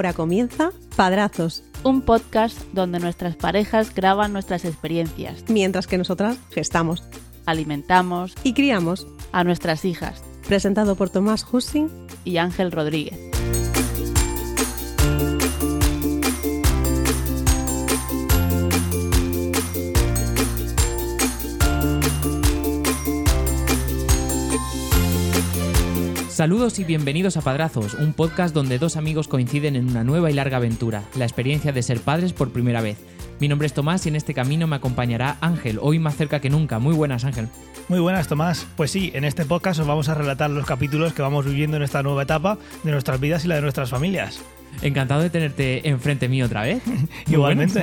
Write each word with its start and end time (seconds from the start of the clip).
Ahora 0.00 0.14
comienza 0.14 0.70
Padrazos, 0.96 1.62
un 1.84 2.00
podcast 2.00 2.58
donde 2.72 3.00
nuestras 3.00 3.36
parejas 3.36 3.94
graban 3.94 4.32
nuestras 4.32 4.64
experiencias, 4.64 5.44
mientras 5.48 5.86
que 5.86 5.98
nosotras 5.98 6.38
gestamos 6.50 7.02
alimentamos 7.44 8.32
y 8.42 8.54
criamos. 8.54 9.06
a 9.32 9.44
nuestras 9.44 9.84
hijas 9.84 10.24
Presentado 10.48 10.94
por 10.94 11.10
Tomás 11.10 11.44
Hussing. 11.52 11.90
y 12.24 12.38
Ángel 12.38 12.72
Rodríguez. 12.72 13.29
Saludos 26.40 26.78
y 26.78 26.84
bienvenidos 26.84 27.36
a 27.36 27.42
Padrazos, 27.42 27.92
un 27.92 28.14
podcast 28.14 28.54
donde 28.54 28.78
dos 28.78 28.96
amigos 28.96 29.28
coinciden 29.28 29.76
en 29.76 29.90
una 29.90 30.04
nueva 30.04 30.30
y 30.30 30.32
larga 30.32 30.56
aventura, 30.56 31.02
la 31.14 31.26
experiencia 31.26 31.70
de 31.70 31.82
ser 31.82 32.00
padres 32.00 32.32
por 32.32 32.50
primera 32.50 32.80
vez. 32.80 32.96
Mi 33.40 33.46
nombre 33.46 33.66
es 33.66 33.74
Tomás 33.74 34.06
y 34.06 34.08
en 34.08 34.16
este 34.16 34.32
camino 34.32 34.66
me 34.66 34.76
acompañará 34.76 35.36
Ángel, 35.42 35.78
hoy 35.82 35.98
más 35.98 36.16
cerca 36.16 36.40
que 36.40 36.48
nunca. 36.48 36.78
Muy 36.78 36.94
buenas, 36.94 37.26
Ángel. 37.26 37.48
Muy 37.88 38.00
buenas, 38.00 38.26
Tomás. 38.26 38.66
Pues 38.74 38.90
sí, 38.90 39.10
en 39.12 39.24
este 39.24 39.44
podcast 39.44 39.80
os 39.80 39.86
vamos 39.86 40.08
a 40.08 40.14
relatar 40.14 40.48
los 40.48 40.64
capítulos 40.64 41.12
que 41.12 41.20
vamos 41.20 41.44
viviendo 41.44 41.76
en 41.76 41.82
esta 41.82 42.02
nueva 42.02 42.22
etapa 42.22 42.56
de 42.84 42.90
nuestras 42.90 43.20
vidas 43.20 43.44
y 43.44 43.48
la 43.48 43.56
de 43.56 43.60
nuestras 43.60 43.90
familias. 43.90 44.40
Encantado 44.80 45.20
de 45.20 45.28
tenerte 45.28 45.90
enfrente 45.90 46.26
mío 46.30 46.46
otra 46.46 46.62
vez. 46.62 46.82
Igualmente. 47.28 47.82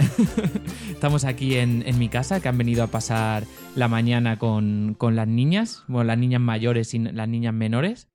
Estamos 0.89 1.25
aquí 1.25 1.57
en, 1.57 1.83
en 1.85 1.99
mi 1.99 2.09
casa, 2.09 2.39
que 2.39 2.47
han 2.47 2.57
venido 2.57 2.81
a 2.81 2.87
pasar 2.87 3.43
la 3.75 3.87
mañana 3.87 4.39
con, 4.39 4.95
con 4.97 5.15
las 5.15 5.27
niñas, 5.27 5.83
bueno, 5.87 6.05
las 6.05 6.17
niñas 6.17 6.41
mayores 6.41 6.95
y 6.95 6.97
las 6.97 7.27
niñas 7.27 7.53
menores, 7.53 8.07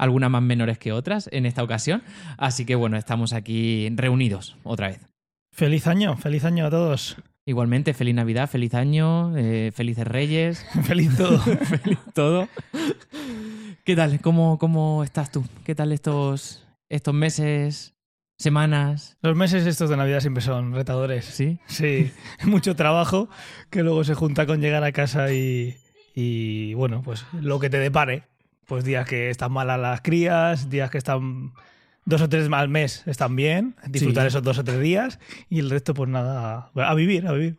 algunas 0.00 0.30
más 0.30 0.42
menores 0.42 0.78
que 0.78 0.92
otras 0.92 1.28
en 1.30 1.46
esta 1.46 1.62
ocasión. 1.62 2.02
Así 2.38 2.64
que 2.64 2.74
bueno, 2.74 2.96
estamos 2.96 3.34
aquí 3.34 3.88
reunidos 3.94 4.56
otra 4.64 4.88
vez. 4.88 5.00
Feliz 5.52 5.86
año, 5.86 6.16
feliz 6.16 6.44
año 6.44 6.66
a 6.66 6.70
todos. 6.70 7.16
Igualmente, 7.44 7.92
feliz 7.92 8.14
Navidad, 8.14 8.48
feliz 8.48 8.74
año, 8.74 9.36
eh, 9.36 9.72
felices 9.74 10.06
Reyes, 10.06 10.64
Feliz 10.84 11.16
todo. 11.16 11.38
feliz 11.82 11.98
todo. 12.14 12.48
¿Qué 13.84 13.94
tal? 13.94 14.20
¿Cómo, 14.20 14.58
¿Cómo 14.58 15.04
estás 15.04 15.30
tú? 15.30 15.44
¿Qué 15.64 15.74
tal 15.74 15.92
estos, 15.92 16.66
estos 16.88 17.12
meses, 17.12 17.94
semanas? 18.38 19.18
Los 19.20 19.36
meses 19.36 19.66
estos 19.66 19.90
de 19.90 19.98
Navidad 19.98 20.20
siempre 20.20 20.42
son 20.42 20.72
retadores. 20.72 21.26
¿Sí? 21.26 21.58
Sí, 21.66 22.10
mucho 22.44 22.74
trabajo 22.74 23.28
que 23.68 23.82
luego 23.82 24.04
se 24.04 24.14
junta 24.14 24.46
con 24.46 24.60
llegar 24.60 24.84
a 24.84 24.92
casa 24.92 25.32
y, 25.32 25.76
y, 26.14 26.72
bueno, 26.74 27.02
pues 27.02 27.26
lo 27.32 27.58
que 27.58 27.68
te 27.68 27.78
depare. 27.78 28.29
Pues 28.70 28.84
días 28.84 29.04
que 29.04 29.30
están 29.30 29.50
malas 29.50 29.80
las 29.80 30.00
crías, 30.00 30.70
días 30.70 30.90
que 30.92 30.98
están 30.98 31.50
dos 32.04 32.22
o 32.22 32.28
tres 32.28 32.48
al 32.52 32.68
mes 32.68 33.02
están 33.06 33.34
bien, 33.34 33.74
disfrutar 33.88 34.22
Sí. 34.22 34.28
esos 34.28 34.44
dos 34.44 34.58
o 34.58 34.64
tres 34.64 34.78
días 34.80 35.18
y 35.48 35.58
el 35.58 35.70
resto 35.70 35.92
pues 35.92 36.08
nada, 36.08 36.70
a 36.76 36.94
vivir, 36.94 37.26
a 37.26 37.32
vivir. 37.32 37.56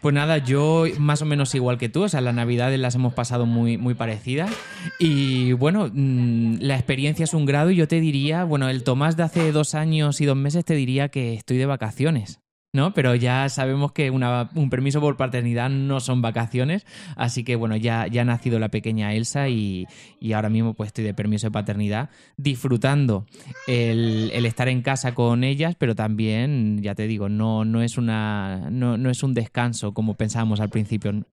Pues 0.00 0.12
nada, 0.12 0.38
yo 0.38 0.86
más 0.98 1.22
o 1.22 1.24
menos 1.24 1.54
igual 1.54 1.78
que 1.78 1.88
tú, 1.88 2.02
o 2.02 2.08
sea, 2.08 2.20
las 2.20 2.34
navidades 2.34 2.80
las 2.80 2.96
hemos 2.96 3.14
pasado 3.14 3.46
muy, 3.46 3.78
muy 3.78 3.94
parecidas 3.94 4.50
y 4.98 5.52
bueno, 5.52 5.88
mm, 5.92 6.56
la 6.58 6.74
experiencia 6.74 7.22
es 7.22 7.32
un 7.32 7.46
grado 7.46 7.70
y 7.70 7.76
yo 7.76 7.86
te 7.86 8.00
diría, 8.00 8.42
bueno, 8.42 8.68
el 8.68 8.82
Tomás 8.82 9.16
de 9.16 9.22
hace 9.22 9.52
dos 9.52 9.76
años 9.76 10.20
y 10.20 10.24
dos 10.26 10.36
meses 10.36 10.64
te 10.64 10.74
diría 10.74 11.10
que 11.10 11.34
estoy 11.34 11.58
de 11.58 11.66
vacaciones. 11.66 12.40
¿No? 12.72 12.94
Pero 12.94 13.16
ya 13.16 13.48
sabemos 13.48 13.90
que 13.90 14.10
un 14.12 14.70
permiso 14.70 15.00
por 15.00 15.16
paternidad 15.16 15.68
no 15.68 15.98
son 15.98 16.22
vacaciones, 16.22 16.86
así 17.16 17.42
que 17.42 17.56
bueno, 17.56 17.74
ya, 17.74 18.06
ya 18.06 18.22
ha 18.22 18.24
nacido 18.24 18.60
la 18.60 18.68
pequeña 18.68 19.12
Elsa 19.12 19.48
y, 19.48 19.88
y 20.20 20.34
ahora 20.34 20.50
mismo 20.50 20.74
pues 20.74 20.88
estoy 20.88 21.02
de 21.02 21.12
permiso 21.12 21.48
de 21.48 21.50
paternidad, 21.50 22.10
disfrutando 22.36 23.26
el, 23.66 24.30
el 24.32 24.46
estar 24.46 24.68
en 24.68 24.82
casa 24.82 25.14
con 25.16 25.42
ellas, 25.42 25.74
pero 25.76 25.96
también, 25.96 26.80
ya 26.80 26.94
te 26.94 27.08
digo, 27.08 27.28
no, 27.28 27.64
no, 27.64 27.82
es, 27.82 27.98
una, 27.98 28.68
no, 28.70 28.96
no 28.96 29.10
es 29.10 29.24
un 29.24 29.34
descanso 29.34 29.92
como 29.92 30.14
pensábamos 30.14 30.60
al 30.60 30.70
principio. 30.70 31.24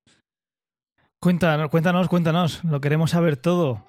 Cuéntanos, 1.19 1.69
cuéntanos, 1.69 2.09
cuéntanos, 2.09 2.63
lo 2.63 2.81
queremos 2.81 3.11
saber 3.11 3.37
todo. 3.37 3.85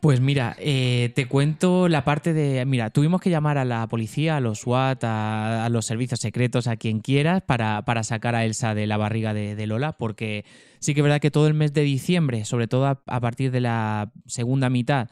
Pues 0.00 0.20
mira, 0.20 0.56
eh, 0.58 1.12
te 1.14 1.26
cuento 1.26 1.88
la 1.88 2.04
parte 2.04 2.32
de. 2.32 2.64
Mira, 2.64 2.90
tuvimos 2.90 3.20
que 3.20 3.28
llamar 3.28 3.58
a 3.58 3.64
la 3.64 3.86
policía, 3.88 4.36
a 4.36 4.40
los 4.40 4.60
SWAT, 4.60 5.04
a, 5.04 5.68
los 5.70 5.84
servicios 5.84 6.20
secretos, 6.20 6.66
a 6.66 6.76
quien 6.76 7.00
quieras, 7.00 7.42
para, 7.42 7.84
para 7.84 8.02
sacar 8.02 8.34
a 8.34 8.44
Elsa 8.44 8.74
de 8.74 8.86
la 8.86 8.96
barriga 8.96 9.34
de, 9.34 9.54
de 9.54 9.66
Lola, 9.66 9.92
porque 9.92 10.44
sí 10.78 10.94
que 10.94 11.00
es 11.00 11.04
verdad 11.04 11.20
que 11.20 11.30
todo 11.30 11.46
el 11.46 11.54
mes 11.54 11.74
de 11.74 11.82
diciembre, 11.82 12.44
sobre 12.44 12.68
todo 12.68 12.86
a 12.86 13.20
partir 13.20 13.50
de 13.50 13.60
la 13.60 14.12
segunda 14.26 14.70
mitad, 14.70 15.08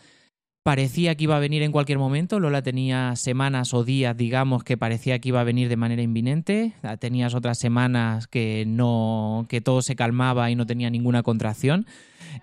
parecía 0.64 1.14
que 1.14 1.24
iba 1.24 1.36
a 1.36 1.40
venir 1.40 1.62
en 1.62 1.72
cualquier 1.72 1.98
momento. 1.98 2.40
Lola 2.40 2.62
tenía 2.62 3.14
semanas 3.16 3.74
o 3.74 3.84
días, 3.84 4.16
digamos, 4.16 4.64
que 4.64 4.78
parecía 4.78 5.18
que 5.18 5.28
iba 5.28 5.42
a 5.42 5.44
venir 5.44 5.68
de 5.68 5.76
manera 5.76 6.00
inminente. 6.00 6.72
Tenías 6.98 7.34
otras 7.34 7.58
semanas 7.58 8.26
que 8.26 8.64
no, 8.66 9.44
que 9.50 9.60
todo 9.60 9.82
se 9.82 9.94
calmaba 9.94 10.50
y 10.50 10.56
no 10.56 10.64
tenía 10.64 10.88
ninguna 10.88 11.22
contracción. 11.22 11.86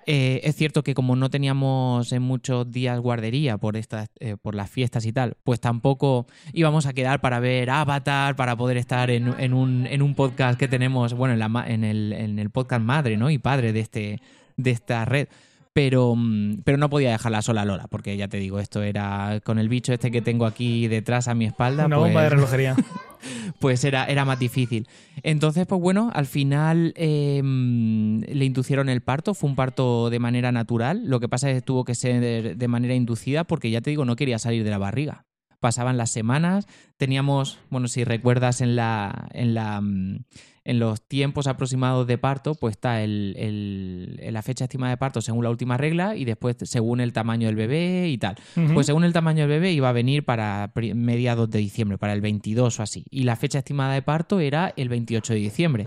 Eh, 0.05 0.39
es 0.43 0.55
cierto 0.55 0.83
que 0.83 0.93
como 0.93 1.15
no 1.15 1.31
teníamos 1.31 2.11
en 2.13 2.21
muchos 2.21 2.71
días 2.71 2.99
guardería 2.99 3.57
por 3.57 3.75
estas, 3.75 4.09
eh, 4.19 4.37
por 4.39 4.53
las 4.53 4.69
fiestas 4.69 5.07
y 5.07 5.11
tal, 5.11 5.35
pues 5.43 5.59
tampoco 5.59 6.27
íbamos 6.53 6.85
a 6.85 6.93
quedar 6.93 7.21
para 7.21 7.39
ver 7.39 7.71
Avatar, 7.71 8.35
para 8.35 8.55
poder 8.55 8.77
estar 8.77 9.09
en, 9.09 9.33
en 9.39 9.51
un, 9.55 9.87
en 9.87 10.03
un 10.03 10.13
podcast 10.13 10.59
que 10.59 10.67
tenemos, 10.67 11.15
bueno, 11.15 11.33
en, 11.33 11.39
la 11.39 11.65
en, 11.67 11.83
el, 11.83 12.13
en 12.13 12.37
el 12.37 12.51
podcast 12.51 12.83
madre, 12.83 13.17
¿no? 13.17 13.31
Y 13.31 13.39
padre 13.39 13.73
de 13.73 13.79
este, 13.79 14.21
de 14.57 14.69
esta 14.69 15.05
red. 15.05 15.27
Pero, 15.73 16.15
mm, 16.15 16.61
pero 16.63 16.77
no 16.77 16.89
podía 16.89 17.11
dejarla 17.11 17.41
sola 17.41 17.61
a 17.61 17.65
Lola, 17.65 17.87
porque 17.87 18.17
ya 18.17 18.27
te 18.27 18.37
digo, 18.37 18.59
esto 18.59 18.83
era 18.83 19.39
con 19.43 19.57
el 19.57 19.69
bicho 19.69 19.93
este 19.93 20.11
que 20.11 20.21
tengo 20.21 20.45
aquí 20.45 20.87
detrás 20.87 21.27
a 21.27 21.33
mi 21.33 21.45
espalda. 21.45 21.85
Una 21.85 21.97
bomba 21.97 22.23
de 22.23 22.29
pues- 22.29 22.31
relojería. 22.31 22.75
pues 23.59 23.83
era, 23.85 24.05
era 24.05 24.25
más 24.25 24.39
difícil. 24.39 24.87
Entonces, 25.23 25.65
pues 25.67 25.79
bueno, 25.79 26.11
al 26.13 26.25
final 26.25 26.93
eh, 26.97 27.41
le 27.43 28.45
inducieron 28.45 28.89
el 28.89 29.01
parto, 29.01 29.33
fue 29.33 29.49
un 29.49 29.55
parto 29.55 30.09
de 30.09 30.19
manera 30.19 30.51
natural, 30.51 31.03
lo 31.05 31.19
que 31.19 31.29
pasa 31.29 31.49
es 31.49 31.55
que 31.57 31.61
tuvo 31.61 31.85
que 31.85 31.95
ser 31.95 32.19
de, 32.19 32.55
de 32.55 32.67
manera 32.67 32.95
inducida 32.95 33.43
porque 33.43 33.69
ya 33.71 33.81
te 33.81 33.91
digo, 33.91 34.05
no 34.05 34.15
quería 34.15 34.39
salir 34.39 34.63
de 34.63 34.71
la 34.71 34.77
barriga. 34.77 35.25
Pasaban 35.59 35.95
las 35.95 36.09
semanas, 36.09 36.65
teníamos, 36.97 37.59
bueno, 37.69 37.87
si 37.87 38.03
recuerdas 38.03 38.61
en 38.61 38.75
la, 38.75 39.29
en 39.31 39.53
la 39.53 39.79
mm, 39.79 40.23
en 40.63 40.77
los 40.79 41.01
tiempos 41.07 41.47
aproximados 41.47 42.05
de 42.05 42.17
parto, 42.19 42.53
pues 42.55 42.73
está 42.73 43.01
el, 43.01 43.35
el- 43.37 44.33
la 44.33 44.41
fecha 44.43 44.65
estimada 44.65 44.91
de 44.91 44.97
parto 44.97 45.19
según 45.21 45.43
la 45.43 45.49
última 45.49 45.75
regla 45.77 46.15
y 46.15 46.23
después 46.25 46.55
según 46.63 47.01
el 47.01 47.13
tamaño 47.13 47.47
del 47.47 47.55
bebé 47.55 48.09
y 48.09 48.17
tal. 48.17 48.35
Pues 48.73 48.85
según 48.85 49.03
el 49.03 49.11
tamaño 49.13 49.41
del 49.41 49.49
bebé 49.49 49.71
iba 49.71 49.89
a 49.89 49.91
venir 49.93 50.23
para 50.23 50.71
mediados 50.95 51.49
de 51.49 51.59
diciembre, 51.59 51.97
para 51.97 52.13
el 52.13 52.21
22 52.21 52.79
o 52.79 52.83
así. 52.83 53.05
Y 53.09 53.23
la 53.23 53.35
fecha 53.35 53.57
estimada 53.59 53.93
de 53.95 54.01
parto 54.03 54.39
era 54.39 54.71
el 54.77 54.89
28 54.89 55.33
de 55.33 55.39
diciembre. 55.39 55.85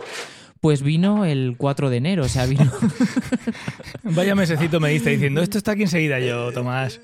Pues 0.61 0.83
vino 0.83 1.25
el 1.27 1.57
4 1.59 1.91
de 1.91 1.97
enero, 1.99 2.25
o 2.25 2.29
sea, 2.29 2.47
vino... 2.47 2.71
Vaya 4.03 4.35
mesecito 4.35 4.81
me 4.81 4.91
diste 4.91 5.11
diciendo, 5.11 5.43
esto 5.43 5.59
está 5.59 5.73
aquí 5.73 5.83
enseguida 5.83 6.19
yo, 6.21 6.53
Tomás. 6.53 7.01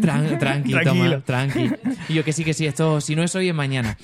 Tran- 0.00 0.38
tranqui, 0.38 0.70
Tranquilo. 0.72 0.82
toma, 0.84 1.20
tranqui. 1.24 1.70
Y 2.08 2.14
yo 2.14 2.24
que 2.24 2.32
sí, 2.32 2.44
que 2.44 2.54
sí, 2.54 2.66
esto, 2.66 3.00
si 3.00 3.14
no 3.16 3.22
es 3.22 3.34
hoy, 3.34 3.48
es 3.48 3.54
mañana. 3.54 3.96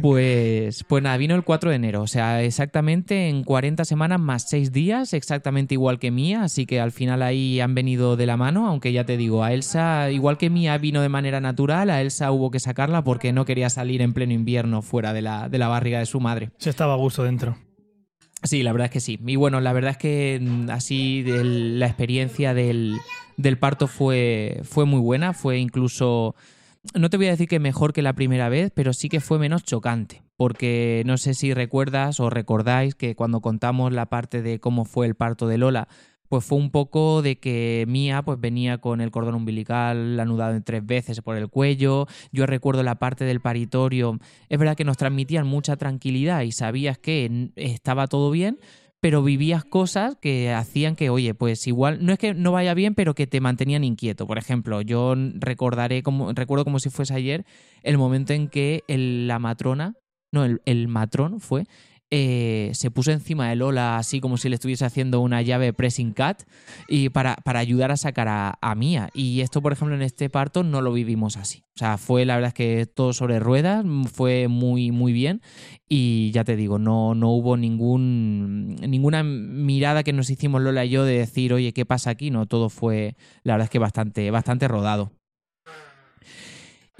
Pues, 0.00 0.84
pues 0.84 1.02
nada, 1.02 1.16
vino 1.16 1.34
el 1.34 1.42
4 1.44 1.70
de 1.70 1.76
enero, 1.76 2.02
o 2.02 2.06
sea, 2.06 2.42
exactamente 2.42 3.28
en 3.28 3.42
40 3.44 3.84
semanas 3.84 4.20
más 4.20 4.48
6 4.48 4.72
días, 4.72 5.12
exactamente 5.12 5.74
igual 5.74 5.98
que 5.98 6.10
Mía, 6.10 6.44
así 6.44 6.66
que 6.66 6.80
al 6.80 6.92
final 6.92 7.22
ahí 7.22 7.60
han 7.60 7.74
venido 7.74 8.16
de 8.16 8.26
la 8.26 8.36
mano, 8.36 8.66
aunque 8.68 8.92
ya 8.92 9.04
te 9.04 9.16
digo, 9.16 9.42
a 9.44 9.52
Elsa, 9.52 10.10
igual 10.10 10.38
que 10.38 10.50
Mía 10.50 10.78
vino 10.78 11.02
de 11.02 11.08
manera 11.08 11.40
natural, 11.40 11.90
a 11.90 12.00
Elsa 12.00 12.30
hubo 12.32 12.50
que 12.50 12.60
sacarla 12.60 13.02
porque 13.04 13.32
no 13.32 13.44
quería 13.44 13.70
salir 13.70 14.02
en 14.02 14.12
pleno 14.14 14.32
invierno 14.32 14.82
fuera 14.82 15.12
de 15.12 15.22
la, 15.22 15.48
de 15.48 15.58
la 15.58 15.68
barriga 15.68 15.98
de 15.98 16.06
su 16.06 16.20
madre. 16.20 16.50
Se 16.58 16.70
estaba 16.70 16.94
a 16.94 16.96
gusto 16.96 17.24
dentro. 17.24 17.56
Sí, 18.44 18.62
la 18.62 18.70
verdad 18.72 18.86
es 18.86 18.92
que 18.92 19.00
sí. 19.00 19.18
Y 19.26 19.34
bueno, 19.34 19.60
la 19.60 19.72
verdad 19.72 19.90
es 19.92 19.96
que 19.96 20.38
mm, 20.40 20.70
así 20.70 21.22
del- 21.22 21.80
la 21.80 21.86
experiencia 21.86 22.54
del, 22.54 22.96
del 23.38 23.56
parto 23.58 23.86
fue, 23.86 24.60
fue 24.64 24.84
muy 24.84 25.00
buena. 25.00 25.32
Fue 25.32 25.58
incluso, 25.58 26.34
no 26.92 27.08
te 27.08 27.16
voy 27.16 27.28
a 27.28 27.30
decir 27.30 27.48
que 27.48 27.60
mejor 27.60 27.94
que 27.94 28.02
la 28.02 28.12
primera 28.12 28.50
vez, 28.50 28.70
pero 28.74 28.92
sí 28.92 29.08
que 29.08 29.20
fue 29.20 29.38
menos 29.38 29.64
chocante. 29.64 30.22
Porque 30.36 31.02
no 31.06 31.16
sé 31.16 31.34
si 31.34 31.54
recuerdas 31.54 32.20
o 32.20 32.28
recordáis 32.28 32.94
que 32.94 33.16
cuando 33.16 33.40
contamos 33.40 33.92
la 33.92 34.06
parte 34.06 34.42
de 34.42 34.60
cómo 34.60 34.84
fue 34.84 35.06
el 35.06 35.14
parto 35.14 35.48
de 35.48 35.58
Lola, 35.58 35.88
pues 36.28 36.44
fue 36.44 36.58
un 36.58 36.70
poco 36.70 37.22
de 37.22 37.38
que 37.38 37.86
Mía 37.88 38.22
pues 38.22 38.38
venía 38.38 38.78
con 38.78 39.00
el 39.00 39.10
cordón 39.10 39.34
umbilical 39.34 40.20
anudado 40.20 40.54
en 40.54 40.62
tres 40.62 40.84
veces 40.84 41.22
por 41.22 41.36
el 41.36 41.48
cuello. 41.48 42.06
Yo 42.32 42.44
recuerdo 42.46 42.82
la 42.82 42.98
parte 42.98 43.24
del 43.24 43.40
paritorio. 43.40 44.18
Es 44.48 44.58
verdad 44.58 44.76
que 44.76 44.84
nos 44.84 44.96
transmitían 44.96 45.46
mucha 45.46 45.76
tranquilidad 45.76 46.42
y 46.42 46.52
sabías 46.52 46.98
que 46.98 47.50
estaba 47.56 48.06
todo 48.06 48.30
bien, 48.30 48.58
pero 49.00 49.22
vivías 49.22 49.64
cosas 49.64 50.16
que 50.20 50.52
hacían 50.52 50.96
que, 50.96 51.10
oye, 51.10 51.34
pues 51.34 51.66
igual, 51.66 52.04
no 52.04 52.12
es 52.12 52.18
que 52.18 52.34
no 52.34 52.52
vaya 52.52 52.74
bien, 52.74 52.94
pero 52.94 53.14
que 53.14 53.26
te 53.26 53.40
mantenían 53.40 53.84
inquieto. 53.84 54.26
Por 54.26 54.38
ejemplo, 54.38 54.80
yo 54.82 55.14
recordaré 55.34 56.02
como, 56.02 56.32
recuerdo 56.32 56.64
como 56.64 56.80
si 56.80 56.90
fuese 56.90 57.14
ayer, 57.14 57.44
el 57.82 57.98
momento 57.98 58.32
en 58.32 58.48
que 58.48 58.82
la 58.88 59.38
matrona, 59.38 59.94
no, 60.32 60.44
el, 60.44 60.60
el 60.64 60.88
matrón 60.88 61.40
fue, 61.40 61.66
eh, 62.10 62.70
se 62.72 62.90
puso 62.90 63.12
encima 63.12 63.48
de 63.48 63.56
Lola 63.56 63.98
así 63.98 64.20
como 64.20 64.38
si 64.38 64.48
le 64.48 64.54
estuviese 64.54 64.84
haciendo 64.84 65.20
una 65.20 65.42
llave 65.42 65.72
pressing 65.72 66.12
cat 66.12 66.42
y 66.88 67.10
para, 67.10 67.36
para 67.36 67.58
ayudar 67.58 67.90
a 67.90 67.96
sacar 67.96 68.28
a, 68.28 68.58
a 68.60 68.74
Mía. 68.74 69.10
Y 69.12 69.40
esto, 69.40 69.60
por 69.60 69.72
ejemplo, 69.72 69.94
en 69.94 70.02
este 70.02 70.30
parto 70.30 70.62
no 70.62 70.80
lo 70.80 70.92
vivimos 70.92 71.36
así. 71.36 71.64
O 71.74 71.78
sea, 71.78 71.98
fue 71.98 72.24
la 72.24 72.36
verdad 72.36 72.52
que 72.52 72.86
todo 72.86 73.12
sobre 73.12 73.38
ruedas, 73.38 73.84
fue 74.12 74.48
muy, 74.48 74.90
muy 74.90 75.12
bien. 75.12 75.42
Y 75.88 76.30
ya 76.32 76.44
te 76.44 76.56
digo, 76.56 76.78
no, 76.78 77.14
no 77.14 77.30
hubo 77.30 77.56
ningún, 77.56 78.76
ninguna 78.76 79.22
mirada 79.22 80.02
que 80.02 80.12
nos 80.12 80.30
hicimos 80.30 80.62
Lola 80.62 80.84
y 80.84 80.90
yo 80.90 81.04
de 81.04 81.18
decir, 81.18 81.52
oye, 81.52 81.72
¿qué 81.72 81.86
pasa 81.86 82.10
aquí? 82.10 82.30
No, 82.30 82.46
todo 82.46 82.68
fue, 82.68 83.16
la 83.42 83.54
verdad 83.54 83.66
es 83.66 83.70
que 83.70 83.78
bastante, 83.78 84.30
bastante 84.30 84.66
rodado. 84.66 85.12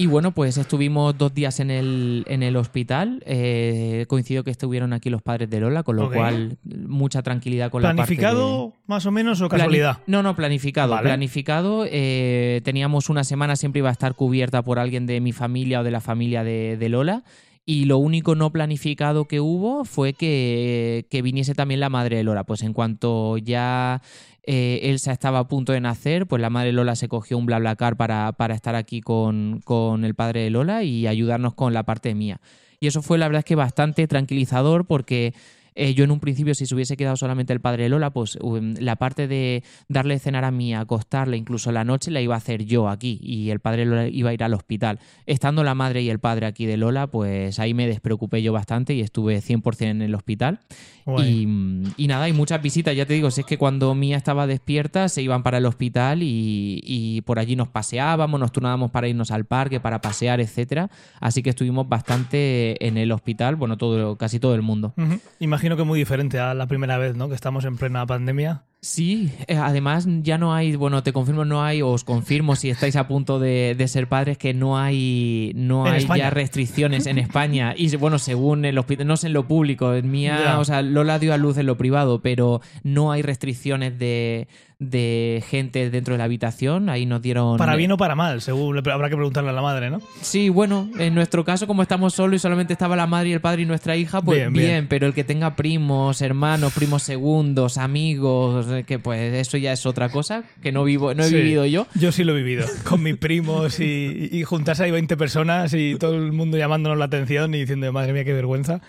Y 0.01 0.07
bueno, 0.07 0.31
pues 0.31 0.57
estuvimos 0.59 1.19
dos 1.19 1.35
días 1.35 1.59
en 1.59 1.73
el, 1.73 2.25
en 2.29 2.45
el 2.45 2.55
hospital. 2.57 3.21
Eh, 3.27 4.05
coincidió 4.07 4.45
que 4.45 4.53
estuvieron 4.53 4.93
aquí 4.93 5.11
los 5.11 5.23
padres 5.23 5.51
de 5.51 5.59
Lola, 5.59 5.83
con 5.83 5.97
lo 5.97 6.09
cual 6.09 6.57
mucha 6.65 7.21
tranquilidad 7.23 7.69
con 7.73 7.83
la 7.83 7.89
parte 7.89 8.03
de- 8.03 8.07
¿Planificado 8.17 8.75
más 8.87 9.07
o 9.07 9.11
menos 9.11 9.41
o 9.41 9.49
Plani- 9.49 9.59
casualidad? 9.59 9.99
No, 10.07 10.23
no, 10.23 10.37
planificado. 10.37 10.93
Vale. 10.95 11.03
Planificado. 11.09 11.85
eh, 11.91 12.61
teníamos 12.63 13.11
una 13.11 13.25
semana, 13.25 13.57
siempre 13.57 13.81
iba 13.81 13.89
a 13.89 13.93
estar 13.93 14.15
cubierta 14.15 14.63
por 14.63 14.79
alguien 14.79 15.07
de 15.07 15.21
mi 15.21 15.33
familia 15.33 15.81
o 15.81 15.83
de 15.85 15.91
la 15.91 16.01
familia 16.01 16.45
de, 16.45 16.77
de 16.77 16.89
Lola. 16.89 17.25
Y 17.67 17.87
lo 17.87 17.99
único 17.99 18.37
no 18.37 18.51
planificado 18.53 19.25
que 19.27 19.41
hubo 19.41 19.85
fue 19.85 20.13
que, 20.13 21.07
que 21.11 21.23
viniese 21.23 21.55
también 21.55 21.81
la 21.81 21.91
madre 21.91 22.17
de 22.19 22.23
Lola. 22.23 22.45
Pues 22.45 22.63
en 22.63 22.73
cuanto 22.73 23.37
ya 23.37 24.01
eh, 24.51 24.81
Elsa 24.85 25.13
estaba 25.13 25.41
a 25.41 25.47
punto 25.47 25.73
de 25.73 25.81
nacer, 25.83 26.27
pues 26.27 26.41
la 26.41 26.49
madre 26.49 26.73
Lola 26.73 26.97
se 26.97 27.07
cogió 27.07 27.37
un 27.37 27.45
BlaBlaCar 27.45 27.99
para, 27.99 28.33
para 28.33 28.55
estar 28.55 28.75
aquí 28.75 29.03
con, 29.03 29.61
con 29.63 30.07
el 30.07 30.15
padre 30.15 30.41
de 30.41 30.49
Lola 30.49 30.85
y 30.85 31.07
ayudarnos 31.07 31.53
con 31.53 31.75
la 31.75 31.83
parte 31.83 32.15
mía. 32.15 32.41
Y 32.81 32.87
eso 32.87 33.03
fue 33.03 33.19
la 33.19 33.29
verdad 33.29 33.41
es 33.41 33.45
que 33.45 33.57
bastante 33.57 34.07
tranquilizador 34.09 34.87
porque 34.87 35.35
eh, 35.75 35.95
yo 35.95 36.05
en 36.05 36.11
un 36.11 36.21
principio 36.21 36.55
si 36.55 36.67
se 36.67 36.75
hubiese 36.75 36.97
quedado 36.97 37.17
solamente 37.17 37.53
el 37.53 37.61
padre 37.61 37.85
de 37.85 37.89
Lola, 37.89 38.11
pues 38.11 38.37
um, 38.41 38.75
la 38.79 38.97
parte 38.97 39.29
de 39.29 39.63
darle 39.89 40.15
de 40.15 40.21
cenar 40.21 40.45
a 40.45 40.51
mí, 40.51 40.75
acostarle 40.75 41.37
incluso 41.37 41.73
la 41.73 41.85
noche 41.85 42.11
la 42.11 42.21
iba 42.21 42.35
a 42.35 42.39
hacer 42.39 42.65
yo 42.65 42.89
aquí 42.89 43.19
y 43.23 43.51
el 43.51 43.61
padre 43.61 43.81
de 43.81 43.87
Lola 43.87 44.09
iba 44.09 44.31
a 44.31 44.35
ir 44.35 44.43
al 44.43 44.55
hospital. 44.55 44.99
Estando 45.27 45.65
la 45.65 45.75
madre 45.75 46.03
y 46.03 46.11
el 46.11 46.19
padre 46.19 46.47
aquí 46.47 46.67
de 46.67 46.77
Lola, 46.77 47.07
pues 47.07 47.59
ahí 47.59 47.75
me 47.75 47.87
despreocupé 47.87 48.43
yo 48.43 48.53
bastante 48.53 48.95
y 48.95 49.01
estuve 49.01 49.41
100% 49.41 49.83
en 49.83 50.03
el 50.03 50.15
hospital. 50.15 50.61
Y, 51.25 51.49
y 51.97 52.07
nada, 52.07 52.25
hay 52.25 52.35
muchas 52.35 52.61
visitas, 52.61 52.95
ya 52.95 53.07
te 53.07 53.15
digo, 53.15 53.31
si 53.31 53.41
es 53.41 53.47
que 53.47 53.57
cuando 53.57 53.95
Mía 53.95 54.19
estaba 54.19 54.47
despierta 54.47 55.09
se 55.09 55.23
iban 55.23 55.43
para 55.43 55.57
el 55.57 55.65
hospital 55.65 56.23
y, 56.23 56.83
y 56.85 57.23
por 57.23 57.39
allí 57.39 57.57
nos 57.57 57.69
paseábamos, 57.69 58.39
nos 58.39 58.53
turnábamos 58.53 58.91
para 58.91 59.09
irnos 59.09 59.31
al 59.31 59.47
parque, 59.47 59.81
para 59.81 60.01
pasear, 60.01 60.41
etcétera. 60.41 60.91
Así 61.21 61.43
que 61.43 61.51
estuvimos 61.51 61.89
bastante 61.89 62.87
en 62.87 62.97
el 62.97 63.13
hospital, 63.13 63.57
bueno, 63.57 63.77
todo, 63.77 64.17
casi 64.17 64.39
todo 64.39 64.55
el 64.55 64.63
mundo. 64.63 64.93
Imagino 65.41 65.68
que 65.77 65.85
muy 65.85 65.99
diferente 65.99 66.39
a 66.39 66.55
la 66.55 66.67
primera 66.67 66.99
vez, 66.99 67.17
¿no? 67.17 67.29
Que 67.29 67.35
estamos 67.35 67.65
en 67.65 67.77
plena 67.77 68.07
pandemia. 68.07 68.65
Sí, 68.81 69.33
eh, 69.49 69.57
además 69.57 70.07
ya 70.23 70.39
no 70.39 70.55
hay, 70.55 70.77
bueno, 70.77 71.03
te 71.03 71.13
confirmo, 71.13 71.45
no 71.45 71.65
hay, 71.65 71.83
os 71.83 72.05
confirmo 72.05 72.55
si 72.55 72.71
estáis 72.71 72.95
a 72.95 73.09
punto 73.09 73.41
de, 73.41 73.75
de 73.77 73.89
ser 73.89 74.09
padres, 74.09 74.39
que 74.39 74.55
no 74.55 74.79
hay, 74.79 75.51
no 75.57 75.85
En 75.87 75.95
hay 75.95 75.99
España. 76.03 76.19
ya 76.25 76.31
restricciones 76.31 77.07
en 77.07 77.19
España. 77.19 77.75
Y 77.77 77.95
bueno, 77.97 78.21
según 78.21 78.65
el 78.65 78.79
hospital, 78.79 79.09
no 79.09 79.17
sé 79.17 79.27
en 79.27 79.33
lo 79.33 79.49
público, 79.49 79.95
en 79.95 80.09
mía, 80.11 80.59
o 80.61 80.65
sea, 80.65 80.83
Lola 80.83 81.19
dio 81.19 81.35
a 81.35 81.39
luz 81.39 81.59
en 81.59 81.67
lo 81.67 81.77
privado, 81.77 82.21
pero 82.23 82.61
no 82.85 83.11
hay 83.11 83.23
restricciones 83.23 83.99
de, 83.99 84.47
de 84.79 85.43
gente 85.49 85.91
dentro 85.91 86.15
de 86.15 86.19
la 86.19 86.25
habitación. 86.25 86.89
Ahí 86.89 87.05
nos 87.05 87.21
dieron. 87.21 87.57
Para 87.59 87.75
bien 87.75 87.91
o 87.91 87.97
para 87.97 88.15
mal, 88.15 88.41
según 88.43 88.77
le- 88.77 88.93
habrá 88.93 89.09
que 89.09 89.17
preguntarle 89.17 89.51
a 89.51 89.55
la 89.55 89.63
madre, 89.63 89.91
¿no? 89.91 90.01
Sí, 90.23 90.51
bueno, 90.51 90.89
en 91.01 91.17
nuestro 91.17 91.45
caso, 91.45 91.67
como 91.67 91.83
estamos 91.83 92.15
solos 92.15 92.37
y 92.37 92.39
solamente 92.39 92.75
estaba 92.75 92.95
la 92.95 93.09
madre 93.09 93.31
y 93.31 93.33
el 93.33 93.41
padre 93.41 93.63
y 93.63 93.67
nuestra 93.67 93.97
hija, 93.97 94.23
pues 94.23 94.39
Bien, 94.39 94.53
bien, 94.53 94.67
bien. 94.67 94.87
pero 94.89 95.09
el 95.09 95.15
que 95.15 95.25
tenga 95.25 95.57
primos, 95.57 96.23
hermanos, 96.23 96.73
primos 96.75 97.03
segundos, 97.03 97.77
amigos, 97.77 98.68
que 98.87 98.99
pues 98.99 99.33
eso 99.35 99.57
ya 99.57 99.73
es 99.73 99.85
otra 99.87 100.09
cosa 100.09 100.45
que 100.63 100.73
no 100.73 100.85
vivo, 100.85 101.15
no 101.15 101.23
he 101.25 101.29
Sí. 101.29 101.35
vivido 101.37 101.65
yo. 101.67 101.87
Yo 101.95 102.13
sí 102.13 102.25
lo 102.25 102.33
he 102.33 102.37
vivido, 102.43 102.67
con 102.85 103.03
mis 103.03 103.17
primos 103.17 103.81
y, 103.81 104.29
y 104.33 104.43
juntarse 104.45 104.85
ahí 104.85 104.91
20 104.91 105.17
personas 105.17 105.75
y 105.75 105.97
todo 105.97 106.15
el 106.17 106.33
mundo 106.33 106.57
llamándonos 106.59 106.99
la 106.99 107.07
atención 107.07 107.55
y 107.55 107.61
diciendo, 107.61 107.93
madre 107.93 108.13
mía, 108.13 108.25
qué 108.25 108.33
vergüenza. 108.33 108.81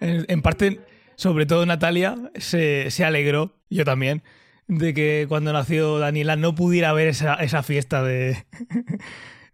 En, 0.00 0.24
en 0.28 0.42
parte, 0.42 0.80
sobre 1.16 1.46
todo 1.46 1.64
Natalia, 1.66 2.14
se, 2.36 2.90
se 2.90 3.04
alegró, 3.04 3.54
yo 3.70 3.84
también, 3.84 4.22
de 4.68 4.92
que 4.94 5.26
cuando 5.28 5.52
nació 5.52 5.98
Daniela 5.98 6.36
no 6.36 6.54
pudiera 6.54 6.92
ver 6.92 7.08
esa, 7.08 7.34
esa 7.36 7.62
fiesta 7.62 8.02
de, 8.02 8.36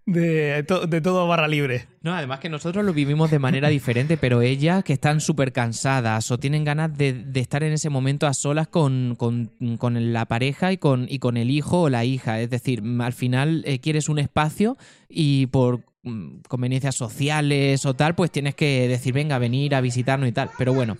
de, 0.06 0.62
to- 0.68 0.86
de 0.86 1.00
todo 1.00 1.26
barra 1.26 1.48
libre. 1.48 1.86
No, 2.02 2.12
además 2.14 2.40
que 2.40 2.48
nosotros 2.50 2.84
lo 2.84 2.92
vivimos 2.92 3.30
de 3.30 3.38
manera 3.38 3.68
diferente, 3.68 4.16
pero 4.16 4.42
ellas 4.42 4.84
que 4.84 4.92
están 4.92 5.20
súper 5.20 5.52
cansadas 5.52 6.30
o 6.30 6.38
tienen 6.38 6.64
ganas 6.64 6.96
de, 6.96 7.12
de 7.14 7.40
estar 7.40 7.62
en 7.62 7.72
ese 7.72 7.88
momento 7.90 8.26
a 8.26 8.34
solas 8.34 8.68
con, 8.68 9.14
con- 9.16 9.50
con 9.78 10.12
la 10.12 10.26
pareja 10.26 10.72
y 10.72 10.76
con, 10.78 11.06
y 11.08 11.18
con 11.18 11.36
el 11.36 11.50
hijo 11.50 11.82
o 11.82 11.88
la 11.88 12.04
hija. 12.04 12.40
Es 12.40 12.50
decir, 12.50 12.82
al 13.00 13.12
final 13.12 13.62
eh, 13.66 13.78
quieres 13.78 14.08
un 14.08 14.18
espacio 14.18 14.76
y 15.08 15.46
por 15.46 15.80
mm, 16.02 16.40
conveniencias 16.48 16.94
sociales 16.96 17.86
o 17.86 17.94
tal, 17.94 18.14
pues 18.14 18.30
tienes 18.30 18.54
que 18.54 18.86
decir, 18.88 19.14
venga, 19.14 19.38
venir 19.38 19.74
a 19.74 19.80
visitarnos 19.80 20.28
y 20.28 20.32
tal. 20.32 20.50
Pero 20.58 20.74
bueno. 20.74 20.98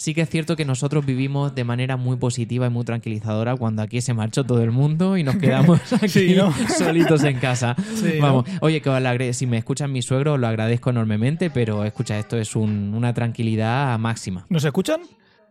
Sí 0.00 0.14
que 0.14 0.20
es 0.20 0.30
cierto 0.30 0.54
que 0.54 0.64
nosotros 0.64 1.04
vivimos 1.04 1.56
de 1.56 1.64
manera 1.64 1.96
muy 1.96 2.16
positiva 2.16 2.68
y 2.68 2.70
muy 2.70 2.84
tranquilizadora 2.84 3.56
cuando 3.56 3.82
aquí 3.82 4.00
se 4.00 4.14
marchó 4.14 4.44
todo 4.44 4.62
el 4.62 4.70
mundo 4.70 5.16
y 5.16 5.24
nos 5.24 5.34
quedamos 5.36 5.80
aquí 5.92 6.08
Sí, 6.08 6.34
¿no? 6.36 6.54
solitos 6.78 7.24
en 7.24 7.38
casa. 7.40 7.74
Sí, 7.96 8.12
¿no? 8.20 8.22
Vamos, 8.22 8.44
oye, 8.60 8.80
que 8.80 8.88
si 9.34 9.48
me 9.48 9.58
escuchan 9.58 9.90
mis 9.90 10.04
suegros, 10.04 10.38
lo 10.38 10.46
agradezco 10.46 10.90
enormemente, 10.90 11.50
pero 11.50 11.84
escucha, 11.84 12.16
esto 12.16 12.36
es 12.38 12.54
un- 12.54 12.94
una 12.94 13.12
tranquilidad 13.12 13.98
máxima. 13.98 14.46
¿Nos 14.48 14.64
escuchan? 14.64 15.00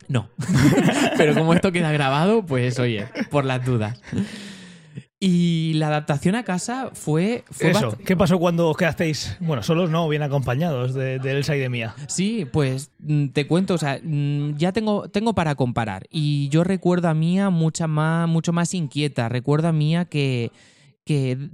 No. 0.08 0.30
pero 1.18 1.34
como 1.34 1.54
esto 1.54 1.74
queda 1.74 1.92
grabado, 1.92 2.42
pues 2.46 2.80
oye, 2.80 3.06
por 3.30 3.44
las 3.44 3.66
dudas. 3.66 4.00
Y 5.20 5.74
la 5.74 5.88
adaptación 5.88 6.36
a 6.36 6.44
casa 6.44 6.92
fue... 6.94 7.44
fue 7.50 7.72
Eso, 7.72 7.98
¿qué 8.06 8.16
pasó 8.16 8.38
cuando 8.38 8.70
os 8.70 8.78
quedasteis, 8.78 9.36
bueno, 9.40 9.64
solos 9.64 9.90
no, 9.90 10.08
bien 10.08 10.22
acompañados 10.22 10.94
de, 10.94 11.18
de 11.18 11.32
Elsa 11.32 11.56
y 11.56 11.60
de 11.60 11.70
Mía? 11.70 11.96
Sí, 12.08 12.46
pues 12.52 12.92
mm, 13.00 13.30
te 13.30 13.48
cuento, 13.48 13.74
o 13.74 13.78
sea, 13.80 14.00
mm, 14.04 14.58
ya 14.58 14.72
tengo, 14.74 15.10
tengo 15.10 15.34
para 15.34 15.56
comparar. 15.56 16.06
Y 16.12 16.50
yo 16.50 16.64
recuerdo 16.64 17.08
a 17.08 17.16
Mía 17.16 17.50
mucha 17.50 17.88
más, 17.88 18.30
mucho 18.30 18.54
más 18.54 18.76
inquieta. 18.76 19.28
Recuerdo 19.28 19.70
a 19.70 19.72
Mía 19.72 20.06
que, 20.06 20.52
que 21.04 21.50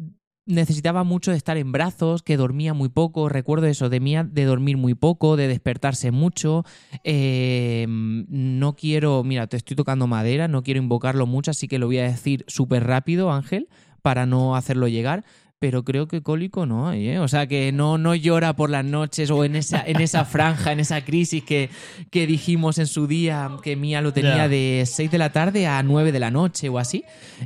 necesitaba 0.46 1.04
mucho 1.04 1.32
de 1.32 1.38
estar 1.38 1.58
en 1.58 1.72
brazos, 1.72 2.24
que 2.24 2.38
dormía 2.38 2.74
muy 2.74 2.90
poco. 2.90 3.30
Recuerdo 3.30 3.68
eso, 3.68 3.90
de 3.90 4.00
Mía 4.00 4.24
de 4.24 4.46
dormir 4.46 4.78
muy 4.78 4.94
poco, 4.94 5.36
de 5.36 5.48
despertarse 5.48 6.12
mucho. 6.12 6.66
Eh, 7.04 7.86
no 7.88 8.76
quiero, 8.76 9.24
mira, 9.24 9.48
te 9.48 9.58
estoy 9.58 9.76
tocando 9.76 10.08
madera, 10.08 10.48
no 10.48 10.64
quiero 10.64 10.80
invocarlo 10.80 11.26
mucho, 11.26 11.52
así 11.52 11.68
que 11.68 11.80
lo 11.80 11.88
voy 11.88 12.00
a 12.00 12.04
decir 12.04 12.44
súper 12.48 12.86
rápido, 12.86 13.32
Ángel, 13.32 13.70
para 14.02 14.26
no 14.26 14.56
hacerlo 14.56 14.88
llegar. 14.88 15.24
Pero 15.64 15.86
creo 15.86 16.10
que 16.10 16.22
cólico 16.22 16.66
no 16.66 16.90
hay, 16.90 17.08
¿eh? 17.08 17.20
O 17.20 17.30
sea, 17.30 17.48
que 17.48 17.72
no, 17.72 17.98
no 17.98 18.16
llora 18.16 18.54
por 18.54 18.70
las 18.70 18.84
noches 18.84 19.32
o 19.32 19.46
en 19.46 19.56
esa, 19.56 19.82
en 19.82 20.02
esa 20.02 20.26
franja, 20.26 20.74
en 20.74 20.82
esa 20.82 21.06
crisis 21.06 21.42
que, 21.42 21.70
que 22.12 22.28
dijimos 22.28 22.80
en 22.80 22.86
su 22.86 23.08
día 23.08 23.50
que 23.64 23.78
Mía 23.78 24.02
lo 24.02 24.12
tenía 24.12 24.50
de 24.50 24.84
6 24.86 25.10
de 25.10 25.18
la 25.18 25.32
tarde 25.32 25.66
a 25.66 25.82
9 25.82 26.12
de 26.12 26.20
la 26.20 26.32
noche 26.32 26.68
o 26.68 26.80
así. 26.80 27.06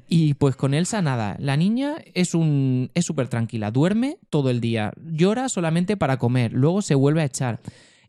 Y 0.10 0.34
pues 0.34 0.56
con 0.56 0.74
Elsa 0.74 1.00
nada. 1.04 1.36
La 1.38 1.58
niña 1.58 1.94
es 2.16 2.34
un 2.34 2.90
es 2.96 3.06
súper 3.06 3.28
tranquila, 3.28 3.70
duerme 3.70 4.18
todo 4.32 4.50
el 4.50 4.62
día, 4.62 4.94
llora 5.00 5.48
solamente 5.48 5.96
para 5.96 6.18
comer, 6.18 6.54
luego 6.54 6.82
se 6.82 6.96
vuelve 6.96 7.22
a 7.22 7.26
echar. 7.26 7.60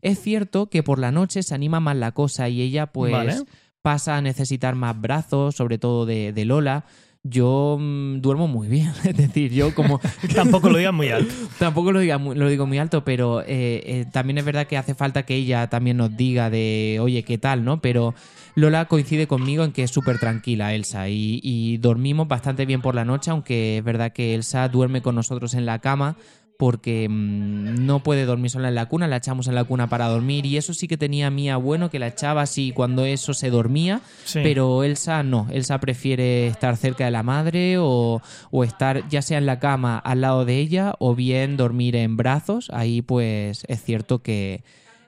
Es 0.01 0.19
cierto 0.19 0.71
que 0.71 0.81
por 0.81 0.97
la 0.97 1.11
noche 1.11 1.43
se 1.43 1.53
anima 1.53 1.79
más 1.81 1.97
la 1.97 2.13
cosa 2.13 2.49
y 2.49 2.63
ella 2.63 2.87
pues 2.87 3.11
Vale. 3.11 3.35
pasa 3.83 4.17
a 4.17 4.23
necesitar 4.23 4.73
más 4.73 4.99
brazos, 4.99 5.55
sobre 5.55 5.77
todo 5.77 6.07
de, 6.07 6.33
de 6.33 6.45
Lola. 6.45 6.87
Yo 7.23 7.77
mm, 7.79 8.21
duermo 8.21 8.47
muy 8.47 8.67
bien, 8.69 8.91
es 9.03 9.15
decir, 9.17 9.51
yo 9.51 9.75
como 9.75 9.99
Tampoco 10.35 10.69
lo 10.69 10.77
digan 10.77 10.95
muy 10.95 11.09
alto. 11.09 11.33
Tampoco 11.59 11.91
lo, 11.91 11.99
diga 11.99 12.17
muy- 12.17 12.35
lo 12.35 12.47
digo 12.47 12.65
muy 12.65 12.77
alto, 12.77 13.03
pero 13.03 13.41
eh, 13.41 13.45
eh, 13.47 14.05
también 14.11 14.37
es 14.37 14.45
verdad 14.45 14.67
que 14.67 14.77
hace 14.77 14.95
falta 14.95 15.23
que 15.23 15.35
ella 15.35 15.67
también 15.67 15.97
nos 15.97 16.15
diga 16.15 16.49
de, 16.49 16.97
oye, 17.01 17.23
¿qué 17.23 17.37
tal? 17.37 17.65
¿no? 17.65 17.81
Pero 17.81 18.15
Lola 18.55 18.85
coincide 18.85 19.27
conmigo 19.27 19.63
en 19.65 19.73
que 19.73 19.83
es 19.83 19.91
súper 19.91 20.17
tranquila 20.17 20.73
Elsa 20.73 21.09
y, 21.09 21.39
y 21.43 21.77
dormimos 21.77 22.27
bastante 22.27 22.65
bien 22.65 22.81
por 22.81 22.95
la 22.95 23.03
noche, 23.05 23.31
aunque 23.31 23.77
es 23.79 23.83
verdad 23.83 24.13
que 24.13 24.33
Elsa 24.33 24.67
duerme 24.69 25.01
con 25.01 25.15
nosotros 25.15 25.53
en 25.55 25.65
la 25.65 25.79
cama 25.79 26.15
porque 26.59 27.07
mm, 27.09 27.85
no 27.85 28.03
puede 28.03 28.25
dormir 28.25 28.51
sola 28.51 28.67
en 28.67 28.75
la 28.75 28.87
cuna, 28.87 29.07
la 29.07 29.15
echamos 29.15 29.47
en 29.47 29.55
la 29.55 29.63
cuna 29.63 29.87
para 29.87 30.09
dormir 30.09 30.45
y 30.45 30.57
eso 30.57 30.73
sí 30.73 30.89
que 30.89 30.97
tenía 30.97 31.29
Mía 31.31 31.55
bueno, 31.55 31.89
que 31.89 31.99
la 31.99 32.07
echaba 32.07 32.41
así 32.41 32.73
cuando 32.73 33.05
eso 33.05 33.33
se 33.33 33.49
dormía, 33.49 34.01
Sí. 34.25 34.41
pero 34.43 34.83
Elsa 34.83 35.23
no, 35.23 35.47
Elsa 35.51 35.79
prefiere 35.79 36.47
estar 36.47 36.75
cerca 36.75 37.05
de 37.05 37.11
la 37.11 37.23
madre 37.23 37.77
o, 37.77 38.21
o 38.51 38.63
estar 38.65 39.07
ya 39.07 39.21
sea 39.21 39.37
en 39.37 39.45
la 39.45 39.59
cama 39.61 39.97
al 39.99 40.19
lado 40.19 40.43
de 40.43 40.57
ella 40.59 40.95
o 40.99 41.15
bien 41.15 41.55
dormir 41.55 41.95
en 41.95 42.17
brazos. 42.17 42.69
Ahí 42.73 43.01
pues 43.01 43.63
es 43.69 43.81
cierto 43.81 44.19
que, 44.21 44.61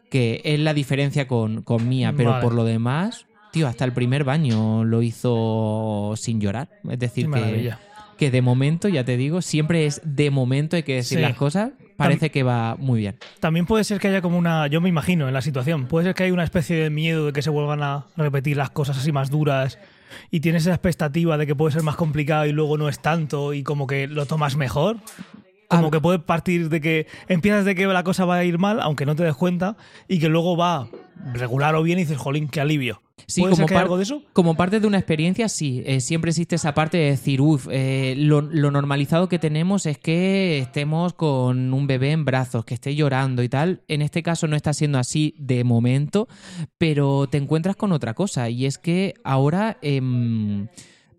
que 0.10 0.39
es 0.46 0.58
la 0.58 0.74
diferencia 0.74 1.27
con, 1.27 1.63
con 1.63 1.89
Mía, 1.89 2.13
pero 2.15 2.29
Vale. 2.29 2.43
por 2.43 2.53
lo 2.53 2.63
demás, 2.63 3.25
tío, 3.51 3.67
hasta 3.67 3.84
el 3.84 3.91
primer 3.91 4.24
baño 4.24 4.86
lo 4.86 5.01
hizo 5.01 6.13
sin 6.15 6.39
llorar. 6.39 6.70
Es 6.89 6.98
decir, 7.00 7.25
Qué 7.25 7.34
que, 7.34 7.39
maravilla. 7.41 7.79
Que 8.22 8.30
de 8.30 8.44
momento, 8.44 8.88
ya 8.88 9.04
te 9.04 9.18
digo, 9.18 9.42
siempre 9.42 9.88
es 9.88 10.00
de 10.06 10.30
momento, 10.30 10.75
hay 10.75 10.84
que 10.84 10.98
decir 10.98 11.18
Sí. 11.18 11.22
las 11.24 11.36
cosas 11.36 11.72
parece 11.98 12.30
que 12.30 12.44
va 12.44 12.75
muy 12.78 13.00
bien. 13.00 13.16
También 13.40 13.66
puede 13.66 13.84
ser 13.84 14.00
que 14.00 14.10
haya 14.10 14.22
como 14.22 14.38
una, 14.38 14.68
yo 14.68 14.80
me 14.80 14.90
imagino 14.90 15.28
en 15.28 15.34
la 15.34 15.42
situación, 15.42 15.88
puede 15.88 16.06
ser 16.06 16.13
que 16.13 16.25
haya 16.25 16.34
una 16.34 16.44
especie 16.44 16.75
de 16.75 16.92
miedo 16.92 17.25
de 17.25 17.34
que 17.34 17.42
se 17.42 17.50
vuelvan 17.50 17.82
a 17.82 18.06
repetir 18.16 18.58
las 18.58 18.70
cosas 18.70 18.96
así 19.00 19.12
más 19.12 19.32
duras 19.32 19.80
y 20.30 20.40
tienes 20.40 20.68
esa 20.68 20.75
expectativa 20.75 21.36
de 21.40 21.48
que 21.48 21.56
puede 21.56 21.74
ser 21.74 21.82
más 21.82 21.96
complicado 21.96 22.46
y 22.46 22.51
luego 22.51 22.78
no 22.78 22.90
es 22.90 23.00
tanto 23.00 23.56
y 23.56 23.63
como 23.63 23.88
que 23.88 24.06
lo 24.06 24.28
tomas 24.28 24.56
mejor. 24.56 24.98
Como 25.68 25.90
que 25.90 26.00
puede 26.00 26.20
partir 26.20 26.70
de 26.70 26.80
que 26.80 27.08
empiezas 27.28 27.66
de 27.66 27.74
que 27.74 27.88
la 27.88 28.04
cosa 28.04 28.25
va 28.25 28.36
a 28.36 28.44
ir 28.44 28.60
mal, 28.60 28.82
aunque 28.82 29.08
no 29.08 29.16
te 29.16 29.24
des 29.24 29.34
cuenta, 29.34 29.78
y 30.08 30.20
que 30.20 30.30
luego 30.30 30.56
va 30.56 30.90
regular 31.34 31.74
o 31.74 31.82
bien 31.82 31.98
y 31.98 32.04
dices, 32.04 32.20
jolín, 32.20 32.50
qué 32.50 32.62
alivio. 32.62 33.01
Sí, 33.28 33.42
¿Puede 33.42 33.56
ser 33.56 33.66
como, 33.66 33.74
par- 33.74 33.84
algo 33.84 33.98
de 33.98 34.04
eso? 34.04 34.24
como 34.34 34.56
parte 34.56 34.80
de 34.80 34.88
una 34.88 34.98
experiencia, 34.98 35.50
sí. 35.50 35.84
Eh, 35.86 36.01
siempre 36.01 36.30
existe 36.32 36.56
esa 36.56 36.74
parte 36.74 36.98
de 36.98 37.12
decir, 37.12 37.42
uff, 37.42 37.68
lo, 37.68 38.42
lo 38.42 38.72
normalizado 38.72 39.30
que 39.30 39.40
tenemos 39.40 39.86
es 39.86 39.98
que 39.98 40.60
estemos 40.60 41.13
con 41.13 41.74
un 41.74 41.88
bebé 41.88 42.12
en 42.12 42.25
brazos, 42.25 42.66
que 42.66 42.74
esté 42.74 42.96
llorando 42.96 43.44
y 43.44 43.50
tal. 43.50 43.82
En 43.88 44.01
este 44.01 44.24
caso 44.24 44.48
no 44.48 44.56
está 44.56 44.74
siendo 44.74 45.00
así 45.00 45.36
de 45.38 45.63
momento, 45.63 46.28
pero 46.78 47.28
te 47.28 47.38
encuentras 47.38 47.75
con 47.75 47.92
otra 47.92 48.13
cosa 48.13 48.50
y 48.50 48.66
es 48.66 48.78
que 48.78 49.13
ahora 49.24 49.78
em, 49.82 50.68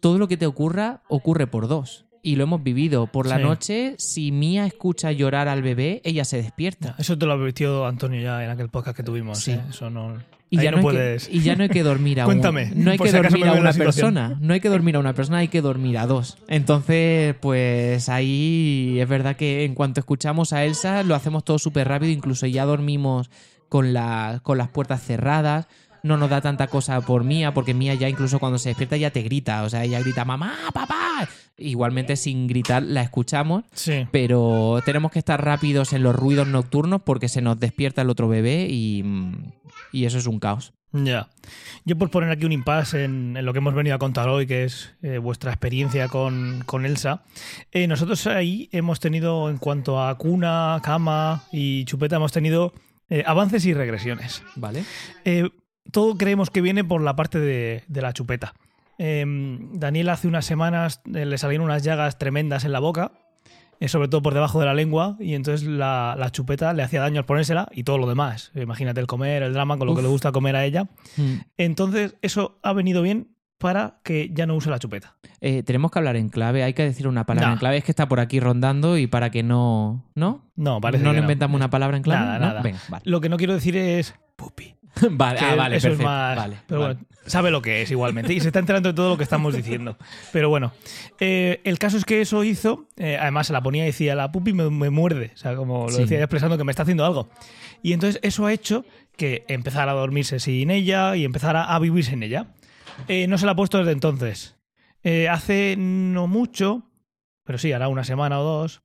todo 0.01 0.19
lo 0.19 0.29
que 0.29 0.37
te 0.37 0.47
ocurra 0.47 1.03
ocurre 1.09 1.47
por 1.47 1.69
dos. 1.69 2.05
Y 2.25 2.37
lo 2.37 2.45
hemos 2.45 2.63
vivido. 2.63 3.09
Por 3.09 3.27
la 3.27 3.39
Sí. 3.39 3.43
noche, 3.43 3.95
si 3.99 4.31
Mía 4.31 4.65
escucha 4.65 5.11
llorar 5.11 5.49
al 5.49 5.61
bebé, 5.61 6.01
ella 6.05 6.25
se 6.25 6.37
despierta. 6.37 6.95
Eso 6.99 7.19
te 7.19 7.27
lo 7.27 7.33
advirtió 7.33 7.85
Antonio 7.85 8.21
ya 8.21 8.45
en 8.45 8.51
aquel 8.51 8.69
podcast 8.69 8.97
que 8.97 9.03
tuvimos. 9.03 9.41
Sí. 9.41 9.51
¿eh? 9.53 9.61
Eso 9.71 9.91
no. 9.91 10.19
Y 10.55 10.59
ahí 10.59 10.65
ya, 10.65 10.71
no, 10.73 10.81
puedes. 10.83 11.29
que, 11.29 11.37
y 11.37 11.41
ya 11.41 11.57
no 11.57 11.63
hay 11.63 11.69
que 11.69 11.83
dormir 11.83 12.21
a 12.21 12.25
un- 12.25 12.33
Cuéntame, 12.33 12.71
No 12.75 12.91
hay 12.91 12.99
que 12.99 13.09
si 13.09 13.17
dormir 13.17 13.47
a 13.47 13.53
una 13.55 13.73
persona. 13.73 14.37
No 14.41 14.55
hay 14.55 14.61
que 14.61 14.69
dormir 14.69 14.97
a 14.97 14.99
una 15.01 15.15
persona, 15.15 15.39
hay 15.39 15.49
que 15.49 15.63
dormir 15.63 15.99
a 15.99 16.07
dos. 16.07 16.37
Entonces, 16.49 17.35
pues 17.41 18.09
ahí 18.09 18.99
es 19.01 19.09
verdad 19.09 19.37
que 19.37 19.65
en 19.65 19.75
cuanto 19.75 20.01
escuchamos 20.01 20.53
a 20.53 20.65
Elsa, 20.65 21.03
lo 21.03 21.15
hacemos 21.15 21.45
todo 21.45 21.59
súper 21.59 21.89
rápido. 21.89 22.13
Incluso 22.13 22.47
ya 22.47 22.65
dormimos 22.65 23.31
con, 23.69 23.93
la- 23.93 24.41
con 24.43 24.59
las 24.59 24.69
puertas 24.69 25.03
cerradas. 25.03 25.67
No 26.03 26.17
nos 26.17 26.31
da 26.31 26.41
tanta 26.41 26.67
cosa 26.67 27.01
por 27.01 27.23
Mía, 27.23 27.55
porque 27.55 27.75
Mía 27.75 27.95
ya 27.95 28.09
incluso 28.09 28.41
cuando 28.41 28.59
se 28.59 28.71
despierta 28.71 28.97
ya 28.97 29.11
te 29.11 29.23
grita. 29.23 29.63
O 29.63 29.71
sea, 29.71 29.85
ella 29.85 30.01
grita, 30.01 30.25
mamá, 30.25 30.55
papá. 30.75 31.29
Igualmente 31.59 32.17
sin 32.17 32.47
gritar 32.47 32.83
la 32.83 33.03
escuchamos 33.03 33.65
Sí. 33.75 34.07
pero 34.11 34.81
tenemos 34.85 35.13
que 35.13 35.19
estar 35.19 35.45
rápidos 35.45 35.93
en 35.93 36.03
los 36.03 36.17
ruidos 36.17 36.49
nocturnos 36.49 37.03
porque 37.03 37.29
se 37.29 37.43
nos 37.43 37.61
despierta 37.61 38.03
el 38.03 38.11
otro 38.11 38.27
bebé 38.29 38.67
y, 38.71 39.05
y 39.93 40.05
eso 40.07 40.19
es 40.19 40.27
un 40.27 40.39
caos. 40.39 40.73
Ya. 40.95 41.29
Yo 41.87 41.97
por 41.97 42.11
poner 42.11 42.31
aquí 42.31 42.45
un 42.45 42.53
impasse 42.53 43.05
en, 43.05 43.35
en 43.37 43.45
lo 43.47 43.53
que 43.55 43.61
hemos 43.61 43.73
venido 43.75 43.97
a 43.97 43.99
contar 43.99 44.29
hoy, 44.29 44.47
que 44.47 44.65
es 44.65 44.95
eh, 45.03 45.17
vuestra 45.19 45.51
experiencia 45.51 46.09
con, 46.09 46.63
con 46.67 46.85
Elsa, 46.85 47.23
eh, 47.71 47.87
nosotros 47.87 48.27
ahí 48.27 48.69
hemos 48.73 49.01
tenido, 49.01 49.49
en 49.49 49.57
cuanto 49.57 50.03
a 50.03 50.19
cuna, 50.19 50.81
cama 50.83 51.45
y 51.51 51.87
chupeta, 51.87 52.17
hemos 52.17 52.33
tenido 52.33 52.75
eh, 53.09 53.25
avances 53.27 53.65
y 53.65 53.73
regresiones. 53.73 54.43
¿Vale? 54.55 54.85
Todo 55.91 56.17
creemos 56.17 56.51
que 56.51 56.61
viene 56.61 56.85
por 56.85 57.03
la 57.03 57.17
parte 57.17 57.39
de, 57.41 57.85
de 57.89 58.03
la 58.03 58.13
chupeta. 58.13 58.55
Eh, 59.05 59.25
Daniel 59.73 60.11
hace 60.11 60.29
unas 60.29 60.45
semanas 60.45 61.03
eh, 61.13 61.27
le 61.27 61.37
salieron 61.37 61.65
unas 61.65 61.83
llagas 61.83 62.19
tremendas 62.19 62.65
en 62.65 62.71
la 62.71 62.79
boca, 62.79 63.11
eh, 63.81 63.89
sobre 63.89 64.07
todo 64.07 64.23
por 64.23 64.33
debajo 64.33 64.61
de 64.61 64.67
la 64.67 64.75
lengua, 64.75 65.17
y 65.19 65.35
entonces 65.35 65.67
la, 65.67 66.15
la 66.17 66.31
chupeta 66.31 66.73
le 66.73 66.85
hacía 66.85 67.01
daño 67.01 67.19
al 67.19 67.27
ponérsela 67.27 67.67
y 67.73 67.83
todo 67.83 67.99
lo 67.99 68.09
demás. 68.09 68.53
Imagínate 68.55 69.01
el 69.01 69.09
comer, 69.09 69.43
el 69.43 69.55
drama, 69.55 69.77
con 69.77 69.89
lo 69.89 69.97
que 69.97 70.03
le 70.03 70.09
gusta 70.09 70.31
comer 70.31 70.55
a 70.55 70.65
ella. 70.65 70.85
Mm. 71.17 71.35
Entonces 71.57 72.15
eso 72.23 72.61
ha 72.63 72.73
venido 72.75 73.03
bien 73.03 73.35
para 73.59 73.99
que 74.05 74.31
ya 74.33 74.47
no 74.47 74.55
use 74.55 74.71
la 74.71 74.79
chupeta. 74.79 75.17
Eh, 75.41 75.65
tenemos 75.65 75.91
que 75.91 75.99
hablar 75.99 76.15
en 76.15 76.29
clave, 76.29 76.63
hay 76.63 76.73
que 76.73 76.85
decir 76.85 77.09
una 77.09 77.27
palabra 77.27 77.55
en 77.55 77.59
clave, 77.59 77.79
es 77.79 77.85
que 77.85 77.91
está 77.91 78.07
por 78.07 78.21
aquí 78.21 78.39
rondando 78.39 78.99
y 78.99 79.09
para 79.09 79.31
que 79.31 79.43
no... 79.43 80.05
¿No? 80.15 80.53
No, 80.55 80.81
parece 80.81 81.03
¿No 81.03 81.11
que 81.11 81.17
le 81.17 81.23
inventamos 81.23 81.57
una 81.57 81.71
palabra 81.71 81.97
en 81.97 82.05
clave? 82.05 82.25
Nada, 82.25 82.39
¿No? 82.39 82.47
nada. 82.47 82.63
Venga, 82.63 82.79
vale. 82.89 83.03
Lo 83.05 83.21
que 83.21 83.29
no 83.29 83.37
quiero 83.37 83.55
decir 83.55 83.77
es 83.77 84.15
pupi. 84.37 84.77
vale, 85.11 85.41
ah, 85.41 85.55
vale, 85.55 85.77
eso 85.77 85.89
perfecto. 85.89 86.03
es 86.03 86.07
más. 86.07 86.37
Vale, 86.37 86.57
pero 86.67 86.81
vale. 86.81 86.95
bueno, 86.95 87.07
sabe 87.27 87.51
lo 87.51 87.63
que 87.63 87.83
es 87.83 87.91
igualmente 87.91 88.33
y 88.33 88.41
se 88.41 88.49
está 88.49 88.59
enterando 88.59 88.89
de 88.91 88.95
todo 88.95 89.11
lo 89.11 89.17
que 89.17 89.25
estamos 89.25 89.55
diciendo. 89.55 89.97
Pero 90.33 90.49
bueno, 90.49 90.73
eh, 91.21 91.61
el 91.65 91.79
caso 91.79 91.97
es 91.97 92.05
que 92.05 92.21
eso 92.21 92.43
hizo. 92.45 92.89
eh, 92.97 93.17
además, 93.21 93.47
se 93.47 93.53
la 93.53 93.63
ponía 93.63 93.83
y 93.85 93.87
decía: 93.87 94.15
La 94.15 94.33
pupi 94.33 94.53
me, 94.53 94.71
me 94.71 94.91
muerde. 94.91 95.33
O 95.35 95.37
sea, 95.37 95.55
como 95.57 95.85
lo 95.85 95.91
Sí. 95.93 96.03
decía 96.03 96.19
expresando 96.19 96.57
que 96.59 96.65
me 96.65 96.73
está 96.73 96.83
haciendo 96.83 97.05
algo. 97.05 97.29
Y 97.83 97.93
entonces 97.93 98.21
eso 98.23 98.47
ha 98.47 98.53
hecho 98.53 98.85
que 99.17 99.45
empezara 99.49 99.93
a 99.93 99.95
dormirse 99.95 100.41
sin 100.41 100.71
ella 100.71 101.17
y 101.17 101.25
empezara 101.25 101.65
a 101.65 101.79
vivir 101.79 102.05
sin 102.05 102.23
ella. 102.23 102.47
Eh, 103.09 103.27
no 103.27 103.39
se 103.39 103.47
la 103.47 103.53
ha 103.53 103.57
puesto 103.57 103.79
desde 103.79 103.93
entonces. 103.93 104.57
Hace 105.31 105.75
no 105.77 106.29
mucho, 106.29 106.85
pero 107.45 107.59
sí, 107.59 107.73
hará 107.73 107.89
una 107.89 108.05
semana 108.05 108.39
o 108.39 108.45
dos, 108.45 108.83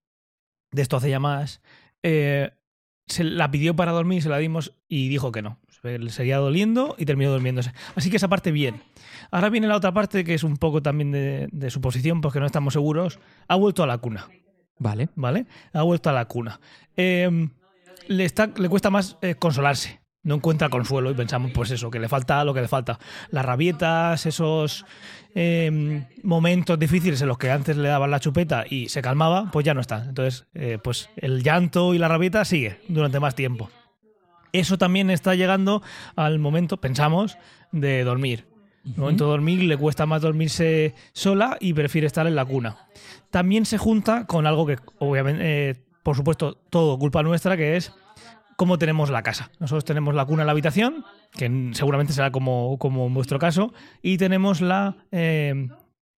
de 0.72 0.82
esto 0.82 0.98
hace 0.98 1.12
ya 1.12 1.20
más, 1.20 1.62
se 2.02 3.24
la 3.24 3.52
pidió 3.52 3.76
para 3.76 3.92
dormir, 3.92 4.22
se 4.24 4.30
la 4.30 4.38
dimos 4.40 4.74
y 4.88 5.10
dijo 5.10 5.32
que 5.32 5.42
no. 5.44 5.60
Le 5.84 6.10
seguía 6.10 6.38
doliendo 6.38 6.96
y 6.98 7.06
terminó 7.06 7.32
durmiéndose. 7.32 7.72
Así 7.96 8.10
que 8.10 8.18
esa 8.18 8.28
parte 8.28 8.52
bien. 8.52 8.82
Ahora 9.32 9.50
viene 9.50 9.68
la 9.68 9.76
otra 9.76 9.94
parte 9.94 10.24
que 10.24 10.34
es 10.34 10.44
un 10.44 10.58
poco 10.58 10.82
también 10.82 11.12
de, 11.12 11.48
de 11.52 11.70
suposición, 11.70 12.22
porque 12.22 12.40
no 12.40 12.46
estamos 12.46 12.74
seguros. 12.74 13.20
Ha 13.48 13.56
vuelto 13.56 13.84
a 13.84 13.88
la 13.88 13.98
cuna, 13.98 14.28
Vale. 14.80 15.10
¿vale? 15.16 15.46
Ha 15.74 15.82
vuelto 15.84 16.10
a 16.10 16.14
la 16.14 16.26
cuna. 16.26 16.60
Eh, 16.96 17.50
le, 18.08 18.26
está, 18.26 18.50
le 18.56 18.70
cuesta 18.70 18.90
más 18.90 19.18
eh, 19.22 19.36
consolarse. 19.36 20.02
No 20.24 20.36
encuentra 20.36 20.68
consuelo 20.68 21.10
y 21.10 21.14
pensamos, 21.14 21.52
pues 21.54 21.72
eso, 21.72 21.90
que 21.90 22.00
le 22.00 22.10
falta 22.10 22.44
lo 22.44 22.54
que 22.54 22.60
le 22.60 22.68
falta. 22.68 23.00
Las 23.30 23.46
rabietas, 23.46 24.26
esos 24.26 24.86
eh, 25.36 26.04
momentos 26.22 26.78
difíciles 26.78 27.22
en 27.22 27.30
los 27.30 27.38
que 27.38 27.50
antes 27.50 27.78
le 27.78 27.88
daban 27.88 28.12
la 28.12 28.20
chupeta 28.20 28.66
y 28.70 28.90
se 28.90 29.02
calmaba, 29.02 29.50
pues 29.52 29.66
ya 29.66 29.74
no 29.74 29.80
están. 29.80 30.10
Entonces, 30.10 30.46
eh, 30.54 30.80
pues 30.84 31.10
el 31.16 31.44
llanto 31.44 31.94
y 31.94 31.98
la 31.98 32.10
rabieta 32.10 32.44
sigue 32.44 32.82
durante 32.90 33.22
más 33.22 33.36
tiempo. 33.36 33.70
Eso 34.54 34.78
también 34.78 35.10
está 35.10 35.36
llegando 35.36 35.82
al 36.16 36.40
momento, 36.40 36.78
pensamos, 36.78 37.38
de 37.72 38.04
dormir. 38.04 38.46
En 38.86 38.94
el 38.94 39.00
momento 39.00 39.26
de 39.26 39.32
dormir 39.32 39.64
le 39.64 39.76
cuesta 39.78 40.06
más 40.06 40.22
dormirse 40.22 40.96
sola 41.12 41.58
y 41.60 41.74
prefiere 41.74 42.08
estar 42.08 42.26
en 42.26 42.36
la 42.36 42.46
cuna. 42.46 42.78
También 43.32 43.66
se 43.66 43.78
junta 43.78 44.26
con 44.26 44.48
algo 44.48 44.66
que, 44.66 44.78
obviamente, 45.00 45.42
eh, 45.70 45.76
por 46.04 46.16
supuesto, 46.16 46.56
todo 46.70 46.98
culpa 46.98 47.22
nuestra, 47.24 47.58
que 47.58 47.76
es 47.76 47.92
cómo 48.56 48.78
tenemos 48.78 49.10
la 49.10 49.24
casa. 49.24 49.52
Nosotros 49.60 49.84
tenemos 49.84 50.16
la 50.16 50.26
cuna 50.26 50.44
en 50.44 50.48
la 50.48 50.52
habitación, 50.54 51.04
que 51.38 51.46
en- 51.46 51.76
seguramente 51.76 52.14
será 52.14 52.32
como, 52.32 52.78
como 52.80 53.06
en 53.08 53.14
vuestro 53.14 53.40
caso, 53.40 53.74
y 54.02 54.18
tenemos 54.18 54.62
la... 54.62 54.96
eh, 55.12 55.68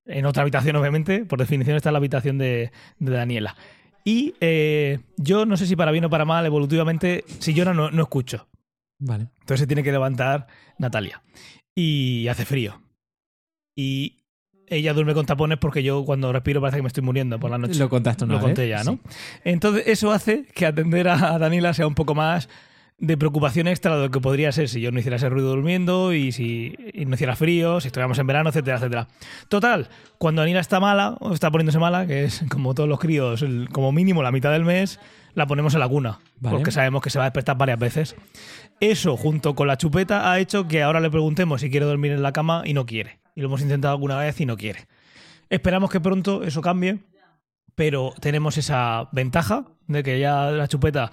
en 0.05 0.25
otra 0.25 0.41
habitación, 0.41 0.75
obviamente, 0.75 1.23
por 1.25 1.37
definición 1.39 1.75
está 1.75 1.91
la 1.91 1.97
habitación 1.99 2.37
de, 2.39 2.71
de 2.99 3.11
Daniela. 3.11 3.55
Y 4.03 4.33
eh, 4.39 4.99
yo 5.17 5.45
no 5.45 5.57
sé 5.57 5.67
si 5.67 5.75
para 5.75 5.91
bien 5.91 6.05
o 6.05 6.09
para 6.09 6.25
mal, 6.25 6.45
evolutivamente, 6.45 7.23
si 7.39 7.53
llora 7.53 7.73
no, 7.73 7.91
no 7.91 8.03
escucho. 8.03 8.47
Vale. 8.99 9.27
Entonces 9.39 9.61
se 9.61 9.67
tiene 9.67 9.83
que 9.83 9.91
levantar 9.91 10.47
Natalia. 10.77 11.21
Y 11.75 12.27
hace 12.27 12.45
frío. 12.45 12.81
Y 13.75 14.23
ella 14.67 14.93
duerme 14.93 15.13
con 15.13 15.25
tapones 15.25 15.57
porque 15.57 15.83
yo 15.83 16.03
cuando 16.05 16.31
respiro 16.31 16.61
parece 16.61 16.77
que 16.77 16.81
me 16.83 16.87
estoy 16.87 17.03
muriendo 17.03 17.39
por 17.39 17.49
la 17.51 17.57
noche. 17.57 17.79
Lo 17.79 17.89
contaste 17.89 18.25
una 18.25 18.33
Lo 18.33 18.39
vez. 18.39 18.45
conté 18.47 18.67
ya, 18.69 18.83
¿no? 18.83 18.93
Sí. 18.93 18.99
Entonces 19.45 19.87
eso 19.87 20.11
hace 20.11 20.45
que 20.53 20.65
atender 20.65 21.07
a 21.07 21.35
a 21.35 21.39
Daniela 21.39 21.73
sea 21.73 21.87
un 21.87 21.95
poco 21.95 22.13
más 22.15 22.49
de 23.01 23.17
preocupación 23.17 23.67
extra 23.67 23.95
de 23.95 24.03
lo 24.03 24.11
que 24.11 24.19
podría 24.19 24.51
ser 24.51 24.67
si 24.67 24.81
yo 24.81 24.91
no 24.91 24.99
hiciera 24.99 25.15
ese 25.17 25.29
ruido 25.29 25.49
durmiendo 25.49 26.13
y 26.13 26.31
si 26.33 26.75
y 26.93 27.05
no 27.05 27.15
hiciera 27.15 27.35
frío, 27.35 27.79
si 27.79 27.87
estuviéramos 27.87 28.19
en 28.19 28.27
verano, 28.27 28.49
etcétera, 28.49 28.77
etcétera. 28.77 29.07
Total, 29.47 29.87
cuando 30.17 30.41
Daniela 30.41 30.59
está 30.59 30.79
mala 30.79 31.15
o 31.21 31.33
está 31.33 31.49
poniéndose 31.49 31.79
mala, 31.79 32.05
que 32.07 32.25
es 32.25 32.43
como 32.49 32.73
todos 32.75 32.89
los 32.89 32.99
críos, 32.99 33.41
el- 33.41 33.69
como 33.71 33.91
mínimo 33.91 34.21
la 34.21 34.31
mitad 34.31 34.51
del 34.51 34.65
mes, 34.65 34.99
la 35.33 35.47
ponemos 35.47 35.73
en 35.75 35.79
la 35.79 35.87
cuna, 35.87 36.19
Vale. 36.39 36.57
porque 36.57 36.71
sabemos 36.71 37.01
que 37.01 37.09
se 37.09 37.19
va 37.19 37.25
a 37.25 37.29
despertar 37.29 37.57
varias 37.57 37.79
veces. 37.79 38.15
Eso, 38.81 39.15
junto 39.15 39.55
con 39.55 39.67
la 39.67 39.77
chupeta, 39.77 40.31
ha 40.31 40.39
hecho 40.39 40.67
que 40.67 40.81
ahora 40.83 40.99
le 40.99 41.09
preguntemos 41.09 41.61
si 41.61 41.69
quiere 41.69 41.85
dormir 41.85 42.11
en 42.11 42.21
la 42.21 42.33
cama 42.33 42.63
y 42.65 42.73
no 42.73 42.85
quiere. 42.85 43.19
Y 43.35 43.41
lo 43.41 43.47
hemos 43.47 43.61
intentado 43.61 43.93
alguna 43.93 44.17
vez 44.17 44.39
y 44.41 44.45
no 44.45 44.57
quiere. 44.57 44.87
Esperamos 45.49 45.89
que 45.89 45.99
pronto 46.01 46.43
eso 46.43 46.61
cambie, 46.61 46.99
pero 47.75 48.13
tenemos 48.19 48.57
esa 48.57 49.07
ventaja 49.11 49.65
de 49.87 50.03
que 50.03 50.19
ya 50.19 50.51
la 50.51 50.67
chupeta, 50.67 51.11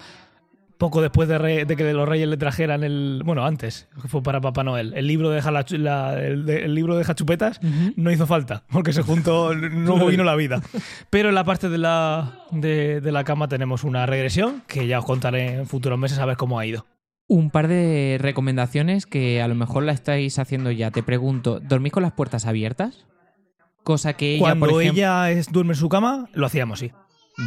poco 0.77 1.01
después 1.01 1.27
de, 1.27 1.37
re- 1.37 1.65
de 1.65 1.75
que 1.75 1.91
los 1.93 2.07
reyes 2.07 2.27
le 2.27 2.37
trajeran 2.37 2.83
el. 2.83 3.21
Bueno, 3.25 3.45
antes, 3.45 3.87
que 4.01 4.07
fue 4.07 4.21
para 4.23 4.39
Papá 4.41 4.63
Noel, 4.63 4.93
el 4.95 5.07
libro 5.07 5.29
de 5.29 5.35
deja, 5.37 5.51
la 5.51 5.61
el, 6.19 6.45
de- 6.45 6.65
el 6.65 6.75
libro 6.75 6.93
de 6.93 6.99
deja 6.99 7.15
chupetas, 7.15 7.59
Ujú. 7.63 7.93
no 7.95 8.11
hizo 8.11 8.27
falta, 8.27 8.63
porque 8.71 8.93
se 8.93 9.01
juntó, 9.01 9.53
no 9.55 10.05
vino 10.07 10.23
la 10.23 10.35
vida. 10.35 10.61
Pero 11.09 11.29
en 11.29 11.35
la 11.35 11.43
parte 11.43 11.69
de 11.69 11.77
la, 11.77 12.43
de, 12.51 13.01
de 13.01 13.11
la 13.11 13.23
cama 13.23 13.47
tenemos 13.47 13.83
una 13.83 14.05
regresión 14.05 14.63
que 14.67 14.87
ya 14.87 14.99
os 14.99 15.05
contaré 15.05 15.55
en 15.55 15.67
futuros 15.67 15.97
meses 15.99 16.19
a 16.19 16.25
ver 16.25 16.37
cómo 16.37 16.59
ha 16.59 16.65
ido. 16.65 16.85
Un 17.29 17.49
par 17.49 17.67
de 17.67 18.17
recomendaciones 18.21 19.05
que 19.05 19.41
a 19.41 19.47
lo 19.49 19.55
mejor 19.55 19.83
la 19.83 19.91
estáis 19.91 20.39
haciendo 20.39 20.71
ya. 20.71 20.91
Te 20.91 21.03
pregunto, 21.03 21.59
¿dormís 21.59 21.91
con 21.91 22.03
las 22.03 22.13
puertas 22.13 22.45
abiertas? 22.45 23.05
Cosa 23.83 24.13
que 24.13 24.35
ella, 24.35 24.39
Cuando 24.39 24.65
por 24.67 24.81
ejemplo... 24.81 25.01
ella 25.01 25.31
es- 25.31 25.51
duerme 25.51 25.73
en 25.73 25.77
su 25.79 25.89
cama, 25.89 26.29
lo 26.33 26.45
hacíamos, 26.45 26.79
sí. 26.79 26.91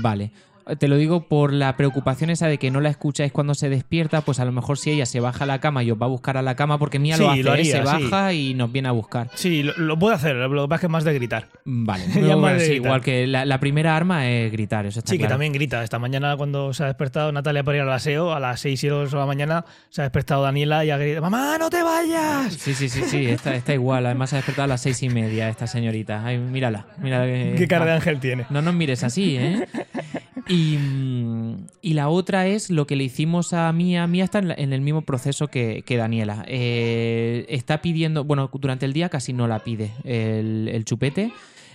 Vale. 0.02 0.32
Te 0.78 0.88
lo 0.88 0.96
digo 0.96 1.26
por 1.28 1.52
la 1.52 1.76
preocupación 1.76 2.30
esa 2.30 2.46
de 2.46 2.58
que 2.58 2.70
no 2.70 2.80
la 2.80 2.88
escucháis 2.90 3.32
cuando 3.32 3.54
se 3.54 3.68
despierta, 3.68 4.20
pues 4.20 4.40
a 4.40 4.44
lo 4.44 4.52
mejor 4.52 4.78
si 4.78 4.90
ella 4.90 5.06
se 5.06 5.20
baja 5.20 5.44
a 5.44 5.46
la 5.46 5.60
cama 5.60 5.82
y 5.82 5.90
os 5.90 6.00
va 6.00 6.06
a 6.06 6.08
buscar 6.08 6.36
a 6.36 6.42
la 6.42 6.54
cama, 6.54 6.78
porque 6.78 6.98
Mía 6.98 7.16
Sí, 7.16 7.22
lo 7.22 7.30
hace, 7.30 7.42
lo 7.42 7.54
¿eh? 7.54 7.64
se 7.64 7.78
sí. 7.78 7.84
baja 7.84 8.32
y 8.32 8.54
nos 8.54 8.70
viene 8.70 8.88
a 8.88 8.92
buscar. 8.92 9.30
Sí, 9.34 9.62
lo, 9.62 9.72
lo 9.76 9.98
puedo 9.98 10.14
hacer, 10.14 10.36
lo 10.36 10.62
que 10.62 10.68
pasa 10.68 10.74
es 10.76 10.80
que 10.80 10.86
es 10.86 10.90
más 10.92 11.04
de 11.04 11.14
gritar. 11.14 11.48
Vale, 11.64 12.04
Ya 12.14 12.20
Luego, 12.20 12.40
más 12.40 12.54
de 12.54 12.60
sí, 12.60 12.66
gritar. 12.72 12.86
igual 12.86 13.00
que 13.02 13.26
la, 13.26 13.44
la 13.44 13.58
primera 13.60 13.96
arma 13.96 14.28
es 14.28 14.52
gritar, 14.52 14.86
eso 14.86 15.00
está 15.00 15.10
Sí, 15.10 15.18
que 15.18 15.26
también 15.26 15.52
grita. 15.52 15.82
Esta 15.82 15.98
mañana 15.98 16.36
cuando 16.36 16.72
se 16.72 16.84
ha 16.84 16.86
despertado 16.86 17.32
Natalia 17.32 17.64
para 17.64 17.76
ir 17.78 17.82
al 17.82 17.92
aseo, 17.92 18.32
a 18.32 18.40
las 18.40 18.60
6 18.60 18.84
y 18.84 18.88
2 18.88 19.10
de 19.10 19.16
la 19.18 19.26
mañana, 19.26 19.64
se 19.88 20.02
ha 20.02 20.04
despertado 20.04 20.42
Daniela 20.42 20.84
y 20.84 20.90
ha 20.90 20.96
gritado, 20.98 21.22
¡Mamá, 21.22 21.56
no 21.58 21.70
te 21.70 21.82
vayas! 21.82 22.52
Sí, 22.54 22.74
sí, 22.74 22.88
sí, 22.88 23.02
sí, 23.04 23.26
está, 23.26 23.54
está 23.54 23.74
igual. 23.74 24.06
Además 24.06 24.30
se 24.30 24.36
ha 24.36 24.38
despertado 24.38 24.64
a 24.64 24.68
las 24.68 24.80
seis 24.82 25.02
y 25.02 25.08
media 25.08 25.48
esta 25.48 25.66
señorita. 25.66 26.24
Ay, 26.24 26.38
mírala, 26.38 26.86
mírala 26.98 27.24
que- 27.26 27.54
¿Qué 27.58 27.66
cara 27.68 27.84
de 27.86 27.92
ángel 27.92 28.20
tiene? 28.20 28.46
No 28.50 28.62
nos 28.62 28.74
mires 28.74 29.02
así, 29.04 29.36
¿eh? 29.36 29.66
Y, 30.50 30.78
mm, 30.78 31.66
y 31.80 31.94
la 31.94 32.08
otra 32.08 32.48
es 32.48 32.70
lo 32.70 32.84
que 32.84 32.96
le 32.96 33.04
hicimos 33.04 33.52
a 33.52 33.72
Mía. 33.72 34.06
Mía 34.08 34.24
está 34.24 34.40
en, 34.40 34.50
en 34.50 34.72
el 34.72 34.80
mismo 34.80 35.02
proceso 35.02 35.46
que, 35.46 35.84
que 35.86 35.96
Daniela. 35.96 36.44
Eh, 36.48 37.46
está 37.48 37.80
pidiendo, 37.80 38.24
bueno, 38.24 38.50
durante 38.52 38.84
el 38.84 38.92
día 38.92 39.08
casi 39.08 39.32
no 39.32 39.46
la 39.46 39.60
pide 39.60 39.92
el, 40.02 40.68
el 40.72 40.84
chupete. 40.84 41.32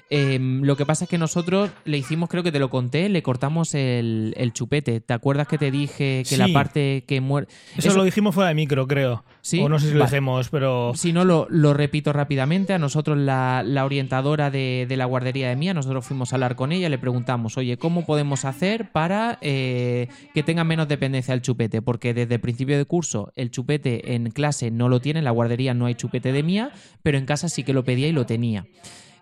Eh, 0.10 0.38
lo 0.40 0.78
que 0.78 0.86
pasa 0.86 1.06
es 1.06 1.10
que 1.10 1.18
nosotros 1.18 1.72
le 1.84 1.98
hicimos, 1.98 2.30
creo 2.30 2.44
que 2.44 2.52
te 2.52 2.60
lo 2.60 2.70
conté, 2.70 3.10
le 3.10 3.24
cortamos 3.24 3.74
el, 3.74 4.34
el 4.38 4.54
chupete. 4.54 5.00
¿Te 5.02 5.14
acuerdas 5.14 5.48
que 5.48 5.58
te 5.58 5.72
dije 5.72 6.24
que 6.30 6.38
la 6.38 6.48
parte 6.50 7.04
que 7.08 7.22
muere... 7.22 7.48
Eso, 7.76 7.96
lo 7.96 8.04
dijimos 8.04 8.36
fuera 8.36 8.50
de 8.50 8.56
micro, 8.56 8.88
creo. 8.88 9.24
¿Sí? 9.42 9.60
O 9.60 9.70
no 9.70 9.80
sé 9.80 9.88
si 9.88 9.94
lo 9.94 10.00
Vale. 10.00 10.12
dijimos, 10.12 10.50
pero... 10.50 10.92
Si 10.96 11.12
no, 11.12 11.26
lo, 11.26 11.48
lo 11.50 11.74
repito 11.74 12.14
rápidamente. 12.14 12.74
A 12.74 12.80
nosotros, 12.80 13.18
la, 13.18 13.64
la 13.66 13.86
orientadora 13.86 14.52
de, 14.52 14.86
de 14.88 14.98
la 14.98 15.06
guardería 15.06 15.50
de 15.50 15.56
Mía, 15.56 15.74
nosotros 15.74 16.06
fuimos 16.06 16.32
a 16.32 16.36
hablar 16.36 16.56
con 16.56 16.72
ella, 16.72 16.90
le 16.90 16.98
preguntamos, 16.98 17.58
oye, 17.58 17.78
¿cómo 17.78 18.06
podemos 18.06 18.46
hacer 18.46 18.92
para 18.92 19.38
eh, 19.42 20.08
que 20.34 20.44
tenga 20.44 20.64
menos 20.64 20.88
dependencia 20.88 21.34
del 21.34 21.42
chupete? 21.42 21.82
Porque 21.82 22.14
desde 22.14 22.36
el 22.36 22.42
principio 22.42 22.78
de 22.78 22.86
curso 22.86 23.32
el 23.36 23.52
chupete 23.52 24.14
en 24.16 24.30
clase 24.32 24.72
no 24.72 24.90
lo 24.90 25.00
tiene, 25.00 25.20
en 25.20 25.26
la 25.26 25.32
guardería 25.32 25.74
no 25.74 25.86
hay 25.88 25.96
chupete 25.96 26.32
de 26.32 26.44
Mía, 26.44 26.72
pero 27.04 27.18
en 27.18 27.26
casa 27.26 27.50
sí 27.50 27.64
que 27.64 27.74
lo 27.74 27.84
pedía 27.84 28.08
y 28.08 28.12
lo 28.12 28.26
tenía. 28.26 28.66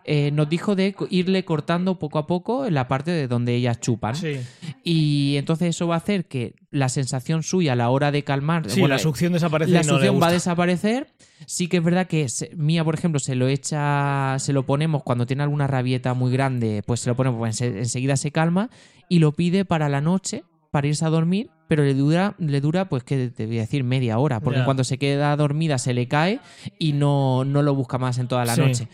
Eh, 0.06 0.32
nos 0.32 0.50
dijo 0.50 0.76
de 0.76 0.96
irle 1.10 1.46
cortando 1.46 1.98
poco 1.98 2.20
a 2.20 2.28
poco 2.28 2.66
en 2.66 2.74
la 2.74 2.88
parte 2.90 3.12
de 3.12 3.28
donde 3.30 3.56
ellas 3.56 3.80
chupan. 3.80 4.16
Sí, 4.16 4.38
Y 4.84 5.36
entonces 5.38 5.70
eso 5.70 5.88
va 5.88 5.96
a 5.96 6.00
hacer 6.00 6.26
que 6.26 6.56
la 6.72 6.90
sensación 6.90 7.42
suya 7.44 7.74
a 7.74 7.76
la 7.78 7.90
hora 7.90 8.12
de 8.12 8.24
calmar... 8.24 8.70
sí 8.70 8.82
bueno, 8.82 8.96
la 8.96 9.00
succión 9.00 9.32
desaparece 9.32 9.72
la 9.72 9.82
y 9.82 9.86
no 9.86 9.94
le 9.94 9.98
succión 10.08 10.22
va 10.22 10.28
a 10.28 10.32
desaparecer. 10.32 11.08
Sí 11.46 11.68
que 11.68 11.78
es 11.78 11.84
verdad 11.84 12.08
que 12.08 12.28
Mía, 12.56 12.84
por 12.84 12.96
ejemplo, 12.96 13.20
se 13.20 13.36
lo 13.36 13.48
echa, 13.48 14.36
se 14.40 14.52
lo 14.54 14.66
ponemos 14.66 15.04
cuando 15.04 15.26
tiene 15.26 15.44
alguna 15.44 15.68
rabieta 15.68 16.14
muy 16.14 16.32
grande, 16.32 16.84
pues 16.86 17.00
se 17.00 17.10
lo 17.10 17.16
ponemos, 17.16 17.38
pues 17.40 17.62
ense- 17.62 17.78
enseguida 17.78 18.18
se 18.18 18.32
calma 18.32 18.70
y 19.10 19.20
lo 19.20 19.32
pide 19.32 19.64
para 19.66 19.88
la 19.90 20.02
noche, 20.02 20.44
para 20.72 20.88
irse 20.88 21.06
a 21.06 21.10
dormir, 21.10 21.50
pero 21.70 21.84
le 21.84 21.94
dura, 21.94 22.36
le 22.40 22.60
dura, 22.62 22.90
pues 22.90 23.04
que 23.04 23.30
te 23.30 23.46
voy 23.46 23.58
a 23.60 23.62
decir 23.62 23.84
media 23.84 24.18
hora, 24.20 24.40
porque 24.42 24.64
cuando 24.66 24.84
se 24.84 24.98
queda 24.98 25.36
dormida 25.38 25.78
se 25.78 25.94
le 25.94 26.08
cae 26.08 26.40
y 26.80 26.94
no, 26.94 27.46
no 27.46 27.62
lo 27.62 27.74
busca 27.76 27.98
más 27.98 28.18
en 28.18 28.28
toda 28.28 28.44
la 28.46 28.56
Sí. 28.56 28.62
noche. 28.62 28.88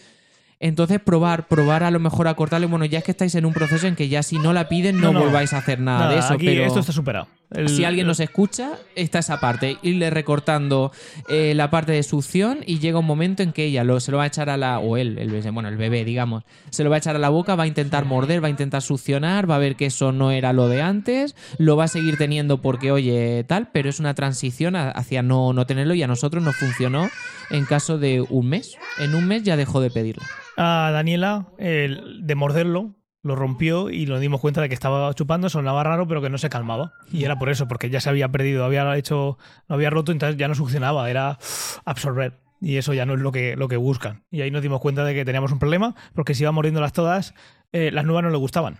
Entonces, 0.59 0.99
probar, 0.99 1.47
probar 1.47 1.83
a 1.83 1.91
lo 1.91 1.99
mejor 1.99 2.27
a 2.27 2.33
cortarle. 2.33 2.67
Bueno, 2.67 2.83
ya 2.85 2.97
es 2.99 3.03
que 3.05 3.11
estáis 3.11 3.33
en 3.35 3.45
un 3.45 3.53
proceso 3.53 3.87
en 3.87 3.95
que 3.95 4.09
ya 4.09 4.23
si 4.23 4.37
no 4.39 4.51
la 4.53 4.67
piden, 4.67 4.99
no, 4.99 5.13
No, 5.13 5.13
no. 5.13 5.25
volváis 5.25 5.53
a 5.53 5.57
hacer 5.59 5.79
nada, 5.79 5.99
Nada, 5.99 6.11
de 6.13 6.19
eso. 6.19 6.33
aquí 6.33 6.45
pero 6.47 6.65
esto 6.65 6.79
está 6.79 6.91
superado. 6.91 7.27
El- 7.51 7.67
si 7.69 7.83
alguien 7.83 8.05
nos 8.05 8.19
escucha, 8.19 8.73
está 8.95 9.19
esa 9.19 9.39
parte. 9.39 9.77
Irle 9.81 10.09
recortando 10.11 10.91
eh, 11.29 11.53
la 11.55 11.69
parte 11.71 11.91
de 11.93 12.03
succión 12.03 12.59
y 12.65 12.77
llega 12.79 12.99
un 12.99 13.05
momento 13.07 13.41
en 13.41 13.51
que 13.53 13.65
ella 13.65 13.83
lo, 13.83 13.99
se 13.99 14.11
lo 14.11 14.17
va 14.17 14.23
a 14.25 14.27
echar 14.27 14.49
a 14.51 14.57
la. 14.57 14.77
O 14.79 14.97
él, 14.97 15.17
el, 15.17 15.31
bebé, 15.31 15.49
bueno, 15.49 15.67
el 15.69 15.77
bebé, 15.77 16.05
digamos. 16.05 16.43
Se 16.69 16.83
lo 16.83 16.89
va 16.91 16.97
a 16.97 16.99
echar 16.99 17.15
a 17.15 17.19
la 17.19 17.29
boca, 17.29 17.55
va 17.55 17.63
a 17.63 17.67
intentar 17.67 18.05
morder, 18.05 18.43
va 18.43 18.47
a 18.47 18.51
intentar 18.51 18.81
succionar, 18.83 19.49
va 19.49 19.55
a 19.55 19.59
ver 19.59 19.75
que 19.75 19.87
eso 19.87 20.11
no 20.11 20.31
era 20.31 20.53
lo 20.53 20.67
de 20.67 20.81
antes. 20.83 21.35
Lo 21.57 21.75
va 21.75 21.85
a 21.85 21.87
seguir 21.87 22.17
teniendo 22.17 22.61
porque, 22.61 22.91
oye, 22.91 23.43
tal, 23.45 23.69
pero 23.71 23.89
es 23.89 23.99
una 23.99 24.13
transición 24.13 24.75
a- 24.75 24.91
hacia 24.91 25.23
no, 25.23 25.51
no 25.53 25.65
tenerlo 25.65 25.95
y 25.95 26.03
a 26.03 26.07
nosotros 26.07 26.43
nos 26.43 26.55
funcionó 26.55 27.09
en 27.49 27.65
caso 27.65 27.97
de 27.97 28.21
un 28.29 28.47
mes. 28.47 28.77
En 28.99 29.15
un 29.15 29.25
mes 29.27 29.41
ya 29.43 29.57
dejó 29.57 29.81
de 29.81 29.89
pedirlo. 29.89 30.23
a 30.61 30.91
Daniela 30.91 31.47
el 31.57 32.19
de 32.27 32.35
morderlo, 32.35 32.93
lo 33.23 33.35
rompió 33.35 33.89
y 33.89 34.05
nos 34.05 34.19
dimos 34.21 34.39
cuenta 34.41 34.61
de 34.61 34.69
que 34.69 34.73
estaba 34.73 35.13
chupando, 35.13 35.49
sonaba 35.49 35.83
raro, 35.83 36.07
pero 36.07 36.21
que 36.21 36.29
no 36.29 36.37
se 36.37 36.49
calmaba. 36.49 36.93
Y 37.11 37.23
era 37.25 37.37
por 37.37 37.49
eso, 37.49 37.67
porque 37.67 37.89
ya 37.89 37.99
se 37.99 38.09
había 38.09 38.29
perdido, 38.29 38.63
había 38.65 38.95
hecho, 38.97 39.37
lo 39.67 39.75
había 39.75 39.89
roto, 39.89 40.11
entonces 40.11 40.37
ya 40.37 40.47
no 40.47 40.55
succionaba, 40.55 41.09
era 41.09 41.37
absorber. 41.85 42.39
Y 42.61 42.77
eso 42.77 42.93
ya 42.93 43.05
no 43.05 43.13
es 43.13 43.19
lo 43.19 43.31
que, 43.31 43.55
lo 43.55 43.67
que 43.67 43.77
buscan. 43.77 44.23
Y 44.31 44.41
ahí 44.41 44.51
nos 44.51 44.61
dimos 44.61 44.81
cuenta 44.81 45.03
de 45.03 45.13
que 45.13 45.25
teníamos 45.25 45.51
un 45.51 45.59
problema, 45.59 45.95
porque 46.13 46.33
si 46.35 46.43
iba 46.43 46.51
mordiéndolas 46.51 46.93
todas, 46.93 47.33
eh, 47.71 47.91
las 47.91 48.05
nuevas 48.05 48.23
no 48.23 48.29
le 48.29 48.37
gustaban. 48.37 48.79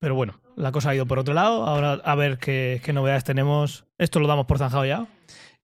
Pero 0.00 0.14
bueno, 0.16 0.40
la 0.56 0.72
cosa 0.72 0.90
ha 0.90 0.94
ido 0.94 1.06
por 1.06 1.18
otro 1.20 1.32
lado. 1.34 1.64
Ahora 1.64 1.92
a 2.04 2.14
ver 2.16 2.38
qué, 2.38 2.80
qué 2.84 2.92
novedades 2.92 3.22
tenemos. 3.24 3.86
Esto 3.98 4.18
lo 4.20 4.26
damos 4.26 4.46
por 4.46 4.58
zanjado 4.58 4.84
ya. 4.84 5.06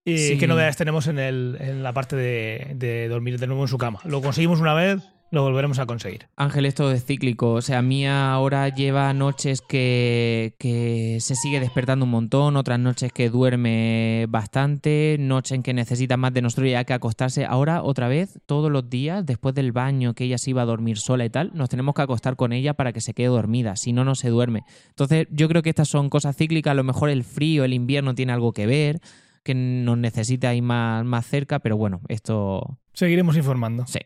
¿Y 0.05 0.19
Sí. 0.19 0.39
qué 0.39 0.47
novedades 0.47 0.77
tenemos 0.77 1.07
en, 1.09 1.19
el, 1.19 1.57
en 1.61 1.83
la 1.83 1.93
parte 1.93 2.15
de, 2.17 2.73
de 2.77 3.09
dormir 3.09 3.39
de 3.39 3.47
nuevo 3.49 3.63
en 3.63 3.69
su 3.69 3.79
cama? 3.79 3.99
Lo 4.05 4.23
conseguimos 4.23 4.61
una 4.61 4.75
vez, 4.75 5.03
lo 5.31 5.43
volveremos 5.43 5.79
a 5.79 5.87
conseguir. 5.87 6.29
Ángel, 6.37 6.67
esto 6.67 6.91
es 6.91 7.05
cíclico. 7.05 7.53
O 7.53 7.63
sea, 7.63 7.83
Mía 7.83 8.33
ahora 8.33 8.69
lleva 8.69 9.13
noches 9.13 9.61
que, 9.61 10.55
que 10.59 11.19
se 11.21 11.35
sigue 11.35 11.61
despertando 11.61 12.05
un 12.05 12.11
montón, 12.11 12.57
otras 12.57 12.79
noches 12.79 13.13
que 13.13 13.29
duerme 13.29 14.27
bastante, 14.29 15.17
noches 15.19 15.53
en 15.53 15.63
que 15.63 15.75
necesita 15.75 16.17
más 16.17 16.33
de 16.33 16.43
nosotros 16.43 16.69
y 16.69 16.75
hay 16.75 16.85
que 16.85 16.95
acostarse. 16.95 17.45
Ahora, 17.45 17.83
otra 17.83 18.09
vez, 18.09 18.39
todos 18.47 18.71
los 18.71 18.89
días, 18.89 19.25
después 19.27 19.55
del 19.55 19.73
baño, 19.73 20.15
que 20.15 20.25
ella 20.25 20.39
se 20.39 20.51
iba 20.51 20.63
a 20.63 20.67
dormir 20.67 20.99
sola 20.99 21.25
y 21.25 21.31
tal, 21.31 21.51
nos 21.55 21.69
tenemos 21.69 21.95
que 21.95 22.03
acostar 22.03 22.37
con 22.37 22.53
ella 22.53 22.75
para 22.75 22.93
que 22.93 23.01
se 23.01 23.15
quede 23.15 23.29
dormida. 23.29 23.77
Si 23.77 23.93
no, 23.93 24.05
no 24.05 24.15
se 24.15 24.31
duerme. 24.31 24.65
Entonces, 24.89 25.27
yo 25.31 25.49
creo 25.49 25.63
que 25.63 25.71
estas 25.71 25.89
son 25.89 26.09
cosas 26.09 26.37
cíclicas. 26.37 26.71
A 26.71 26.75
lo 26.75 26.85
mejor 26.85 27.11
el 27.11 27.25
frío, 27.25 27.65
el 27.65 27.75
invierno 27.75 28.15
tiene 28.15 28.33
algo 28.33 28.53
que 28.53 28.67
ver, 28.67 29.01
que 29.45 29.55
nos 29.55 29.99
necesita 29.99 30.55
ir 30.55 30.63
más, 30.63 31.05
más 31.05 31.27
cerca, 31.27 31.59
pero 31.59 31.77
bueno, 31.77 32.01
esto 32.09 32.79
Seguiremos 32.99 33.37
informando. 33.37 33.87
Sí. 33.87 34.01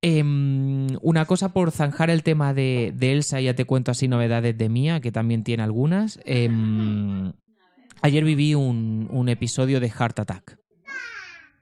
Em, 0.00 0.86
una 1.02 1.24
cosa 1.24 1.52
por 1.52 1.72
zanjar 1.72 2.08
el 2.10 2.22
tema 2.22 2.54
de, 2.54 2.92
de 2.94 3.12
Elsa, 3.12 3.40
ya 3.40 3.54
te 3.54 3.64
cuento 3.64 3.90
así 3.90 4.06
novedades 4.06 4.56
de 4.56 4.68
Mía, 4.68 5.00
que 5.00 5.10
también 5.10 5.42
tiene 5.42 5.62
algunas. 5.64 6.20
Em, 6.24 7.32
ayer 8.02 8.22
viví 8.24 8.54
un, 8.54 9.08
un 9.10 9.28
episodio 9.28 9.80
de 9.80 9.90
Heart 9.90 10.20
Attack. 10.20 10.58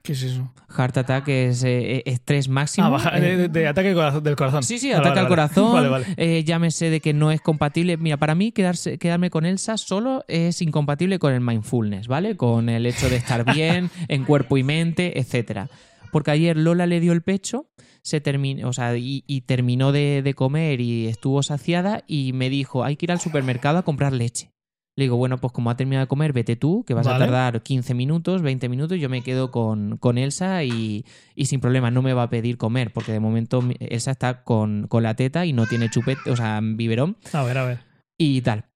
¿Qué 0.02 0.12
es 0.12 0.22
eso? 0.22 0.52
Heart 0.68 0.98
Attack 0.98 1.28
es 1.28 1.64
eh, 1.64 2.02
estrés 2.06 2.48
máximo. 2.48 2.86
Ah, 2.86 2.90
baja- 2.90 3.18
Eh, 3.18 3.48
de, 3.48 3.66
ataque 3.66 3.94
del 4.22 4.36
corazón. 4.36 4.62
Sí, 4.62 4.78
sí, 4.78 4.88
Vale, 4.90 4.98
ataque 5.00 5.08
vale, 5.08 5.20
al 5.20 5.24
vale. 5.24 5.28
corazón. 5.28 5.72
Vale, 5.72 5.88
vale. 5.88 6.06
eh, 6.16 6.44
llámese 6.44 6.90
de 6.90 7.00
que 7.00 7.12
no 7.14 7.32
es 7.32 7.40
compatible. 7.40 7.96
Mira, 7.96 8.16
para 8.18 8.34
mí 8.36 8.52
quedarse, 8.52 8.98
quedarme 8.98 9.30
con 9.30 9.46
Elsa 9.46 9.78
solo 9.78 10.24
es 10.28 10.60
incompatible 10.62 11.18
con 11.18 11.32
el 11.32 11.40
mindfulness, 11.40 12.06
¿vale? 12.06 12.36
Con 12.36 12.68
el 12.68 12.84
hecho 12.86 13.08
de 13.08 13.16
estar 13.16 13.44
bien 13.54 13.90
en 14.08 14.24
cuerpo 14.24 14.58
y 14.58 14.62
mente, 14.62 15.18
etcétera. 15.18 15.68
Porque 16.12 16.30
ayer 16.30 16.56
Lola 16.56 16.86
le 16.86 17.00
dio 17.00 17.12
el 17.12 17.22
pecho, 17.22 17.66
se 18.06 18.20
terminó, 18.20 18.68
o 18.68 18.72
sea, 18.72 18.96
y, 18.96 19.24
y 19.26 19.40
terminó 19.40 19.90
de, 19.90 20.22
de 20.22 20.34
comer 20.34 20.80
y 20.80 21.08
estuvo 21.08 21.42
saciada 21.42 22.04
y 22.06 22.32
me 22.34 22.48
dijo, 22.50 22.84
hay 22.84 22.94
que 22.94 23.06
ir 23.06 23.10
al 23.10 23.18
supermercado 23.18 23.78
a 23.78 23.82
comprar 23.82 24.12
leche. 24.12 24.52
Le 24.94 25.06
digo, 25.06 25.16
bueno, 25.16 25.38
pues 25.38 25.52
como 25.52 25.70
ha 25.70 25.76
terminado 25.76 26.04
de 26.04 26.08
comer, 26.08 26.32
vete 26.32 26.54
tú, 26.54 26.84
que 26.86 26.94
vas 26.94 27.08
a 27.08 27.18
tardar 27.18 27.64
15 27.64 27.94
minutos, 27.94 28.42
20 28.42 28.68
minutos, 28.68 29.00
yo 29.00 29.08
me 29.08 29.22
quedo 29.22 29.50
con, 29.50 29.96
con 29.96 30.18
Elsa 30.18 30.62
y, 30.62 31.04
y 31.34 31.46
sin 31.46 31.58
problema, 31.58 31.90
no 31.90 32.00
me 32.00 32.12
va 32.12 32.22
a 32.22 32.30
pedir 32.30 32.58
comer, 32.58 32.92
porque 32.92 33.10
de 33.10 33.18
momento 33.18 33.60
Elsa 33.80 34.12
está 34.12 34.44
con, 34.44 34.86
con 34.86 35.02
la 35.02 35.14
teta 35.16 35.44
y 35.44 35.52
no 35.52 35.66
tiene 35.66 35.90
chupete, 35.90 36.30
o 36.30 36.36
sea, 36.36 36.60
biberón 36.62 37.16
A 37.32 37.42
ver, 37.42 37.58
a 37.58 37.64
ver. 37.64 37.80
y 38.16 38.40
tal. 38.42 38.66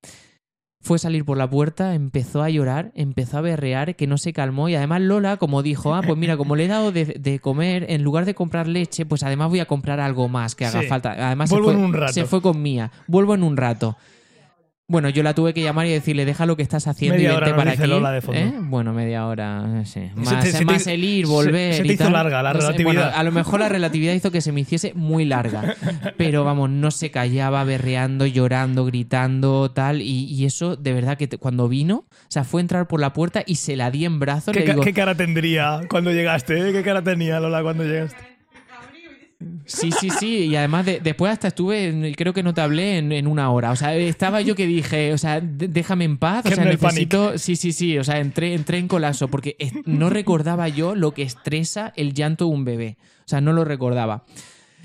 Fue 0.91 0.99
salir 0.99 1.25
por 1.25 1.39
la 1.39 1.49
puerta, 1.49 1.95
empezó 1.95 2.43
a 2.43 2.51
llorar, 2.51 2.91
empezó 2.97 3.39
a 3.39 3.43
berrear, 3.43 3.95
que 3.95 4.09
no 4.09 4.19
se 4.19 4.33
calmó 4.33 4.69
y 4.69 4.75
además 4.75 5.01
Lola, 5.03 5.37
como 5.37 5.63
dijo, 5.63 5.95
ah, 5.95 6.03
pues 6.05 6.19
mira, 6.19 6.37
como 6.37 6.57
le 6.57 6.65
he 6.65 6.67
dado 6.67 6.91
de, 6.91 7.05
de 7.05 7.39
comer, 7.39 7.87
en 7.91 8.03
lugar 8.03 8.25
de 8.25 8.35
comprar 8.35 8.67
leche, 8.67 9.07
pues 9.07 9.23
además 9.23 9.51
voy 9.51 9.61
a 9.61 9.67
comprar 9.67 10.01
algo 10.01 10.29
más 10.29 10.57
que 10.57 10.67
haga 10.67 10.81
Sí. 10.81 10.89
falta. 10.89 11.13
Además 11.13 11.49
Vuelvo 11.49 11.69
se 11.69 11.75
fue, 11.75 11.81
en 11.81 11.87
un 11.89 11.95
rato. 11.95 12.13
se 12.13 12.25
fue 12.25 12.43
con 12.43 12.61
Mía, 12.61 12.91
vuelvo 13.07 13.37
en 13.37 13.45
un 13.45 13.57
rato. 13.57 13.97
Bueno, 14.91 15.09
yo 15.09 15.23
la 15.23 15.35
tuve 15.35 15.55
que 15.55 15.63
llamar 15.63 15.87
y 15.87 15.91
decirle, 15.91 16.25
deja 16.25 16.47
lo 16.47 16.57
que 16.57 16.63
estás 16.65 16.89
haciendo 16.89 17.15
Media 17.15 17.31
y 17.31 17.37
hora 17.37 17.47
vente 17.47 17.57
nos 17.57 17.65
para 17.65 17.71
aquí. 17.85 17.91
Lola 17.91 18.11
de 18.11 18.21
fondo. 18.21 18.41
¿Eh? 18.41 18.53
Bueno, 18.59 18.93
media 18.93 19.25
hora, 19.29 19.83
sí. 19.85 20.01
Se 20.15 20.21
Más, 20.21 20.43
te- 20.45 20.51
se 20.51 20.59
te- 20.59 20.65
más 20.65 20.87
el 20.89 21.05
ir, 21.05 21.27
se- 21.27 21.33
volver. 21.33 21.75
se 21.75 21.83
te 21.83 21.89
y 21.89 21.93
hizo 21.93 22.05
tal. 22.05 22.13
larga 22.15 22.43
la 22.43 22.53
No 22.53 22.61
sé, 22.61 22.67
relatividad. 22.67 22.93
bueno, 23.05 23.17
a 23.17 23.23
lo 23.23 23.31
mejor 23.31 23.61
la 23.61 23.69
relatividad 23.69 24.15
hizo 24.15 24.33
que 24.33 24.41
se 24.41 24.51
me 24.51 24.63
hiciese 24.63 24.93
muy 24.95 25.25
larga. 25.25 25.77
Pero 26.17 26.43
vamos, 26.43 26.71
no 26.71 26.91
se 26.91 27.11
callaba, 27.13 27.63
berreando, 27.63 28.27
llorando, 28.27 28.85
gritando, 28.85 29.71
tal. 29.71 30.03
Y, 30.03 30.25
y 30.25 30.45
eso, 30.45 30.75
de 30.75 30.93
verdad, 30.93 31.17
que 31.17 31.29
te- 31.29 31.39
cuando 31.39 31.69
vino, 31.69 31.99
o 31.99 32.07
sea, 32.29 32.43
fue 32.45 32.61
a 32.61 32.63
entrar 32.63 32.89
por 32.89 33.01
la 33.01 33.13
puerta 33.13 33.43
y 33.47 33.55
se 33.55 33.77
la 33.77 33.91
di 33.93 34.05
en 34.05 34.19
brazos. 34.19 34.53
¿Qué, 34.53 34.61
Le 34.61 34.67
ca- 34.67 34.73
digo, 34.73 34.83
qué 34.85 34.93
cara 34.93 35.15
tendría 35.15 35.83
cuando 35.89 36.11
llegaste? 36.13 36.69
eh? 36.69 36.73
¿Qué 36.73 36.83
cara 36.83 37.01
tenía 37.03 37.39
Lola 37.41 37.63
cuando 37.63 37.85
llegaste? 37.85 38.30
Sí, 39.65 39.91
sí, 39.93 40.11
sí. 40.11 40.37
Y 40.47 40.57
además, 40.57 40.85
de- 40.85 41.01
después 41.01 41.33
hasta 41.33 41.49
estuve, 41.49 42.13
creo 42.17 42.35
que 42.35 42.43
no 42.43 42.53
te 42.53 42.61
hablé 42.61 42.99
en, 42.99 43.11
en 43.13 43.27
una 43.27 43.51
hora. 43.51 43.71
O 43.71 43.77
sea, 43.77 43.95
estaba 43.97 44.41
yo 44.43 44.55
que 44.55 44.67
dije, 44.67 45.13
o 45.15 45.19
sea, 45.19 45.41
déjame 45.41 46.05
en 46.05 46.19
paz. 46.19 46.45
O 46.47 46.51
sea, 46.51 46.65
necesito. 46.65 47.39
Sí, 47.39 47.57
sí, 47.57 47.73
sí. 47.73 47.97
O 47.99 48.05
sea, 48.05 48.19
entré, 48.19 48.55
entré 48.55 48.79
en 48.79 48.89
colapso 48.89 49.29
porque 49.29 49.57
no 49.87 50.11
recordaba 50.11 50.69
yo 50.69 50.95
lo 50.95 51.13
que 51.13 51.23
estresa 51.23 51.93
el 51.97 52.13
llanto 52.13 52.47
de 52.47 52.51
un 52.51 52.65
bebé. 52.65 52.99
O 53.21 53.29
sea, 53.29 53.41
no 53.41 53.53
lo 53.53 53.65
recordaba. 53.65 54.25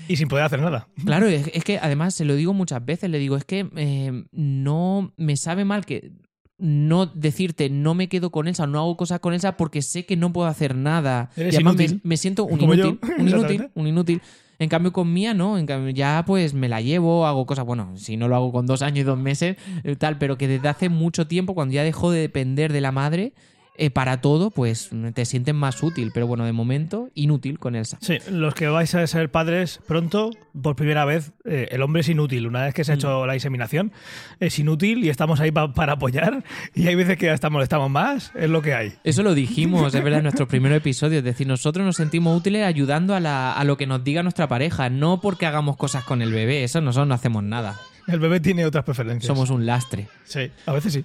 Y 0.08 0.16
sin 0.16 0.28
poder 0.28 0.44
hacer 0.44 0.60
nada. 0.60 0.88
Claro, 1.04 1.26
es, 1.26 1.50
es 1.52 1.64
que 1.64 1.78
además 1.78 2.14
se 2.14 2.24
lo 2.24 2.34
digo 2.34 2.52
muchas 2.54 2.84
veces, 2.84 3.10
le 3.10 3.18
digo, 3.18 3.36
es 3.36 3.44
que 3.44 3.68
eh, 3.76 4.24
no 4.32 5.12
me 5.16 5.36
sabe 5.36 5.64
mal 5.64 5.84
que 5.84 6.12
no 6.58 7.06
decirte 7.06 7.68
no 7.68 7.94
me 7.94 8.08
quedo 8.08 8.30
con 8.30 8.48
Elsa, 8.48 8.66
no 8.66 8.78
hago 8.78 8.96
cosas 8.96 9.20
con 9.20 9.34
Elsa 9.34 9.56
porque 9.56 9.82
sé 9.82 10.06
que 10.06 10.16
no 10.16 10.32
puedo 10.32 10.48
hacer 10.48 10.74
nada. 10.74 11.30
Eres 11.36 11.54
y 11.54 11.56
además 11.56 11.76
me, 12.02 12.16
siento 12.16 12.44
un 12.44 12.60
inútil, 12.62 12.98
un 13.02 13.28
inútil, 13.28 13.34
exactamente. 13.34 13.70
un 13.74 13.86
inútil. 13.86 14.22
En 14.58 14.68
cambio 14.68 14.92
con 14.92 15.12
Mía 15.12 15.34
no, 15.34 15.58
en 15.58 15.66
cambio 15.66 15.90
ya 15.90 16.24
pues 16.26 16.54
me 16.54 16.68
la 16.68 16.80
llevo, 16.80 17.26
hago 17.26 17.44
cosas, 17.46 17.66
bueno, 17.66 17.96
si 17.96 18.16
no 18.16 18.28
lo 18.28 18.36
hago 18.36 18.52
con 18.52 18.66
dos 18.66 18.82
años 18.82 19.00
y 19.00 19.02
dos 19.02 19.18
meses, 19.18 19.56
eh, 19.84 19.96
tal, 19.96 20.18
pero 20.18 20.38
que 20.38 20.48
desde 20.48 20.68
hace 20.68 20.88
mucho 20.88 21.26
tiempo, 21.26 21.54
cuando 21.54 21.74
ya 21.74 21.82
dejó 21.82 22.10
de 22.10 22.20
depender 22.20 22.72
de 22.72 22.80
la 22.80 22.92
madre, 22.92 23.32
eh, 23.78 23.90
para 23.90 24.20
todo, 24.20 24.50
pues 24.50 24.90
te 25.14 25.24
sientes 25.24 25.54
más 25.54 25.82
útil, 25.82 26.10
pero 26.14 26.26
bueno, 26.26 26.44
de 26.44 26.52
momento 26.52 27.08
inútil 27.14 27.58
con 27.58 27.74
Elsa. 27.74 27.98
Sí, 28.00 28.18
los 28.30 28.54
que 28.54 28.68
vais 28.68 28.94
a 28.94 29.06
ser 29.06 29.30
padres 29.30 29.80
pronto, 29.86 30.30
por 30.60 30.76
primera 30.76 31.04
vez, 31.04 31.32
eh, 31.44 31.68
el 31.70 31.82
hombre 31.82 32.00
es 32.00 32.08
inútil. 32.08 32.46
Una 32.46 32.62
vez 32.64 32.74
que 32.74 32.84
se 32.84 32.92
ha 32.92 32.94
hecho 32.94 33.26
la 33.26 33.34
inseminación, 33.34 33.92
es 34.40 34.58
inútil 34.58 35.04
y 35.04 35.08
estamos 35.10 35.40
ahí 35.40 35.50
pa- 35.50 35.72
para 35.72 35.94
apoyar. 35.94 36.42
Y 36.74 36.86
hay 36.88 36.94
veces 36.94 37.16
que 37.18 37.30
hasta 37.30 37.50
molestamos 37.50 37.90
más, 37.90 38.32
es 38.34 38.48
lo 38.50 38.62
que 38.62 38.74
hay. 38.74 38.94
Eso 39.04 39.22
lo 39.22 39.34
dijimos, 39.34 39.94
es 39.94 40.02
verdad, 40.02 40.18
en 40.18 40.24
nuestros 40.24 40.48
primeros 40.48 40.78
episodios. 40.78 41.18
Es 41.18 41.24
decir, 41.24 41.46
nosotros 41.46 41.84
nos 41.84 41.96
sentimos 41.96 42.36
útiles 42.36 42.64
ayudando 42.64 43.14
a, 43.14 43.20
la- 43.20 43.52
a 43.52 43.64
lo 43.64 43.76
que 43.76 43.86
nos 43.86 44.02
diga 44.04 44.22
nuestra 44.22 44.48
pareja, 44.48 44.88
no 44.90 45.20
porque 45.20 45.46
hagamos 45.46 45.76
cosas 45.76 46.04
con 46.04 46.22
el 46.22 46.32
bebé. 46.32 46.64
Eso 46.64 46.80
nosotros 46.80 47.08
no 47.08 47.14
hacemos 47.14 47.42
nada. 47.42 47.78
El 48.08 48.20
bebé 48.20 48.38
tiene 48.40 48.64
otras 48.64 48.84
preferencias. 48.84 49.26
Somos 49.26 49.50
un 49.50 49.66
lastre. 49.66 50.06
Sí, 50.24 50.50
a 50.64 50.72
veces 50.72 50.92
sí. 50.92 51.04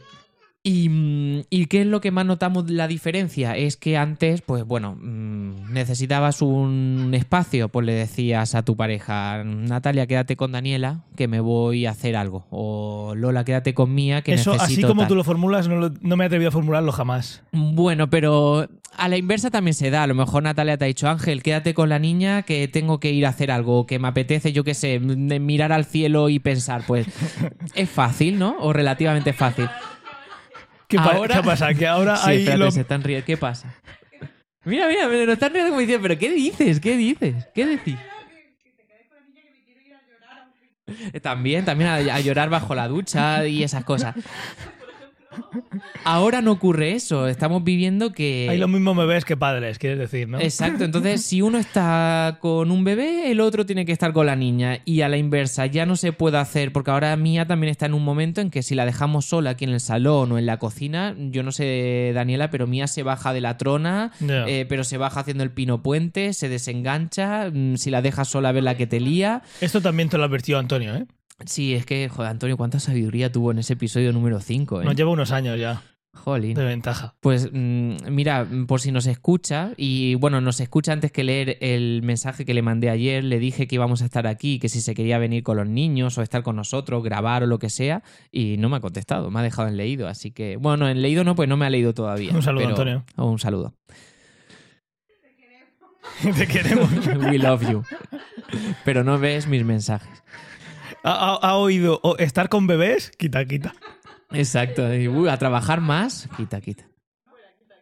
¿Y, 0.64 0.90
mm, 0.90 1.42
¿Y 1.50 1.66
qué 1.66 1.82
es 1.82 1.88
lo 1.88 2.02
que 2.02 2.12
más 2.12 2.24
notamos 2.26 2.70
la 2.70 2.88
diferencia? 2.88 3.58
Es 3.58 3.78
que 3.78 3.98
antes, 3.98 4.42
pues 4.44 4.64
bueno, 4.64 4.96
mm, 4.96 5.74
necesitabas 5.74 6.44
un 6.44 7.12
espacio, 7.16 7.70
pues 7.70 7.84
le 7.88 7.94
decías 7.94 8.54
a 8.54 8.64
tu 8.64 8.76
pareja, 8.76 9.44
Natalia, 9.44 10.06
quédate 10.06 10.36
con 10.36 10.52
Daniela, 10.52 11.00
que 11.16 11.28
me 11.28 11.40
voy 11.40 11.88
a 11.88 11.92
hacer 11.92 12.16
algo. 12.16 12.46
O 12.52 13.14
Lola, 13.16 13.44
quédate 13.44 13.74
con 13.74 13.96
Mía, 13.96 14.22
que 14.22 14.34
Eso, 14.34 14.52
necesito 14.52 14.64
así 14.82 14.88
como 14.88 15.02
tal". 15.02 15.08
tú 15.10 15.16
lo 15.16 15.24
formulas, 15.24 15.68
no, 15.68 15.78
lo- 15.78 15.94
no 16.00 16.16
me 16.16 16.26
he 16.26 16.28
atrevido 16.28 16.50
a 16.50 16.52
formularlo 16.52 16.92
jamás. 16.92 17.42
Bueno, 17.52 18.12
pero 18.12 18.68
a 18.96 19.08
la 19.10 19.18
inversa 19.18 19.50
también 19.50 19.74
se 19.74 19.90
da. 19.90 20.04
A 20.04 20.08
lo 20.08 20.14
mejor 20.14 20.44
Natalia 20.44 20.78
te 20.78 20.86
ha 20.86 20.88
dicho, 20.88 21.10
Ángel, 21.10 21.42
quédate 21.42 21.74
con 21.74 21.90
la 21.90 21.98
niña 21.98 22.44
que 22.44 22.68
tengo 22.68 23.00
que 23.00 23.12
ir 23.12 23.26
a 23.26 23.30
hacer 23.30 23.50
algo, 23.50 23.88
que 23.88 23.98
me 23.98 24.10
apetece, 24.10 24.54
yo 24.54 24.64
qué 24.64 24.76
sé, 24.76 25.00
mirar 25.00 25.72
al 25.72 25.86
cielo 25.86 26.30
y 26.30 26.38
pensar. 26.38 26.84
Pues 26.86 27.08
es 27.74 27.90
fácil, 27.90 28.38
¿no? 28.38 28.58
O 28.60 28.74
relativamente 28.74 29.34
fácil. 29.34 29.68
¿Qué, 30.92 30.98
pa- 30.98 31.04
Ahora- 31.14 31.36
qué 31.38 31.42
pasa? 31.44 31.74
Que 31.74 31.88
ahora 31.88 32.18
Sí, 32.18 32.30
hay 32.30 32.38
espérate, 32.40 32.60
lo- 32.60 32.72
se 32.72 32.82
están 32.82 33.02
riendo. 33.04 33.26
¿Qué 33.26 33.38
pasa? 33.38 33.74
Mira, 34.64 34.88
mira, 34.88 35.08
me 35.08 35.26
lo 35.26 35.34
están 35.34 35.52
riendo 35.54 35.70
como 35.72 35.80
diciendo, 35.80 36.04
¿pero 36.08 36.20
qué 36.20 36.30
dices? 36.30 36.80
¿Qué 36.80 36.96
dices? 36.98 37.48
¿Qué 37.56 37.66
decís? 37.66 37.98
También, 41.22 41.64
también 41.64 41.90
a, 41.90 41.96
a 41.96 42.20
llorar 42.20 42.50
bajo 42.50 42.76
la 42.76 42.88
ducha 42.88 43.48
y 43.48 43.64
esas 43.64 43.84
cosas. 43.86 44.14
Ahora 46.04 46.42
no 46.42 46.52
ocurre 46.52 46.94
eso. 46.94 47.28
Estamos 47.28 47.64
viviendo 47.64 48.12
que. 48.12 48.48
hay 48.50 48.58
lo 48.58 48.68
mismo 48.68 48.96
bebés 48.96 49.26
que 49.26 49.38
padres, 49.38 49.78
quieres 49.78 50.00
decir, 50.00 50.28
¿no? 50.28 50.40
Exacto, 50.40 50.84
entonces 50.84 51.22
si 51.26 51.42
uno 51.42 51.58
está 51.58 52.38
con 52.40 52.72
un 52.72 52.84
bebé, 52.84 53.32
el 53.32 53.40
otro 53.40 53.66
tiene 53.66 53.86
que 53.86 53.92
estar 53.92 54.14
con 54.14 54.26
la 54.26 54.36
niña 54.36 54.80
y 54.86 55.02
a 55.02 55.10
la 55.10 55.18
inversa 55.18 55.66
ya 55.66 55.86
no 55.86 55.96
se 55.96 56.14
puede 56.14 56.38
hacer 56.38 56.74
porque 56.74 56.92
ahora 56.92 57.16
Mía 57.16 57.46
también 57.46 57.72
está 57.72 57.86
en 57.86 57.94
un 57.94 58.04
momento 58.04 58.42
en 58.42 58.50
que 58.50 58.64
si 58.64 58.76
la 58.76 58.86
dejamos 58.86 59.26
sola 59.26 59.52
aquí 59.52 59.66
en 59.66 59.72
el 59.72 59.80
salón 59.80 60.32
o 60.32 60.38
en 60.38 60.46
la 60.46 60.58
cocina, 60.58 61.16
yo 61.18 61.44
no 61.44 61.52
sé 61.52 62.12
Daniela, 62.14 62.50
pero 62.50 62.68
Mía 62.68 62.88
se 62.88 63.04
baja 63.04 63.34
de 63.34 63.42
la 63.42 63.58
trona, 63.58 64.12
eh, 64.28 64.66
pero 64.68 64.84
se 64.84 64.98
baja 64.98 65.22
haciendo 65.22 65.44
el 65.44 65.52
pino 65.52 65.82
puente, 65.82 66.34
se 66.34 66.50
desengancha, 66.50 67.50
mm, 67.52 67.78
si 67.78 67.90
la 67.90 68.02
dejas 68.02 68.28
sola 68.28 68.52
ver 68.52 68.64
la 68.64 68.76
que 68.76 68.88
te 68.88 69.00
lía. 69.00 69.42
Esto 69.62 69.82
también 69.82 70.10
te 70.10 70.18
lo 70.18 70.24
advirtió 70.24 70.60
Antonio, 70.60 70.96
¿eh? 70.96 71.06
Sí, 71.46 71.74
es 71.74 71.86
que, 71.86 72.10
joder, 72.10 72.32
Antonio, 72.32 72.58
cuánta 72.58 72.80
sabiduría 72.80 73.32
tuvo 73.32 73.52
en 73.52 73.60
ese 73.60 73.74
episodio 73.74 74.12
número 74.14 74.40
5, 74.40 74.82
¿eh? 74.82 74.86
Nos 74.86 74.96
lleva 74.96 75.12
unos 75.12 75.32
años 75.32 75.60
ya 75.60 75.82
Jolín. 76.14 76.56
de 76.56 76.66
ventaja. 76.66 77.16
Pues 77.22 77.50
mm, 77.54 77.96
mira, 78.10 78.46
por 78.68 78.82
si 78.82 78.92
nos 78.92 79.06
escucha, 79.08 79.72
y 79.78 80.16
bueno, 80.16 80.42
nos 80.42 80.60
escucha 80.60 80.92
antes 80.92 81.12
que 81.12 81.24
leer 81.24 81.58
el 81.62 82.02
mensaje 82.04 82.44
que 82.44 82.54
le 82.54 82.62
mandé 82.62 82.90
ayer, 82.90 83.24
le 83.24 83.40
dije 83.40 83.66
que 83.66 83.76
íbamos 83.76 84.02
a 84.02 84.06
estar 84.06 84.28
aquí, 84.28 84.60
que 84.60 84.68
si 84.68 84.82
se 84.82 84.94
quería 84.94 85.18
venir 85.20 85.42
con 85.44 85.56
los 85.58 85.68
niños 85.68 86.18
o 86.18 86.22
estar 86.22 86.44
con 86.44 86.58
nosotros, 86.58 87.02
grabar 87.02 87.44
o 87.44 87.48
lo 87.48 87.60
que 87.60 87.70
sea, 87.70 88.04
y 88.32 88.58
no 88.58 88.68
me 88.68 88.78
ha 88.78 88.80
contestado, 88.82 89.32
me 89.32 89.40
ha 89.40 89.44
dejado 89.44 89.70
en 89.70 89.78
leído, 89.78 90.08
así 90.10 90.32
que, 90.32 90.58
bueno, 90.58 90.90
en 90.90 91.02
leído 91.02 91.24
no, 91.24 91.34
pues 91.36 91.48
no 91.48 91.56
me 91.56 91.66
ha 91.66 91.70
leído 91.70 91.94
todavía. 91.94 92.32
Un 92.36 92.42
saludo, 92.44 92.64
pero- 92.66 92.70
Antonio. 92.76 93.06
oh, 93.16 93.26
un 93.32 93.40
saludo. 93.40 93.74
Te 96.38 96.48
queremos. 96.48 96.90
We 97.32 97.38
love 97.40 97.68
you. 97.70 97.84
Pero 98.86 99.04
no 99.04 99.18
ves 99.18 99.48
mis 99.48 99.64
mensajes. 99.64 100.24
¿Ha, 101.04 101.56
oído 101.56 102.00
o 102.04 102.18
estar 102.18 102.50
con 102.50 102.68
bebés? 102.68 103.12
Quita, 103.18 103.46
quita. 103.46 103.74
Exacto. 104.32 104.94
y, 104.94 105.08
uy, 105.08 105.30
a 105.30 105.38
trabajar 105.38 105.82
más, 105.82 106.30
quita, 106.38 106.62
quita. 106.62 106.86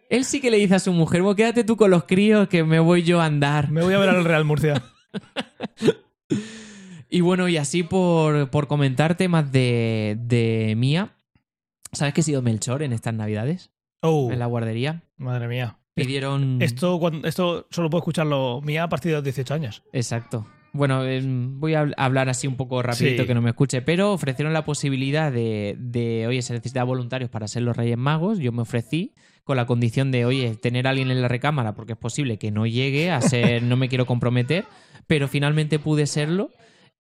Él 0.10 0.26
sí 0.26 0.42
que 0.42 0.50
le 0.50 0.58
dice 0.58 0.76
a 0.76 0.80
su 0.80 0.92
mujer, 0.92 1.22
"Vos 1.22 1.36
quédate 1.36 1.64
tú 1.64 1.78
con 1.78 1.92
los 1.92 2.06
críos 2.06 2.48
que 2.48 2.64
me 2.64 2.80
voy 2.80 3.04
yo 3.04 3.22
a 3.22 3.26
andar. 3.26 3.70
Me 3.70 3.84
voy 3.84 3.94
a 3.94 4.00
ver 4.00 4.10
al 4.10 4.24
Real 4.26 4.46
Murcia. 4.46 4.82
Y 7.12 7.22
bueno, 7.22 7.48
y 7.50 7.58
así 7.58 7.82
por, 7.82 8.52
por 8.52 8.68
comentar 8.68 9.16
temas 9.16 9.52
de, 9.52 10.16
de 10.22 10.76
Mía. 10.78 11.16
¿Sabes 11.92 12.14
que 12.14 12.22
he 12.22 12.24
sido 12.24 12.44
Melchor 12.44 12.84
en 12.84 12.94
estas 12.94 13.16
navidades? 13.16 13.72
Oh, 14.02 14.32
En 14.32 14.38
la 14.38 14.46
guardería. 14.46 15.02
madre 15.18 15.48
mía. 15.48 15.80
Pidieron... 15.96 16.62
Esto, 16.62 17.00
esto 17.24 17.68
solo 17.72 17.90
puedo 17.90 18.02
escucharlo 18.02 18.62
mía 18.62 18.84
a 18.84 18.90
partir 18.90 19.10
de 19.12 19.16
los 19.18 19.24
18 19.24 19.54
años. 19.56 19.82
Exacto. 19.92 20.46
Bueno, 20.72 21.04
eh, 21.04 21.22
voy 21.26 21.74
a 21.74 21.84
habl- 21.84 21.94
hablar 21.98 22.30
así 22.30 22.46
un 22.48 22.56
poco 22.56 22.82
rapidito 22.82 23.24
Sí. 23.24 23.28
que 23.28 23.34
no 23.34 23.42
me 23.42 23.50
escuche, 23.50 23.82
pero 23.82 24.14
ofrecieron 24.14 24.54
la 24.54 24.66
posibilidad 24.66 25.32
de, 25.32 25.76
de, 25.80 26.28
oye, 26.28 26.42
se 26.42 26.54
necesita 26.54 26.84
voluntarios 26.84 27.30
para 27.30 27.48
ser 27.48 27.64
los 27.64 27.76
Reyes 27.76 27.98
Magos. 27.98 28.40
Yo 28.40 28.52
me 28.52 28.62
ofrecí 28.62 29.14
con 29.44 29.58
la 29.58 29.66
condición 29.66 30.12
de, 30.12 30.26
oye, 30.26 30.56
tener 30.56 30.86
a 30.86 30.92
alguien 30.92 31.10
en 31.10 31.22
la 31.22 31.28
recámara, 31.28 31.74
porque 31.74 31.94
es 31.94 31.98
posible 32.00 32.38
que 32.38 32.52
no 32.52 32.68
llegue 32.68 33.10
a 33.10 33.20
ser, 33.22 33.64
no 33.64 33.78
me 33.78 33.90
quiero 33.90 34.06
comprometer, 34.06 34.66
pero 35.08 35.28
finalmente 35.28 35.80
pude 35.80 36.06
serlo. 36.06 36.52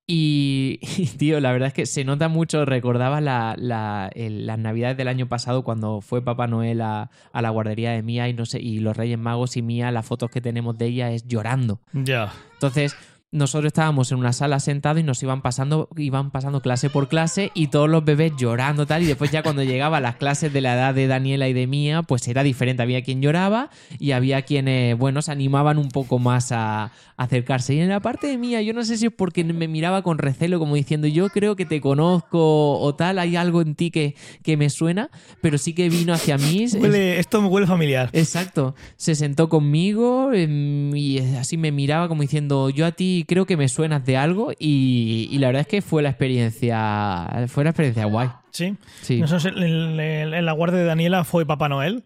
Y, 0.08 0.80
y, 0.98 1.06
tío, 1.06 1.40
la 1.40 1.52
verdad 1.52 1.68
es 1.68 1.74
que 1.76 1.86
se 1.86 2.04
nota 2.04 2.28
mucho, 2.30 2.66
recordaba 2.66 3.22
la- 3.22 3.54
la- 3.58 4.10
el- 4.16 4.48
las 4.48 4.58
navidades 4.58 4.98
del 4.98 5.08
año 5.08 5.28
pasado 5.28 5.64
cuando 5.64 6.02
fue 6.02 6.24
Papá 6.24 6.48
Noel 6.48 6.82
a, 6.82 7.12
a 7.32 7.42
la 7.44 7.50
guardería 7.52 7.92
de 7.92 8.02
Mía 8.02 8.28
y, 8.28 8.34
no 8.34 8.48
sé, 8.48 8.60
y 8.60 8.80
los 8.80 8.98
Reyes 8.98 9.20
Magos 9.20 9.56
y 9.56 9.62
Mía, 9.62 9.92
las 9.92 10.08
fotos 10.08 10.32
que 10.32 10.42
tenemos 10.42 10.76
de 10.80 10.88
ella 10.88 11.12
es 11.12 11.28
llorando. 11.28 11.80
Ya. 11.94 12.34
Entonces, 12.54 12.96
nosotros 13.32 13.68
estábamos 13.68 14.12
en 14.12 14.18
una 14.18 14.34
sala 14.34 14.60
sentados 14.60 15.00
y 15.00 15.04
nos 15.04 15.22
iban 15.22 15.42
pasando, 15.44 15.88
iban 15.98 16.32
pasando 16.32 16.62
clase 16.62 16.89
por 16.89 17.08
clase 17.10 17.52
y 17.54 17.68
todos 17.68 17.88
los 17.88 18.04
bebés 18.04 18.34
llorando 18.38 18.88
tal. 18.88 19.04
Y 19.04 19.06
después 19.06 19.30
ya 19.32 19.44
cuando 19.44 19.62
llegaban 19.63 20.02
las 20.02 20.15
clases 20.15 20.52
de 20.52 20.62
la 20.62 20.74
edad 20.74 20.96
de 20.96 21.06
Daniela 21.06 21.48
y 21.48 21.54
de 21.54 21.68
Mía, 21.68 22.02
pues 22.02 22.28
era 22.28 22.42
diferente. 22.42 22.82
Había 22.82 23.04
quien 23.04 23.22
lloraba 23.22 23.70
y 24.00 24.12
había 24.12 24.42
quienes, 24.42 24.98
bueno, 24.98 25.22
se 25.22 25.32
animaban 25.32 25.78
un 25.78 25.89
poco 25.89 26.18
más 26.18 26.52
a, 26.52 26.86
a 26.86 26.92
acercarse. 27.18 27.76
Y 27.76 27.80
en 27.82 27.89
la 27.89 28.00
parte 28.00 28.26
de 28.28 28.38
Mía, 28.39 28.62
yo 28.63 28.74
no 28.74 28.84
sé 28.84 28.98
si 28.98 29.06
es 29.06 29.12
porque 29.15 29.44
me 29.44 29.68
miraba 29.68 30.02
con 30.02 30.18
recelo, 30.18 30.58
como 30.58 30.74
diciendo, 30.74 31.06
yo 31.08 31.30
creo 31.30 31.56
que 31.56 31.65
te 31.68 31.82
conozco 31.82 32.80
o 32.80 32.96
tal, 32.96 33.20
hay 33.20 33.36
algo 33.36 33.62
en 33.62 33.76
ti 33.76 33.92
que, 33.92 34.15
que 34.44 34.58
me 34.58 34.70
suena, 34.72 35.12
pero 35.42 35.58
sí 35.60 35.74
que 35.74 35.89
vino 35.89 36.13
hacia 36.13 36.38
mí. 36.39 36.65
Huele- 36.65 37.20
esto 37.20 37.42
me 37.44 37.48
huele 37.48 37.68
familiar. 37.68 38.10
Exacto. 38.13 38.74
Se 38.98 39.13
sentó 39.13 39.50
conmigo 39.50 40.32
em, 40.34 40.96
y 40.96 41.20
así 41.36 41.58
me 41.58 41.72
miraba 41.72 42.08
como 42.08 42.24
diciendo, 42.24 42.70
yo 42.72 42.86
a 42.88 42.92
ti 42.92 43.19
creo 43.26 43.46
que 43.46 43.58
me 43.58 43.68
suenas 43.70 44.06
de 44.06 44.18
algo 44.18 44.52
y, 44.60 45.28
y 45.32 45.38
la 45.40 45.48
verdad 45.48 45.62
es 45.62 45.68
que 45.68 45.82
fue 45.82 46.02
la 46.04 46.10
experiencia, 46.10 47.46
fue 47.48 47.64
la 47.64 47.72
experiencia 47.72 48.06
guay. 48.06 48.30
Sí. 48.52 48.76
Sí. 49.02 49.20
Nosotros 49.22 49.54
en, 49.56 49.64
en- 50.00 50.34
en 50.34 50.46
la 50.46 50.52
guardia 50.54 50.80
de 50.80 50.86
Daniela 50.86 51.24
fue 51.24 51.46
Papá 51.46 51.70
Noel, 51.70 52.04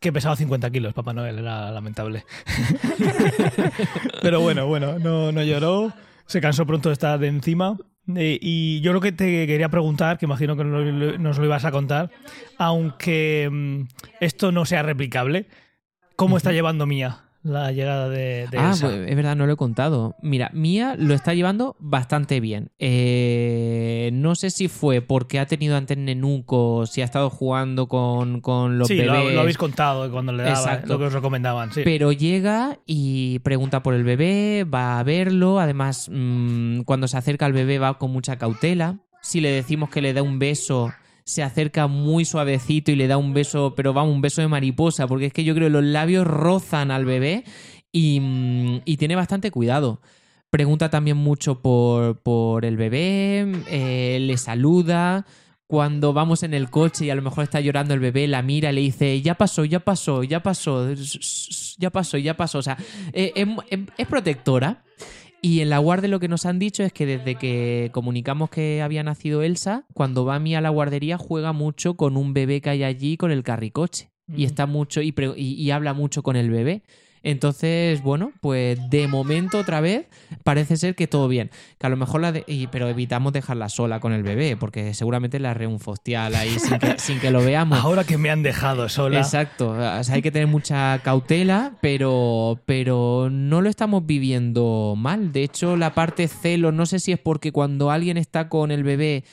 que 0.00 0.12
pesaba 0.12 0.34
50 0.36 0.70
kilos. 0.70 0.94
Papá 0.94 1.12
Noel 1.12 1.38
era 1.38 1.70
lamentable. 1.70 2.24
Pero 4.22 4.40
bueno, 4.40 4.66
bueno, 4.66 4.98
no, 4.98 5.32
no 5.32 5.42
lloró. 5.42 5.92
Se 6.26 6.40
cansó 6.40 6.66
pronto 6.66 6.88
de 6.88 6.94
estar 6.94 7.18
de 7.18 7.28
encima. 7.28 7.76
Eh, 8.16 8.38
y 8.40 8.80
yo 8.80 8.90
creo 8.92 9.00
que 9.00 9.12
te 9.12 9.46
quería 9.46 9.68
preguntar, 9.68 10.18
que 10.18 10.26
imagino 10.26 10.56
que 10.56 10.64
no- 10.64 11.18
nos 11.18 11.38
lo 11.38 11.44
ibas 11.44 11.64
a 11.64 11.70
contar, 11.70 12.10
aunque 12.58 13.48
mm, 13.50 13.82
esto 14.20 14.50
no 14.50 14.64
sea 14.64 14.82
replicable, 14.82 15.46
¿cómo 16.16 16.36
está 16.36 16.50
llevando 16.52 16.84
Mía 16.86 17.18
la 17.42 17.72
llegada 17.72 18.08
de, 18.08 18.46
de 18.50 18.58
Ah, 18.58 18.70
Elsa? 18.70 18.86
pues, 18.88 19.08
es 19.10 19.16
verdad, 19.16 19.34
no 19.36 19.46
lo 19.46 19.54
he 19.54 19.56
contado. 19.56 20.14
Mira, 20.22 20.50
Mía 20.52 20.94
lo 20.98 21.14
está 21.14 21.34
llevando 21.34 21.76
bastante 21.80 22.40
bien. 22.40 22.70
Eh, 22.78 24.10
no 24.12 24.34
sé 24.34 24.50
si 24.50 24.68
fue 24.68 25.00
porque 25.02 25.38
ha 25.38 25.46
tenido 25.46 25.76
antes 25.76 25.96
nenuco, 25.98 26.86
si 26.86 27.02
ha 27.02 27.04
estado 27.04 27.30
jugando 27.30 27.88
con, 27.88 28.40
con 28.40 28.78
los 28.78 28.88
sí, 28.88 28.96
lo, 28.96 29.12
bebés. 29.12 29.34
lo 29.34 29.40
habéis 29.40 29.58
contado 29.58 30.10
cuando 30.10 30.32
le 30.32 30.44
daba, 30.44 30.82
lo 30.86 30.98
que 30.98 31.04
os 31.06 31.12
recomendaban. 31.12 31.72
Sí. 31.72 31.82
Pero 31.84 32.12
llega 32.12 32.78
y 32.86 33.38
pregunta 33.40 33.82
por 33.82 33.94
el 33.94 34.04
bebé, 34.04 34.64
va 34.64 34.98
a 34.98 35.02
verlo. 35.02 35.58
Además, 35.60 36.08
mm, 36.12 36.80
cuando 36.82 37.08
se 37.08 37.16
acerca 37.16 37.46
al 37.46 37.52
bebé 37.52 37.78
va 37.78 37.98
con 37.98 38.10
mucha 38.12 38.36
cautela. 38.36 39.00
Si 39.20 39.40
le 39.40 39.50
decimos 39.50 39.88
que 39.90 40.02
le 40.02 40.12
da 40.14 40.22
un 40.22 40.38
beso, 40.38 40.92
se 41.24 41.42
acerca 41.42 41.86
muy 41.86 42.24
suavecito 42.24 42.90
y 42.90 42.96
le 42.96 43.06
da 43.06 43.16
un 43.16 43.32
beso, 43.34 43.74
pero 43.76 43.92
vamos, 43.92 44.14
un 44.14 44.20
beso 44.20 44.40
de 44.42 44.48
mariposa, 44.48 45.06
porque 45.06 45.26
es 45.26 45.32
que 45.32 45.44
yo 45.44 45.54
creo 45.54 45.66
que 45.68 45.72
los 45.72 45.84
labios 45.84 46.26
rozan 46.26 46.90
al 46.90 47.04
bebé 47.04 47.44
y, 47.92 48.20
mm, 48.20 48.80
tiene 48.98 49.16
bastante 49.16 49.50
cuidado. 49.50 50.00
pregunta 50.50 50.90
también 50.90 51.16
mucho 51.16 51.62
por, 51.62 52.18
por 52.20 52.66
el 52.66 52.76
bebé, 52.76 53.46
eh, 53.70 54.18
le 54.20 54.36
saluda. 54.36 55.24
Cuando 55.66 56.12
vamos 56.12 56.42
en 56.42 56.52
el 56.52 56.68
coche 56.68 57.06
y 57.06 57.10
a 57.10 57.14
lo 57.14 57.22
mejor 57.22 57.44
está 57.44 57.58
llorando 57.60 57.94
el 57.94 58.00
bebé, 58.00 58.28
la 58.28 58.42
mira 58.42 58.70
y 58.70 58.74
le 58.74 58.80
dice, 58.82 59.22
ya 59.22 59.34
pasó, 59.36 59.64
ya 59.64 59.80
pasó, 59.80 60.22
ya 60.22 60.42
pasó, 60.42 60.92
ya 61.78 61.88
pasó, 61.90 62.18
ya 62.18 62.36
pasó. 62.36 62.58
O 62.58 62.62
sea, 62.62 62.76
eh, 63.14 63.32
es- 63.34 63.78
es 63.96 64.06
protectora. 64.06 64.84
Y 65.44 65.58
en 65.60 65.70
la 65.70 65.78
guardia 65.78 66.08
lo 66.08 66.20
que 66.20 66.28
nos 66.28 66.46
han 66.46 66.60
dicho 66.60 66.84
es 66.84 66.92
que 66.92 67.04
desde 67.04 67.34
que 67.34 67.90
comunicamos 67.92 68.48
que 68.48 68.80
había 68.80 69.02
nacido 69.02 69.42
Elsa, 69.42 69.84
cuando 69.92 70.24
va 70.24 70.36
a 70.36 70.38
mí 70.38 70.54
a 70.54 70.60
la 70.60 70.68
guardería 70.70 71.18
juega 71.18 71.52
mucho 71.52 71.94
con 71.94 72.16
un 72.16 72.32
bebé 72.32 72.60
que 72.60 72.70
hay 72.70 72.84
allí 72.84 73.16
con 73.16 73.32
el 73.32 73.42
carricoche. 73.42 74.10
Y 74.34 74.44
está 74.44 74.66
mucho 74.66 75.02
y, 75.02 75.12
y- 75.36 75.54
y 75.54 75.70
habla 75.72 75.94
mucho 75.94 76.22
con 76.22 76.36
el 76.36 76.48
bebé. 76.48 76.84
Entonces, 77.22 78.02
bueno, 78.02 78.32
pues 78.40 78.78
de 78.90 79.06
momento 79.08 79.58
otra 79.58 79.80
vez 79.80 80.06
parece 80.44 80.76
ser 80.76 80.94
que 80.94 81.06
todo 81.06 81.28
bien. 81.28 81.50
Que 81.78 81.86
a 81.86 81.90
lo 81.90 81.96
mejor 81.96 82.20
la 82.20 82.32
de- 82.32 82.44
y- 82.46 82.66
pero 82.66 82.88
evitamos 82.88 83.32
dejarla 83.32 83.68
sola 83.68 84.00
con 84.00 84.12
el 84.12 84.22
bebé, 84.22 84.56
porque 84.56 84.92
seguramente 84.94 85.38
la 85.38 85.52
haré 85.52 85.66
un 85.66 85.78
fostial 85.80 86.34
ahí 86.34 86.50
sin 86.58 86.78
que, 86.78 86.98
sin 86.98 87.20
que 87.20 87.30
lo 87.30 87.44
veamos. 87.44 87.78
Ahora 87.84 88.04
que 88.04 88.18
me 88.18 88.30
han 88.30 88.42
dejado 88.42 88.88
sola. 88.88 89.18
Exacto, 89.18 89.70
o 89.70 90.02
sea, 90.04 90.14
hay 90.14 90.22
que 90.22 90.30
tener 90.32 90.48
mucha 90.48 90.98
cautela, 91.04 91.76
pero, 91.80 92.60
pero 92.66 93.28
no 93.30 93.60
lo 93.60 93.68
estamos 93.70 94.04
viviendo 94.06 94.94
mal. 94.96 95.32
De 95.32 95.42
hecho, 95.44 95.76
la 95.76 95.94
parte 95.94 96.28
celo, 96.28 96.72
no 96.72 96.86
sé 96.86 96.98
si 96.98 97.12
es 97.12 97.18
porque 97.18 97.52
cuando 97.52 97.90
alguien 97.90 98.16
está 98.16 98.48
con 98.48 98.70
el 98.70 98.82
bebé, 98.84 99.24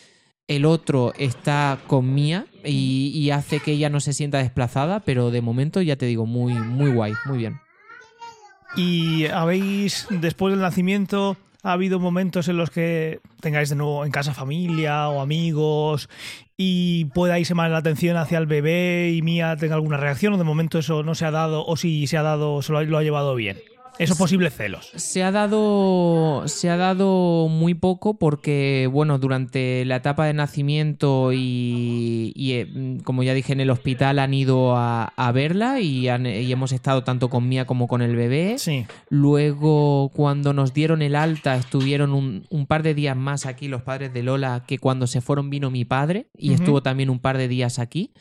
el 0.47 0.65
otro 0.65 1.13
está 1.17 1.78
con 1.88 2.13
Mía 2.13 2.45
y, 2.65 3.12
y 3.13 3.30
hace 3.32 3.60
que 3.60 3.73
ella 3.73 3.89
no 3.89 3.99
se 3.99 4.13
sienta 4.13 4.39
desplazada, 4.39 4.99
pero 5.02 5.30
de 5.32 5.41
momento 5.41 5.82
ya 5.82 5.95
te 5.95 6.06
digo, 6.08 6.25
muy, 6.25 6.54
muy 6.54 6.91
guay, 6.91 7.13
muy 7.25 7.38
bien. 7.38 7.60
¿Y 8.75 9.25
habéis, 9.27 10.08
después 10.10 10.53
del 10.53 10.62
nacimiento, 10.62 11.38
ha 11.63 11.73
habido 11.73 11.99
momentos 11.99 12.47
en 12.47 12.58
los 12.58 12.69
que 12.69 13.19
tengáis 13.41 13.69
de 13.69 13.75
nuevo 13.75 14.05
en 14.05 14.12
casa 14.12 14.34
familia 14.34 15.10
o 15.10 15.21
amigos 15.21 16.10
y 16.55 17.05
puedáis 17.05 17.49
llamar 17.49 17.71
la 17.71 17.77
atención 17.77 18.15
hacia 18.17 18.38
el 18.38 18.45
bebé 18.45 19.12
y 19.13 19.21
Mía 19.21 19.55
tenga 19.58 19.75
alguna 19.75 19.97
reacción 19.97 20.34
o 20.34 20.38
de 20.38 20.43
momento 20.43 20.79
eso 20.79 21.03
no 21.03 21.15
se 21.15 21.25
ha 21.25 21.32
dado 21.32 21.65
o 21.65 21.75
si 21.75 22.08
se 22.08 22.17
ha 22.17 22.23
dado, 22.23 22.62
se 22.62 22.71
lo 22.71 22.77
ha, 22.77 22.84
lo 22.84 22.97
ha 22.97 23.03
llevado 23.03 23.36
bien? 23.36 23.58
Esos 24.00 24.18
posibles 24.18 24.56
celos. 24.56 24.92
Se 24.96 25.24
ha 25.24 25.32
dado. 25.32 26.44
Se 26.48 26.70
ha 26.70 26.78
dado 26.78 27.48
muy 27.50 27.74
poco 27.74 28.18
porque, 28.18 28.90
bueno, 28.92 29.20
durante 29.20 29.84
la 29.86 29.98
etapa 29.98 30.26
de 30.26 30.34
nacimiento 30.34 31.34
y, 31.34 32.32
y, 32.36 32.54
eh, 32.54 32.98
como 33.04 33.24
ya 33.24 33.34
dije, 33.34 33.54
en 33.54 33.60
el 33.60 33.70
hospital 33.70 34.20
han 34.20 34.34
ido 34.34 34.76
a, 34.78 35.06
a 35.16 35.32
verla 35.32 35.80
y, 35.82 36.08
han- 36.08 36.26
y 36.26 36.52
hemos 36.52 36.72
estado 36.72 37.04
tanto 37.04 37.30
con 37.30 37.48
Mía 37.50 37.66
como 37.66 37.88
con 37.88 38.02
el 38.02 38.16
bebé. 38.16 38.56
Sí. 38.58 38.86
Luego, 39.10 40.10
cuando 40.16 40.54
nos 40.54 40.74
dieron 40.74 41.02
el 41.02 41.16
alta, 41.16 41.56
estuvieron 41.56 42.14
un, 42.14 42.46
un 42.50 42.66
par 42.66 42.84
de 42.84 42.94
días 42.94 43.16
más 43.18 43.46
aquí 43.46 43.68
los 43.68 43.82
padres 43.82 44.14
de 44.14 44.24
Lola, 44.24 44.64
que 44.66 44.80
cuando 44.80 45.08
se 45.08 45.22
fueron 45.22 45.50
vino 45.50 45.70
mi 45.72 45.86
padre 45.86 46.28
y 46.38 46.54
estuvo 46.54 46.82
también 46.82 47.10
un 47.10 47.20
par 47.20 47.38
de 47.38 47.48
días 47.48 47.80
aquí. 47.80 48.12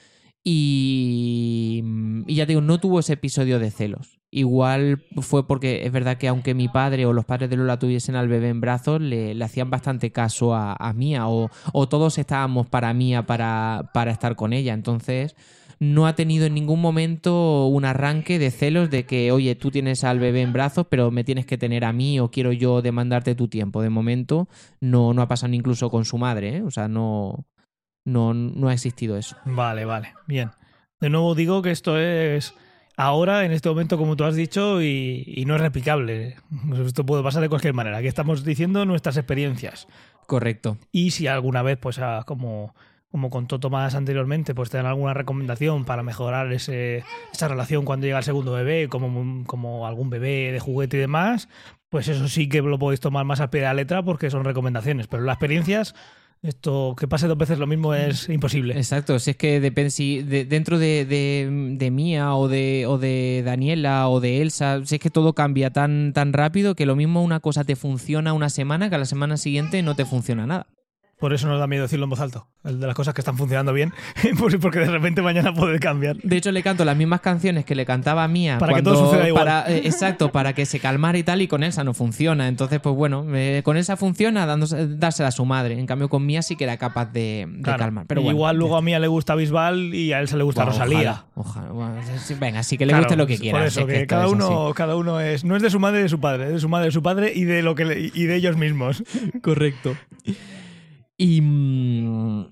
Y, 0.50 1.82
y 2.26 2.34
ya 2.34 2.46
te 2.46 2.52
digo, 2.52 2.62
no 2.62 2.80
tuvo 2.80 3.00
ese 3.00 3.12
episodio 3.12 3.58
de 3.58 3.70
celos. 3.70 4.18
Igual 4.30 5.04
fue 5.20 5.46
porque 5.46 5.84
es 5.84 5.92
verdad 5.92 6.16
que 6.16 6.26
aunque 6.26 6.54
mi 6.54 6.68
padre 6.68 7.04
o 7.04 7.12
los 7.12 7.26
padres 7.26 7.50
de 7.50 7.56
Lola 7.58 7.78
tuviesen 7.78 8.16
al 8.16 8.28
bebé 8.28 8.48
en 8.48 8.62
brazos, 8.62 8.98
le, 8.98 9.36
hacían 9.44 9.68
bastante 9.68 10.10
caso 10.10 10.54
a, 10.54 10.72
a 10.72 10.94
Mía 10.94 11.28
o, 11.28 11.50
todos 11.90 12.16
estábamos 12.16 12.66
para 12.66 12.94
Mía 12.94 13.26
para, 13.26 13.90
para 13.92 14.10
estar 14.10 14.36
con 14.36 14.54
ella. 14.54 14.72
Entonces 14.72 15.36
no 15.80 16.06
ha 16.06 16.14
tenido 16.14 16.46
en 16.46 16.54
ningún 16.54 16.80
momento 16.80 17.66
un 17.66 17.84
arranque 17.84 18.38
de 18.38 18.50
celos 18.50 18.88
de 18.88 19.04
que, 19.04 19.30
oye, 19.32 19.54
tú 19.54 19.70
tienes 19.70 20.02
al 20.02 20.18
bebé 20.18 20.40
en 20.40 20.54
brazos, 20.54 20.86
pero 20.88 21.10
me 21.10 21.24
tienes 21.24 21.44
que 21.44 21.58
tener 21.58 21.84
a 21.84 21.92
mí 21.92 22.20
o 22.20 22.30
quiero 22.30 22.52
yo 22.52 22.80
demandarte 22.80 23.34
tu 23.34 23.48
tiempo. 23.48 23.82
De 23.82 23.90
momento 23.90 24.48
no, 24.80 25.12
no 25.12 25.20
ha 25.20 25.28
pasado 25.28 25.52
incluso 25.52 25.90
con 25.90 26.06
su 26.06 26.16
madre, 26.16 26.56
¿eh? 26.56 26.62
O 26.62 26.70
sea, 26.70 26.88
no, 26.88 27.44
no, 28.08 28.34
no 28.34 28.68
ha 28.68 28.72
existido 28.72 29.16
eso. 29.16 29.36
Vale, 29.44 29.84
vale. 29.84 30.14
Bien. 30.26 30.50
De 31.00 31.10
nuevo 31.10 31.34
digo 31.34 31.62
que 31.62 31.70
esto 31.70 31.98
es 31.98 32.54
ahora, 32.96 33.44
en 33.44 33.52
este 33.52 33.68
momento, 33.68 33.96
como 33.96 34.16
tú 34.16 34.24
has 34.24 34.34
dicho, 34.34 34.82
y, 34.82 35.24
y 35.26 35.44
no 35.44 35.54
es 35.54 35.60
replicable. 35.60 36.36
Esto 36.84 37.06
puede 37.06 37.22
pasar 37.22 37.42
de 37.42 37.48
cualquier 37.48 37.74
manera. 37.74 37.98
Aquí 37.98 38.08
estamos 38.08 38.44
diciendo 38.44 38.84
nuestras 38.84 39.16
experiencias. 39.16 39.86
Correcto. 40.26 40.76
Y 40.92 41.12
si 41.12 41.26
alguna 41.26 41.62
vez, 41.62 41.78
pues 41.78 41.98
ah, 42.00 42.24
como, 42.26 42.74
como 43.10 43.30
contó 43.30 43.58
Tomás 43.60 43.94
anteriormente, 43.94 44.54
pues 44.54 44.68
te 44.68 44.76
dan 44.76 44.86
alguna 44.86 45.14
recomendación 45.14 45.84
para 45.84 46.02
mejorar 46.02 46.52
ese, 46.52 47.04
esa 47.32 47.48
relación 47.48 47.84
cuando 47.84 48.06
llega 48.06 48.18
el 48.18 48.24
segundo 48.24 48.52
bebé, 48.52 48.88
como, 48.88 49.44
como 49.46 49.86
algún 49.86 50.10
bebé 50.10 50.52
de 50.52 50.60
juguete 50.60 50.98
y 50.98 51.00
demás, 51.00 51.48
pues 51.88 52.08
eso 52.08 52.28
sí 52.28 52.48
que 52.48 52.60
lo 52.60 52.78
podéis 52.78 53.00
tomar 53.00 53.24
más 53.24 53.40
a 53.40 53.50
pie 53.50 53.60
de 53.60 53.66
la 53.68 53.74
letra 53.74 54.02
porque 54.02 54.28
son 54.28 54.44
recomendaciones. 54.44 55.06
Pero 55.06 55.22
las 55.22 55.36
experiencias, 55.36 55.94
esto 56.42 56.94
que 56.98 57.08
pase 57.08 57.26
dos 57.26 57.36
veces 57.38 57.58
lo 57.58 57.66
mismo 57.66 57.94
es 57.94 58.28
imposible. 58.28 58.76
Exacto, 58.76 59.18
si 59.18 59.30
es 59.30 59.36
que 59.36 59.60
depende 59.60 59.90
si 59.90 60.22
de- 60.22 60.44
dentro 60.44 60.78
de, 60.78 61.04
de, 61.04 61.90
Mía 61.90 62.34
o 62.34 62.48
de, 62.48 62.84
o 62.86 62.98
de 62.98 63.42
Daniela 63.44 64.08
o 64.08 64.20
de 64.20 64.42
Elsa, 64.42 64.80
si 64.84 64.96
es 64.96 65.00
que 65.00 65.10
todo 65.10 65.34
cambia 65.34 65.70
tan, 65.70 66.12
tan 66.12 66.32
rápido 66.32 66.74
que 66.74 66.86
lo 66.86 66.96
mismo 66.96 67.22
una 67.22 67.40
cosa 67.40 67.64
te 67.64 67.76
funciona 67.76 68.32
una 68.32 68.50
semana 68.50 68.88
que 68.88 68.94
a 68.94 68.98
la 68.98 69.04
semana 69.04 69.36
siguiente 69.36 69.82
no 69.82 69.94
te 69.96 70.04
funciona 70.04 70.46
nada. 70.46 70.66
Por 71.18 71.32
eso 71.32 71.48
nos 71.48 71.58
da 71.58 71.66
miedo 71.66 71.82
decirlo 71.82 72.04
en 72.04 72.10
voz 72.10 72.20
alta. 72.20 72.44
El 72.64 72.78
de 72.78 72.86
las 72.86 72.94
cosas 72.94 73.12
que 73.14 73.20
están 73.20 73.36
funcionando 73.36 73.72
bien, 73.72 73.92
porque 74.60 74.78
de 74.78 74.86
repente 74.90 75.20
mañana 75.22 75.52
puede 75.52 75.80
cambiar. 75.80 76.16
De 76.18 76.36
hecho, 76.36 76.52
le 76.52 76.62
canto 76.62 76.84
las 76.84 76.96
mismas 76.96 77.20
canciones 77.20 77.64
que 77.64 77.74
le 77.74 77.84
cantaba 77.86 78.22
a 78.24 78.28
Mía. 78.28 78.58
Para 78.58 78.74
que 78.74 78.82
todo 78.82 79.06
suceda 79.06 79.26
igual. 79.26 79.44
para- 79.44 79.68
eh, 79.72 79.82
exacto, 79.84 80.30
para 80.30 80.52
que 80.52 80.64
se 80.66 80.78
calmara 80.78 81.18
y 81.18 81.22
tal, 81.24 81.42
y 81.42 81.48
con 81.48 81.62
Elsa 81.64 81.82
no 81.82 81.92
funciona. 81.94 82.46
Entonces, 82.46 82.78
pues 82.80 82.94
bueno, 82.94 83.24
eh, 83.34 83.62
con 83.64 83.76
Elsa 83.76 83.96
funciona 83.96 84.46
dándose, 84.46 84.86
dársela 84.96 85.28
a 85.30 85.32
su 85.32 85.44
madre. 85.44 85.78
En 85.78 85.86
cambio, 85.86 86.08
con 86.08 86.24
Mía 86.24 86.42
sí 86.42 86.54
que 86.56 86.64
era 86.64 86.76
capaz 86.76 87.06
de, 87.12 87.46
de 87.48 87.62
Claro. 87.62 87.78
calmar. 87.78 88.04
Pero 88.06 88.20
Y 88.20 88.24
bueno, 88.24 88.36
Igual 88.36 88.56
luego 88.56 88.76
a 88.76 88.82
Mía 88.82 88.98
le 89.00 89.08
gusta 89.08 89.34
Bisbal 89.34 89.94
y 89.94 90.12
a 90.12 90.20
Elsa 90.20 90.36
le 90.36 90.44
gusta 90.44 90.64
Rosalía. 90.64 91.24
Ojalá, 91.34 91.68
venga, 92.38 92.62
sí 92.62 92.78
que 92.78 92.86
le 92.86 92.90
Claro, 92.90 93.04
guste 93.04 93.16
lo 93.16 93.26
que 93.26 93.38
quiera. 93.38 93.58
Por 93.58 93.66
eso, 93.66 93.80
es 93.80 93.86
que, 93.86 94.06
cada, 94.06 94.26
es 94.26 94.32
uno, 94.32 94.72
cada 94.74 94.94
uno 94.94 95.20
es. 95.20 95.44
No 95.44 95.56
es 95.56 95.62
de 95.62 95.70
su 95.70 95.80
madre 95.80 96.00
y 96.00 96.02
de 96.04 96.08
su 96.08 96.20
padre, 96.20 96.46
es 96.46 96.52
de 96.52 96.60
su 96.60 96.68
madre 96.68 96.86
de 96.86 96.92
su 96.92 97.02
padre 97.02 97.32
y 97.34 97.44
de, 97.44 97.62
lo 97.62 97.74
que 97.74 97.84
le- 97.84 98.10
y 98.14 98.24
de 98.26 98.36
ellos 98.36 98.56
mismos. 98.56 99.02
Correcto. 99.42 99.96
Y. 101.18 101.40
mm, 101.42 102.46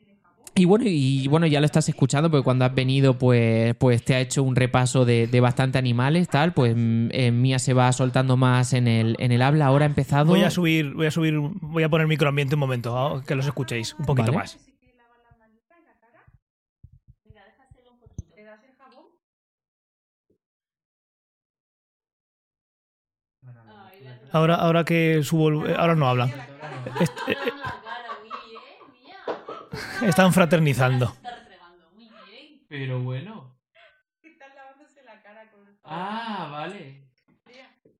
Y 0.59 0.65
bueno, 0.65 0.85
y 0.89 1.29
bueno, 1.29 1.47
ya 1.47 1.61
lo 1.61 1.67
estás 1.67 1.89
escuchando, 1.89 2.31
porque 2.31 2.43
cuando 2.45 2.65
has 2.65 2.75
venido, 2.75 3.19
pues, 3.19 3.75
pues 3.77 4.03
te 4.03 4.15
ha 4.15 4.21
hecho 4.21 4.43
un 4.43 4.57
repaso 4.57 5.05
de, 5.05 5.27
de 5.27 5.41
bastante 5.41 5.77
animales, 5.79 6.29
tal. 6.29 6.53
Pues 6.55 6.75
mm, 6.75 7.09
eh, 7.13 7.31
Mía 7.31 7.59
se 7.59 7.75
va 7.75 7.93
soltando 7.93 8.37
más 8.39 8.73
en 8.73 8.89
el, 8.89 9.17
en 9.19 9.33
el 9.33 9.43
habla. 9.43 9.67
Ahora 9.67 9.85
ha 9.85 9.89
empezado. 9.89 10.27
Voy 10.31 10.43
a 10.43 10.51
subir, 10.51 10.95
voy 10.95 11.07
a 11.07 11.11
subir, 11.11 11.35
voy 11.39 11.83
a 11.83 11.89
poner 11.91 12.07
microambiente 12.07 12.55
un 12.55 12.61
momento, 12.61 12.97
ah, 12.99 13.23
que 13.27 13.35
los 13.35 13.47
escuchéis 13.47 13.95
un 13.99 14.07
poquito 14.07 14.33
Vale. 14.33 14.39
más. 14.39 14.59
Ahora, 24.33 24.57
ahora 24.57 24.85
que 24.85 25.23
subo, 25.23 25.49
el- 25.49 25.77
ahora 25.77 25.95
no 25.95 26.09
hablan. 26.09 26.31
Eh, 27.01 27.05
eh, 27.29 27.37
están 30.03 30.33
fraternizando. 30.33 31.17
Pero 32.69 33.01
bueno. 33.01 33.57
Están 34.23 34.55
lavándose 34.55 35.03
la 35.05 35.23
cara 35.23 35.51
con 35.51 35.67
el 35.67 35.79
Ah, 35.85 36.49
vale. 36.51 37.09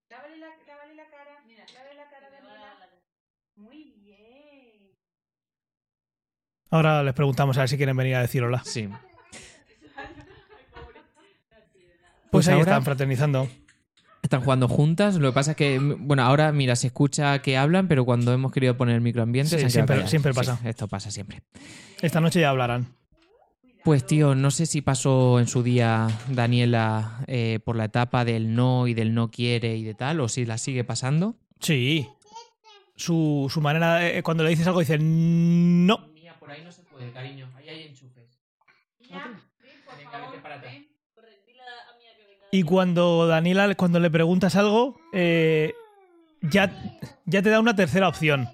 Lávale 0.09 0.37
la, 0.39 0.49
lávale 0.67 0.95
la 0.95 1.09
cara. 1.11 1.43
Mira, 1.47 1.65
lávale 1.73 1.95
la 1.95 2.09
cara 2.11 2.31
de. 2.31 2.37
Muy 3.57 3.85
bien. 3.97 4.93
Ahora 6.71 7.03
les 7.03 7.15
preguntamos 7.15 7.57
a 7.57 7.61
ver 7.61 7.69
si 7.69 7.77
quieren 7.77 7.97
venir 7.97 8.17
a 8.17 8.21
decir 8.23 8.43
hola. 8.43 8.63
Sí. 8.65 8.89
Pues, 12.29 12.45
Pues 12.45 12.49
ahí 12.49 12.55
ahora- 12.59 12.73
están 12.73 12.85
fraternizando. 12.85 13.49
Están 14.27 14.41
jugando 14.43 14.67
juntas. 14.67 15.15
Lo 15.17 15.29
que 15.31 15.35
pasa 15.35 15.53
es 15.53 15.57
que, 15.57 15.79
bueno, 15.79 16.25
ahora, 16.25 16.51
mira, 16.51 16.75
se 16.75 16.89
escucha 16.89 17.39
que 17.43 17.57
hablan, 17.57 17.87
pero 17.87 18.05
cuando 18.05 18.33
hemos 18.33 18.51
querido 18.51 18.77
poner 18.77 18.97
el 18.97 19.01
microambiente, 19.01 19.51
Sí, 19.51 19.71
se 19.71 19.81
han 19.81 19.87
quedado 19.87 20.09
siempre- 20.09 20.33
Sí, 20.33 20.37
pasa. 20.37 20.59
esto 20.65 20.89
pasa 20.89 21.13
siempre. 21.13 21.43
Esta 22.03 22.21
noche 22.21 22.41
ya 22.41 22.51
hablarán. 22.51 22.89
Pues 23.85 24.05
tío, 24.05 24.35
no 24.35 24.51
sé 24.51 24.67
si 24.67 24.83
pasó 24.83 25.39
en 25.39 25.47
su 25.47 25.63
día 25.63 26.09
Daniela 26.29 27.23
eh, 27.29 27.61
por 27.65 27.77
la 27.77 27.85
etapa 27.85 28.25
del 28.25 28.53
no 28.57 28.89
y 28.89 28.95
del 28.95 29.15
no 29.15 29.31
quiere 29.31 29.77
y 29.77 29.85
de 29.85 29.95
tal, 29.95 30.19
o 30.21 30.29
si 30.29 30.45
la 30.45 30.59
sigue 30.59 30.83
pasando. 30.83 31.37
Sí. 31.61 32.09
Su, 32.97 33.47
su 33.49 33.61
manera, 33.61 33.95
de- 33.97 34.25
cuando 34.25 34.43
le 34.43 34.51
dices 34.51 34.67
algo, 34.67 34.81
dice 34.81 34.99
no. 34.99 36.09
Mía, 36.15 36.35
por 36.41 36.51
ahí 36.51 36.65
no 36.65 36.73
se 36.73 36.83
puede, 36.83 37.13
cariño. 37.13 37.49
Ahí 37.57 37.69
hay 37.69 37.83
enchufes. 37.85 38.41
Venga, 38.99 39.41
vete 40.27 40.41
para 40.43 40.57
atrás. 40.57 40.75
Y 42.57 42.63
cuando 42.63 43.27
Daniela, 43.27 43.75
cuando 43.75 44.01
le 44.01 44.11
preguntas 44.11 44.57
algo, 44.57 44.99
eh, 45.13 45.75
ya, 46.41 46.73
ya 47.27 47.43
te 47.43 47.51
da 47.51 47.61
una 47.61 47.77
tercera 47.77 48.09
opción. 48.09 48.49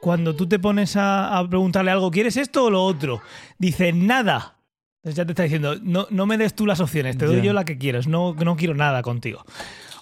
Cuando 0.00 0.36
tú 0.36 0.46
te 0.46 0.58
pones 0.58 0.96
a, 0.96 1.38
a 1.38 1.48
preguntarle 1.48 1.90
algo, 1.90 2.10
¿quieres 2.10 2.36
esto 2.36 2.64
o 2.64 2.70
lo 2.70 2.84
otro? 2.84 3.22
Dice 3.58 3.94
nada. 3.94 4.58
Entonces 4.96 5.16
ya 5.16 5.24
te 5.24 5.32
está 5.32 5.44
diciendo, 5.44 5.76
no, 5.80 6.06
no 6.10 6.26
me 6.26 6.36
des 6.36 6.54
tú 6.54 6.66
las 6.66 6.80
opciones, 6.80 7.16
te 7.16 7.24
doy 7.24 7.36
yo 7.46 7.52
la 7.54 7.64
que 7.64 7.78
quieres, 7.78 8.06
no, 8.06 8.34
no 8.34 8.54
quiero 8.56 8.74
nada 8.74 9.00
contigo. 9.00 9.44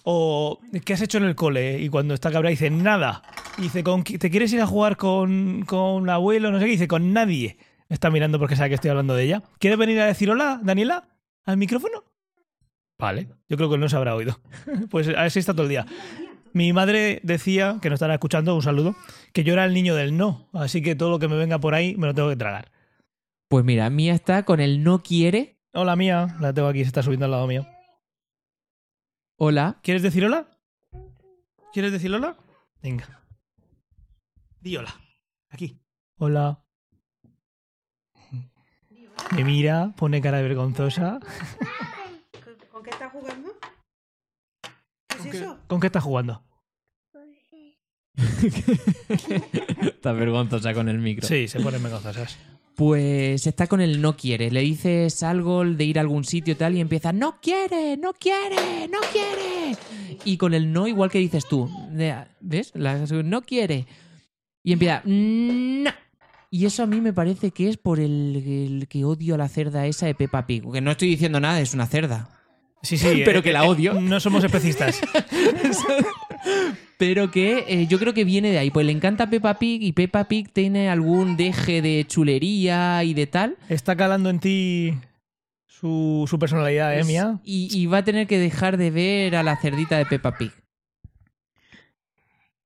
O 0.03 0.59
¿qué 0.85 0.95
has 0.95 1.03
hecho 1.03 1.19
en 1.19 1.25
el 1.25 1.37
cole? 1.37 1.79
Y 1.81 1.89
cuando 1.89 2.15
está 2.15 2.33
cabra 2.33 2.51
dice 2.51 2.69
nada. 2.71 3.23
Y 3.59 3.63
dice, 3.63 3.85
¿con, 3.85 4.03
qui- 4.03 4.19
¿te 4.19 4.29
quieres 4.29 4.53
ir 4.53 4.61
a 4.61 4.67
jugar 4.67 4.97
con, 4.97 5.63
con 5.67 6.03
el 6.03 6.11
abuelo? 6.11 6.51
No 6.51 6.59
sé 6.59 6.65
qué. 6.65 6.71
Y 6.71 6.75
dice, 6.75 6.89
con 6.89 7.13
nadie. 7.13 7.59
Me 7.89 7.95
está 7.95 8.11
mirando 8.11 8.41
porque 8.41 8.57
sabe 8.57 8.71
que 8.71 8.75
estoy 8.75 8.91
hablando 8.91 9.15
de 9.15 9.23
ella. 9.23 9.43
¿Quieres 9.61 9.79
venir 9.79 10.01
a 10.01 10.07
decir 10.07 10.29
hola, 10.31 10.59
Daniela? 10.65 11.05
¿Al 11.45 11.57
micrófono? 11.59 12.03
Vale. 12.99 13.29
Yo 13.49 13.57
creo 13.57 13.71
que 13.71 13.79
no 13.79 13.89
se 13.89 13.97
habrá 13.97 14.15
oído. 14.15 14.41
pues 14.91 15.09
así 15.09 15.39
está 15.39 15.53
todo 15.53 15.65
el 15.65 15.69
día. 15.69 15.87
Mi 16.53 16.73
madre 16.73 17.21
decía, 17.23 17.79
que 17.83 17.91
no 17.91 17.95
estará 17.95 18.15
escuchando, 18.15 18.55
un 18.55 18.63
saludo, 18.63 18.97
que 19.35 19.45
yo 19.45 19.53
era 19.53 19.65
el 19.67 19.75
niño 19.75 19.95
del 19.95 20.17
no. 20.17 20.49
Así 20.55 20.81
que 20.81 20.95
todo 20.95 21.11
lo 21.11 21.19
que 21.19 21.29
me 21.29 21.37
venga 21.37 21.59
por 21.59 21.75
ahí 21.75 21.95
me 21.97 22.07
lo 22.07 22.15
tengo 22.15 22.31
que 22.31 22.37
tragar. 22.37 22.71
Pues 23.49 23.65
mira, 23.65 23.91
Mía 23.91 24.15
está 24.15 24.45
con 24.45 24.61
el 24.61 24.83
no 24.83 25.03
quiere. 25.03 25.59
Hola 25.73 25.95
mía, 25.95 26.37
la 26.41 26.55
tengo 26.55 26.69
aquí, 26.69 26.79
se 26.81 26.87
está 26.87 27.03
subiendo 27.03 27.27
al 27.27 27.33
lado 27.33 27.47
mío. 27.47 27.67
Hola. 29.37 29.79
¿Quieres 29.83 30.03
decir 30.03 30.25
hola? 30.25 30.49
¿Quieres 31.75 31.93
decir 31.93 32.13
hola? 32.15 32.39
Venga. 32.83 33.23
Di 34.61 34.79
hola. 34.79 34.99
Aquí. 35.51 35.79
Hola. 36.17 36.65
Me 39.33 39.45
mira, 39.45 39.93
pone 39.99 40.23
cara 40.23 40.39
de 40.39 40.45
vergonzosa. 40.45 41.21
¿Con, 42.77 42.85
qué 42.85 42.91
estás 42.91 43.11
jugando? 43.11 43.49
¿Qué 45.09 45.17
¿Con 45.17 45.27
es 45.27 45.33
qué, 45.33 45.39
eso? 45.39 45.59
con 45.67 45.81
qué 45.81 45.87
estás 45.87 46.05
jugando? 46.05 46.43
Está 49.81 50.13
vergonzosa 50.13 50.75
con 50.75 50.91
el 50.91 50.99
micro. 50.99 51.27
Sí, 51.27 51.49
se 51.49 51.59
ponen 51.61 51.83
vergonzosas. 51.83 52.37
Pues 52.75 53.47
está 53.47 53.67
con 53.67 53.81
el 53.81 54.03
no 54.03 54.15
quiere. 54.15 54.51
Le 54.51 54.61
dices 54.61 55.23
algo 55.23 55.65
de 55.65 55.85
ir 55.85 55.97
a 55.99 56.03
algún 56.03 56.25
sitio 56.25 56.53
y 56.53 56.57
tal 56.57 56.77
y 56.77 56.81
empieza, 56.81 57.15
no 57.15 57.41
quiere, 57.41 57.97
no 57.97 58.13
quiere, 58.13 58.89
no 58.89 58.99
quiere. 59.11 59.75
Y 60.27 60.37
con 60.37 60.53
el 60.53 60.71
no, 60.71 60.87
igual 60.87 61.11
que 61.11 61.19
dices 61.19 61.47
tú, 61.49 61.71
¿ves? 62.41 62.73
La- 62.75 62.99
no 63.25 63.41
quiere. 63.41 63.87
Y 64.63 64.73
empieza, 64.75 65.01
no. 65.07 65.91
Y 66.51 66.67
eso 66.67 66.83
a 66.83 66.87
mí 66.87 67.01
me 67.01 67.15
parece 67.15 67.53
que 67.53 67.71
es 67.71 67.79
por 67.79 68.01
el, 68.01 68.37
el 68.37 68.87
que 68.89 69.07
odio 69.07 69.35
a 69.35 69.39
la 69.39 69.49
cerda 69.49 69.87
esa 69.87 70.05
de 70.05 70.15
Peppa 70.15 70.47
Pig. 70.47 70.71
Que 70.71 70.83
no 70.83 70.91
estoy 70.91 71.09
diciendo 71.09 71.41
nada, 71.41 71.59
es 71.63 71.73
una 71.73 71.87
cerda. 71.87 72.29
Sí, 72.87 72.97
sí. 72.97 73.23
Pero 73.25 73.41
eh, 73.41 73.43
que 73.43 73.53
la 73.53 73.65
eh, 73.65 73.69
odio. 73.69 73.95
No 74.01 74.21
somos 74.21 74.45
especistas. 74.45 75.01
Pero 76.99 77.31
que 77.33 77.65
eh, 77.69 77.87
yo 77.89 77.99
creo 77.99 78.15
que 78.15 78.25
viene 78.25 78.53
de 78.53 78.59
ahí. 78.59 78.71
Pues 78.71 78.87
le 78.87 78.93
encanta 78.93 79.29
Peppa 79.29 79.59
Pig 79.59 79.83
y 79.83 79.93
Peppa 79.93 80.29
Pig 80.29 80.51
tiene 80.53 80.89
algún 80.89 81.37
deje 81.37 81.83
de 81.83 82.05
chulería 82.07 83.03
y 83.03 83.13
de 83.13 83.27
tal. 83.27 83.57
Está 83.69 83.97
calando 83.97 84.31
en 84.31 84.39
ti 84.39 84.95
su, 85.67 86.27
su 86.31 86.39
personalidad, 86.39 86.97
¿eh, 86.97 87.03
mía? 87.05 87.41
Y, 87.43 87.69
y 87.77 87.87
va 87.87 87.99
a 87.99 88.05
tener 88.05 88.29
que 88.29 88.39
dejar 88.39 88.77
de 88.77 88.91
ver 88.93 89.35
a 89.35 89.43
la 89.43 89.57
cerdita 89.57 89.99
de 89.99 90.07
Peppa 90.07 90.39
Pig. 90.39 90.53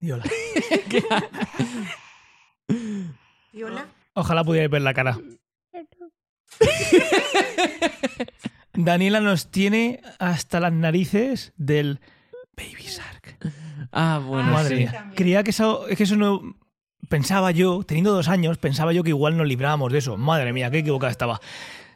Di 0.00 0.12
hola. 0.12 0.24
¿Y 3.52 3.62
hola? 3.62 3.87
Ojalá 4.14 4.44
pudierais 4.44 4.70
ver 4.70 4.83
la 4.83 4.94
cara. 4.94 5.18
Daniela 8.74 9.20
nos 9.20 9.50
tiene 9.50 10.00
hasta 10.18 10.61
las 10.61 10.72
narices 10.72 11.52
del 11.56 12.00
Baby 12.56 12.83
Shark. 12.85 13.38
Ah, 13.92 14.20
bueno, 14.24 14.52
Madre 14.52 14.68
sí. 14.76 14.83
mía. 14.83 15.11
Creía 15.16 15.42
que 15.42 15.50
eso, 15.50 15.87
es 15.88 15.96
que 15.96 16.04
eso 16.04 16.16
no. 16.16 16.40
Pensaba 17.09 17.50
yo, 17.50 17.83
teniendo 17.83 18.12
dos 18.12 18.28
años, 18.28 18.59
pensaba 18.59 18.92
yo 18.92 19.02
que 19.02 19.09
igual 19.11 19.37
nos 19.37 19.46
librábamos 19.48 19.90
de 19.92 19.98
eso. 19.98 20.16
Madre 20.16 20.52
mía, 20.52 20.70
qué 20.70 20.78
equivocada 20.78 21.11
estaba. 21.11 21.40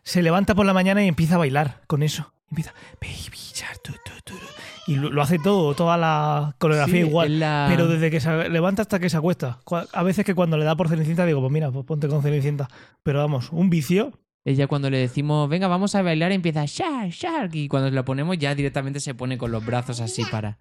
Se 0.02 0.22
levanta 0.22 0.54
por 0.54 0.66
la 0.66 0.72
mañana 0.74 1.04
y 1.04 1.08
empieza 1.08 1.36
a 1.36 1.38
bailar 1.38 1.82
con 1.86 2.02
eso. 2.02 2.34
Empieza, 2.50 2.72
Baby 3.00 3.36
Shark, 3.54 3.80
tu, 3.82 3.92
tu, 3.92 4.12
tu, 4.24 4.34
tu". 4.38 4.44
Y 4.86 4.96
lo, 4.96 5.10
lo 5.10 5.22
hace 5.22 5.38
todo, 5.38 5.74
toda 5.74 5.96
la 5.96 6.56
coreografía 6.58 7.02
Sí, 7.02 7.08
igual. 7.08 7.38
la- 7.40 7.66
Pero 7.70 7.86
desde 7.86 8.10
que 8.10 8.20
se 8.20 8.48
levanta 8.50 8.82
hasta 8.82 8.98
que 8.98 9.08
se 9.08 9.16
acuesta. 9.16 9.60
A 9.92 10.02
veces 10.02 10.24
que 10.24 10.34
cuando 10.34 10.58
le 10.58 10.64
da 10.64 10.76
por 10.76 10.88
Cenicienta 10.88 11.24
digo, 11.26 11.40
pues 11.40 11.52
mira, 11.52 11.70
pues 11.70 11.86
ponte 11.86 12.08
con 12.08 12.22
Cenicienta. 12.22 12.68
Pero 13.02 13.20
vamos, 13.20 13.50
un 13.52 13.70
vicio. 13.70 14.12
Ella 14.44 14.66
cuando 14.66 14.90
le 14.90 14.98
decimos, 14.98 15.48
venga, 15.48 15.68
vamos 15.68 15.94
a 15.94 16.02
bailar, 16.02 16.30
empieza 16.30 16.64
Shark, 16.66 17.10
Shark. 17.10 17.54
Y 17.54 17.68
cuando 17.68 17.90
la 17.90 18.04
ponemos 18.04 18.36
ya 18.38 18.54
directamente 18.54 19.00
se 19.00 19.14
pone 19.14 19.38
con 19.38 19.50
los 19.50 19.64
brazos 19.64 20.00
así 20.00 20.24
para... 20.30 20.58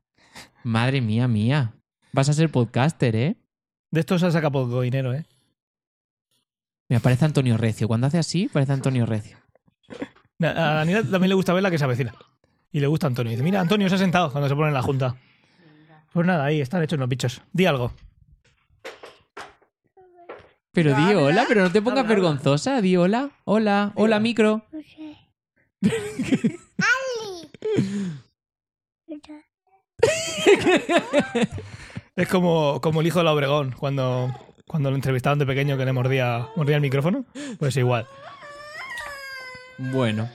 Madre 0.64 1.02
mía, 1.02 1.28
mía. 1.28 1.74
Vas 2.14 2.30
a 2.30 2.34
ser 2.34 2.50
podcaster, 2.50 3.16
¿eh? 3.16 3.36
De 3.92 4.00
esto 4.00 4.18
se 4.18 4.32
saca 4.32 4.50
poco 4.50 4.82
dinero, 4.82 5.14
¿eh? 5.14 5.26
Me 6.90 7.00
parece 7.00 7.26
Antonio 7.26 7.58
Recio. 7.58 7.88
Cuando 7.88 8.08
hace 8.08 8.18
así, 8.18 8.50
parece 8.52 8.72
Antonio 8.72 9.06
Recio. 9.06 9.38
A 10.42 10.48
a 10.48 10.74
Daniela 10.76 11.02
también 11.04 11.30
le 11.30 11.36
gusta 11.36 11.54
ver 11.54 11.64
la 11.64 11.72
que 11.72 11.78
se 11.78 11.84
avecina. 11.84 12.14
Y 12.72 12.80
le 12.80 12.88
gusta 12.88 13.08
Antonio. 13.08 13.32
Dice, 13.32 13.44
mira, 13.44 13.60
Antonio 13.60 13.90
se 13.90 13.96
ha 13.96 13.98
sentado 14.00 14.32
cuando 14.32 14.48
se 14.50 14.56
pone 14.56 14.70
en 14.70 14.74
la 14.74 14.82
junta. 14.82 15.16
Pues 16.12 16.26
nada, 16.26 16.46
ahí 16.46 16.62
están 16.62 16.82
hechos 16.84 17.00
los 17.00 17.10
bichos. 17.10 17.42
Di 17.52 17.66
algo. 17.66 17.92
Pero 20.74 20.90
di 20.96 21.04
Habla, 21.04 21.20
hola, 21.22 21.46
pero 21.48 21.62
no 21.62 21.72
te 21.72 21.82
pongas 21.84 22.00
habla, 22.00 22.14
habla. 22.14 22.22
vergonzosa. 22.30 22.82
Di 22.82 22.98
hola, 22.98 23.30
hola, 23.46 23.92
hola, 23.96 24.20
micro. 24.20 24.64
Es 32.16 32.28
como, 32.28 32.80
como 32.82 33.02
el 33.02 33.08
hijo 33.08 33.20
de 33.20 33.26
la 33.26 33.34
Obregón, 33.34 33.74
cuando, 33.80 34.32
cuando 34.68 34.92
lo 34.92 34.96
entrevistaban 34.96 35.40
de 35.40 35.48
pequeño 35.48 35.78
que 35.78 35.86
le 35.86 35.94
mordía, 35.94 36.48
mordía 36.56 36.76
el 36.76 36.82
micrófono. 36.82 37.26
Pues 37.58 37.76
igual. 37.78 38.06
Bueno, 39.80 40.30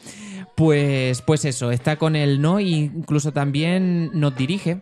pues, 0.57 1.23
pues 1.23 1.45
eso, 1.45 1.71
está 1.71 1.97
con 1.97 2.17
el 2.17 2.41
no 2.41 2.59
e 2.59 2.65
incluso 2.65 3.33
también 3.33 4.11
nos 4.13 4.35
dirige. 4.37 4.81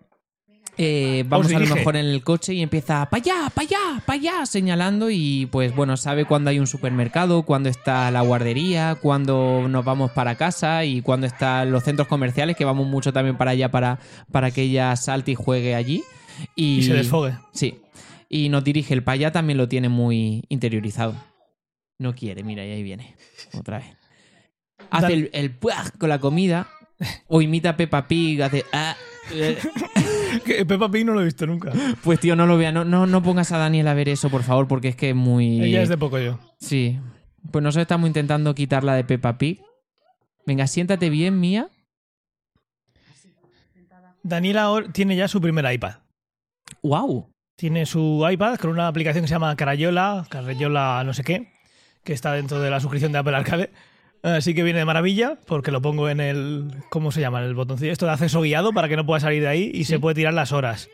Eh, 0.78 1.24
vamos 1.26 1.46
Os 1.46 1.54
a 1.54 1.58
lo 1.58 1.74
mejor 1.74 1.96
en 1.96 2.04
el 2.04 2.22
coche 2.22 2.52
y 2.52 2.60
empieza 2.60 3.08
para 3.08 3.22
allá, 3.22 3.50
para 3.50 3.66
allá, 3.66 4.02
para 4.04 4.18
allá, 4.18 4.46
señalando 4.46 5.08
y 5.10 5.46
pues 5.50 5.74
bueno, 5.74 5.96
sabe 5.96 6.26
cuándo 6.26 6.50
hay 6.50 6.58
un 6.58 6.66
supermercado, 6.66 7.44
cuándo 7.44 7.70
está 7.70 8.10
la 8.10 8.20
guardería, 8.20 8.94
cuándo 9.00 9.68
nos 9.68 9.84
vamos 9.86 10.10
para 10.10 10.34
casa 10.34 10.84
y 10.84 11.00
cuándo 11.00 11.26
están 11.26 11.72
los 11.72 11.82
centros 11.84 12.08
comerciales, 12.08 12.56
que 12.56 12.66
vamos 12.66 12.86
mucho 12.86 13.12
también 13.12 13.38
para 13.38 13.52
allá 13.52 13.70
para, 13.70 14.00
para 14.30 14.50
que 14.50 14.62
ella 14.62 14.94
salte 14.96 15.30
y 15.30 15.34
juegue 15.34 15.74
allí. 15.74 16.04
Y, 16.54 16.78
Y 16.78 16.82
se 16.82 16.92
desfogue. 16.92 17.38
Sí. 17.52 17.80
Y 18.28 18.50
nos 18.50 18.62
dirige 18.62 18.92
el 18.92 19.02
para 19.02 19.14
allá 19.14 19.32
también 19.32 19.56
lo 19.56 19.68
tiene 19.68 19.88
muy 19.88 20.44
interiorizado. 20.50 21.14
No 21.98 22.14
quiere, 22.14 22.42
mira, 22.44 22.66
y 22.66 22.72
ahí 22.72 22.82
viene. 22.82 23.16
Otra 23.58 23.78
vez. 23.78 23.86
Hace 24.90 25.14
el, 25.14 25.30
el 25.32 25.56
con 25.98 26.10
la 26.10 26.18
comida. 26.18 26.68
O 27.28 27.40
imita 27.40 27.70
a 27.70 27.76
Peppa 27.76 28.06
Pig, 28.06 28.42
hace. 28.42 28.64
ah, 28.72 28.94
eh. 29.32 29.56
Que 30.44 30.64
Peppa 30.64 30.90
Pig 30.90 31.04
no 31.04 31.12
lo 31.14 31.20
he 31.20 31.24
visto 31.24 31.46
nunca. 31.46 31.72
Pues 32.02 32.20
tío, 32.20 32.36
no 32.36 32.46
lo 32.46 32.56
vea. 32.56 32.72
No, 32.72 32.84
no, 32.84 33.06
no 33.06 33.22
pongas 33.22 33.52
a 33.52 33.58
Daniel 33.58 33.88
a 33.88 33.94
ver 33.94 34.08
eso, 34.08 34.30
por 34.30 34.42
favor, 34.42 34.68
porque 34.68 34.88
es 34.88 34.96
que 34.96 35.10
es 35.10 35.16
muy. 35.16 35.62
Ella 35.62 35.82
es 35.82 35.88
de 35.88 35.98
poco 35.98 36.18
yo. 36.18 36.38
Sí. 36.58 36.98
Pues 37.50 37.62
nosotros 37.62 37.82
estamos 37.82 38.06
intentando 38.06 38.54
quitarla 38.54 38.94
de 38.94 39.04
Peppa 39.04 39.38
Pig. 39.38 39.60
Venga, 40.46 40.66
siéntate 40.66 41.10
bien, 41.10 41.40
mía. 41.40 41.68
Daniela 44.22 44.62
ahora 44.62 44.88
tiene 44.92 45.16
ya 45.16 45.28
su 45.28 45.40
primer 45.40 45.72
iPad. 45.72 45.96
¡Wow! 46.82 47.30
Tiene 47.56 47.86
su 47.86 48.26
iPad 48.28 48.56
con 48.56 48.70
una 48.70 48.88
aplicación 48.88 49.24
que 49.24 49.28
se 49.28 49.34
llama 49.34 49.54
Carayola, 49.56 50.26
Carayola 50.28 51.02
no 51.04 51.14
sé 51.14 51.22
qué, 51.22 51.52
que 52.04 52.12
está 52.12 52.32
dentro 52.32 52.60
de 52.60 52.70
la 52.70 52.80
suscripción 52.80 53.12
de 53.12 53.18
Apple 53.18 53.36
Arcade. 53.36 53.70
Así 54.22 54.54
que 54.54 54.62
viene 54.64 54.80
de 54.80 54.84
maravilla, 54.84 55.38
porque 55.46 55.70
lo 55.70 55.80
pongo 55.80 56.08
en 56.08 56.20
el. 56.20 56.70
¿Cómo 56.90 57.12
se 57.12 57.20
llama? 57.20 57.40
El 57.42 57.54
botoncillo. 57.54 57.92
Esto 57.92 58.06
de 58.06 58.12
acceso 58.12 58.40
guiado 58.40 58.72
para 58.72 58.88
que 58.88 58.96
no 58.96 59.06
pueda 59.06 59.20
salir 59.20 59.42
de 59.42 59.48
ahí 59.48 59.70
y 59.72 59.84
Sí. 59.84 59.92
se 59.92 59.98
puede 60.00 60.14
tirar 60.16 60.34
las 60.34 60.50
horas 60.52 60.88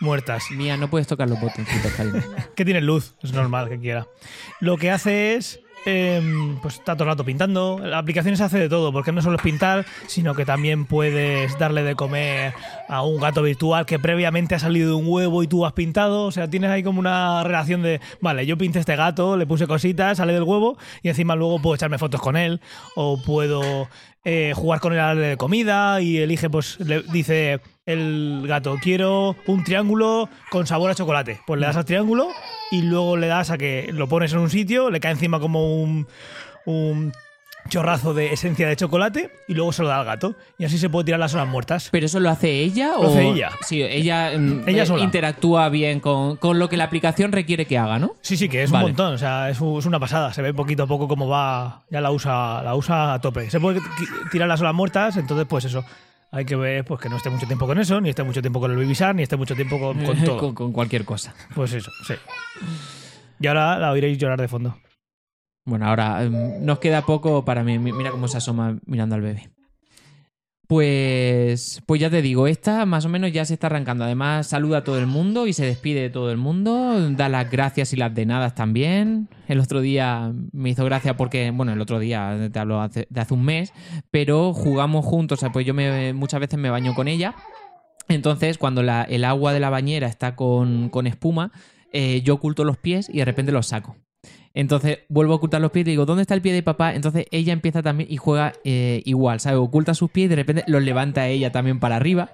muertas. 0.00 0.44
Mía, 0.52 0.76
no 0.76 0.88
puedes 0.88 1.06
tocar 1.06 1.28
los 1.28 1.38
botoncitos. 1.40 1.92
Que 2.56 2.64
tiene 2.64 2.80
luz, 2.80 3.14
es 3.22 3.32
normal 3.32 3.68
que 3.68 3.78
quiera. 3.78 4.06
Lo 4.60 4.76
que 4.78 4.90
hace 4.90 5.34
es. 5.34 5.60
Em, 5.84 6.56
pues 6.60 6.74
está 6.74 6.94
todo 6.94 7.04
el 7.04 7.10
rato 7.10 7.24
pintando. 7.24 7.80
La 7.82 7.98
aplicación 7.98 8.36
se 8.36 8.44
hace 8.44 8.58
de 8.58 8.68
todo, 8.68 8.92
porque 8.92 9.12
no 9.12 9.22
solo 9.22 9.36
es 9.36 9.42
pintar, 9.42 9.86
sino 10.06 10.34
que 10.34 10.44
también 10.44 10.86
puedes 10.86 11.58
darle 11.58 11.82
de 11.82 11.94
comer 11.94 12.54
a 12.88 13.02
un 13.02 13.20
gato 13.20 13.42
virtual 13.42 13.86
que 13.86 13.98
previamente 13.98 14.54
ha 14.54 14.58
salido 14.58 14.88
de 14.88 14.94
un 14.94 15.06
huevo 15.06 15.42
y 15.42 15.46
tú 15.46 15.66
has 15.66 15.72
pintado. 15.72 16.24
O 16.24 16.32
sea, 16.32 16.48
tienes 16.48 16.70
ahí 16.70 16.82
como 16.82 17.00
una 17.00 17.42
relación 17.44 17.82
de, 17.82 18.00
vale, 18.20 18.46
yo 18.46 18.56
pinté 18.58 18.78
este 18.78 18.96
gato, 18.96 19.36
le 19.36 19.46
puse 19.46 19.66
cositas, 19.66 20.18
sale 20.18 20.32
del 20.32 20.42
huevo 20.42 20.78
y 21.02 21.08
encima 21.08 21.36
luego 21.36 21.60
puedo 21.60 21.74
echarme 21.74 21.98
fotos 21.98 22.20
con 22.20 22.36
él 22.36 22.60
o 22.94 23.20
puedo 23.22 23.88
eh, 24.24 24.52
jugar 24.54 24.80
con 24.80 24.92
a 24.92 24.96
darle 24.96 25.28
de 25.28 25.36
comida 25.36 26.00
y 26.00 26.18
elige, 26.18 26.50
pues 26.50 26.78
le 26.80 27.02
dice 27.02 27.60
el 27.86 28.44
gato, 28.46 28.76
quiero 28.82 29.36
un 29.46 29.64
triángulo 29.64 30.28
con 30.50 30.66
sabor 30.66 30.90
a 30.90 30.94
chocolate. 30.94 31.40
Pues 31.46 31.60
le 31.60 31.66
das 31.66 31.76
al 31.76 31.84
triángulo 31.84 32.28
y 32.70 32.82
luego 32.82 33.16
le 33.16 33.26
das 33.26 33.50
a 33.50 33.58
que 33.58 33.90
lo 33.92 34.08
pones 34.08 34.32
en 34.32 34.40
un 34.40 34.50
sitio, 34.50 34.90
le 34.90 35.00
cae 35.00 35.12
encima 35.12 35.40
como 35.40 35.82
un 35.82 36.06
chorrazo 37.68 38.14
de 38.14 38.32
esencia 38.32 38.66
de 38.68 38.76
chocolate 38.76 39.30
y 39.46 39.54
luego 39.54 39.72
se 39.72 39.82
lo 39.82 39.88
da 39.88 40.00
al 40.00 40.04
gato. 40.06 40.34
Y 40.58 40.64
así 40.64 40.78
se 40.78 40.88
puede 40.90 41.04
tirar 41.06 41.20
las 41.20 41.34
horas 41.34 41.46
muertas. 41.48 41.88
¿Pero 41.92 42.06
eso 42.06 42.18
lo 42.20 42.30
hace 42.30 42.50
ella 42.50 42.88
Lo 42.94 43.00
o...? 43.02 43.08
hace 43.10 43.28
ella. 43.28 43.50
Sí, 43.66 43.82
ella, 43.82 44.32
mm, 44.36 44.68
Ella 44.68 44.86
sola. 44.86 45.04
interactúa 45.04 45.68
bien 45.68 46.00
con, 46.00 46.36
con 46.36 46.58
lo 46.58 46.68
que 46.68 46.76
la 46.76 46.84
aplicación 46.84 47.32
requiere 47.32 47.66
que 47.66 47.78
haga, 47.78 47.98
¿no? 47.98 48.14
Sí, 48.22 48.36
sí, 48.36 48.48
que 48.48 48.62
es 48.62 48.70
Vale. 48.70 48.84
un 48.86 48.90
montón. 48.92 49.14
O 49.14 49.18
sea, 49.18 49.50
es, 49.50 49.60
un- 49.60 49.78
es 49.78 49.86
una 49.86 50.00
pasada. 50.00 50.32
Se 50.32 50.42
ve 50.42 50.52
poquito 50.54 50.82
a 50.84 50.86
poco 50.86 51.06
cómo 51.08 51.28
va. 51.28 51.82
Ya 51.90 52.00
la 52.00 52.10
usa, 52.10 52.62
la 52.62 52.74
usa 52.74 53.14
a 53.14 53.20
tope. 53.20 53.50
Se 53.50 53.60
puede 53.60 53.80
tirar 54.32 54.48
las 54.48 54.60
horas 54.60 54.74
muertas, 54.74 55.16
entonces, 55.16 55.46
pues 55.48 55.64
eso. 55.64 55.84
hay 56.30 56.44
que 56.44 56.56
ver 56.56 56.84
pues 56.84 57.00
que 57.00 57.08
no 57.08 57.16
esté 57.16 57.30
mucho 57.30 57.46
tiempo 57.46 57.66
con 57.66 57.78
eso, 57.78 58.00
ni 58.02 58.10
esté 58.10 58.22
mucho 58.22 58.42
tiempo 58.42 58.60
con 58.60 58.70
el 58.70 58.76
Baby 58.76 58.94
ni 59.14 59.22
esté 59.22 59.36
mucho 59.36 59.54
tiempo 59.54 59.78
con, 59.80 60.04
con 60.04 60.16
todo. 60.24 60.36
con, 60.38 60.54
con 60.54 60.72
cualquier 60.72 61.04
cosa. 61.04 61.34
Pues 61.54 61.72
eso, 61.72 61.90
sí. 62.06 62.14
Y 63.40 63.46
ahora 63.46 63.78
la 63.78 63.90
oiréis 63.92 64.18
llorar 64.18 64.40
de 64.40 64.48
fondo. 64.48 64.76
Bueno, 65.68 65.86
ahora 65.86 66.24
em, 66.24 66.64
nos 66.64 66.78
queda 66.78 67.02
poco 67.02 67.44
para 67.44 67.62
mí. 67.62 67.78
Mi- 67.78 67.92
Mira 67.92 68.10
cómo 68.10 68.26
se 68.26 68.38
asoma 68.38 68.78
mirando 68.86 69.14
al 69.16 69.20
bebé. 69.20 69.50
Pues, 70.66 71.82
pues 71.86 71.98
ya 71.98 72.10
te 72.10 72.20
digo, 72.20 72.46
esta 72.46 72.84
más 72.84 73.06
o 73.06 73.08
menos 73.08 73.32
ya 73.32 73.44
se 73.46 73.54
está 73.54 73.68
arrancando. 73.68 74.04
Además, 74.04 74.46
saluda 74.48 74.78
a 74.78 74.84
todo 74.84 74.98
el 74.98 75.06
mundo 75.06 75.46
y 75.46 75.54
se 75.54 75.64
despide 75.64 76.02
de 76.02 76.10
todo 76.10 76.30
el 76.30 76.36
mundo. 76.36 77.10
Da 77.12 77.30
las 77.30 77.50
gracias 77.50 77.92
y 77.94 77.96
las 77.96 78.14
de 78.14 78.26
nada 78.26 78.54
también. 78.54 79.28
El 79.46 79.60
otro 79.60 79.80
día 79.80 80.30
me 80.52 80.68
hizo 80.70 80.84
gracia 80.84 81.16
porque, 81.16 81.50
bueno, 81.52 81.72
el 81.72 81.80
otro 81.80 81.98
día, 81.98 82.50
te 82.52 82.58
hablo 82.58 82.86
de 82.86 83.06
hace 83.20 83.34
un 83.34 83.44
mes, 83.44 83.72
pero 84.10 84.52
jugamos 84.52 85.06
juntos. 85.06 85.38
O 85.38 85.40
sea, 85.40 85.52
pues 85.52 85.64
yo 85.66 85.72
me, 85.72 86.12
muchas 86.12 86.40
veces 86.40 86.58
me 86.58 86.68
baño 86.68 86.94
con 86.94 87.08
ella. 87.08 87.34
Entonces, 88.08 88.58
cuando 88.58 88.82
el 88.82 89.24
agua 89.24 89.52
de 89.54 89.60
la 89.60 89.70
bañera 89.70 90.06
está 90.06 90.36
con, 90.36 90.90
con 90.90 91.06
espuma, 91.06 91.50
eh, 91.92 92.20
yo 92.22 92.34
oculto 92.34 92.64
los 92.64 92.76
pies 92.76 93.08
y 93.10 93.18
de 93.18 93.24
repente 93.24 93.52
los 93.52 93.66
saco. 93.68 93.96
Entonces 94.54 95.00
vuelvo 95.08 95.34
a 95.34 95.36
ocultar 95.36 95.60
los 95.60 95.70
pies 95.70 95.86
y 95.86 95.90
digo, 95.90 96.06
¿dónde 96.06 96.22
está 96.22 96.34
el 96.34 96.42
pie 96.42 96.52
de 96.52 96.62
papá? 96.62 96.94
Entonces 96.94 97.26
ella 97.30 97.52
empieza 97.52 97.82
también 97.82 98.10
y 98.10 98.16
juega 98.16 98.52
eh, 98.64 99.02
igual, 99.04 99.40
¿sabes? 99.40 99.58
Oculta 99.58 99.94
sus 99.94 100.10
pies 100.10 100.26
y 100.26 100.28
de 100.28 100.36
repente 100.36 100.64
los 100.66 100.82
levanta 100.82 101.28
ella 101.28 101.52
también 101.52 101.78
para 101.78 101.96
arriba. 101.96 102.30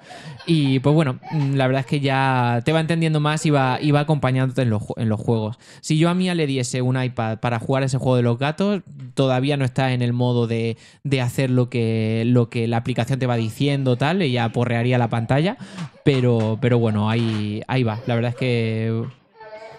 Y 0.46 0.78
pues 0.80 0.94
bueno, 0.94 1.18
mm, 1.32 1.54
la 1.54 1.66
verdad 1.66 1.80
es 1.80 1.86
que 1.86 2.00
ya 2.00 2.62
te 2.64 2.72
va 2.72 2.80
entendiendo 2.80 3.20
más 3.20 3.44
y 3.46 3.50
va, 3.50 3.78
y 3.80 3.90
va 3.90 4.00
acompañándote 4.00 4.62
en 4.62 4.70
los, 4.70 4.82
en 4.96 5.08
los 5.08 5.20
juegos. 5.20 5.58
Si 5.80 5.98
yo 5.98 6.08
a 6.08 6.14
Mía 6.14 6.34
le 6.34 6.46
diese 6.46 6.82
un 6.82 7.02
iPad 7.02 7.38
para 7.38 7.58
jugar 7.58 7.82
ese 7.82 7.98
juego 7.98 8.16
de 8.16 8.22
los 8.22 8.38
gatos, 8.38 8.82
todavía 9.14 9.56
no 9.56 9.64
está 9.64 9.92
en 9.92 10.02
el 10.02 10.12
modo 10.12 10.46
de, 10.46 10.76
de 11.02 11.20
hacer 11.20 11.50
lo 11.50 11.68
que, 11.68 12.22
lo 12.26 12.48
que 12.48 12.68
la 12.68 12.78
aplicación 12.78 13.18
te 13.18 13.26
va 13.26 13.36
diciendo, 13.36 13.96
tal, 13.96 14.22
ella 14.22 14.48
porrearía 14.50 14.98
la 14.98 15.08
pantalla. 15.08 15.56
Pero, 16.04 16.58
pero 16.60 16.78
bueno, 16.78 17.08
ahí, 17.08 17.62
ahí 17.66 17.82
va. 17.82 18.00
La 18.06 18.14
verdad 18.14 18.30
es 18.30 18.36
que 18.36 19.04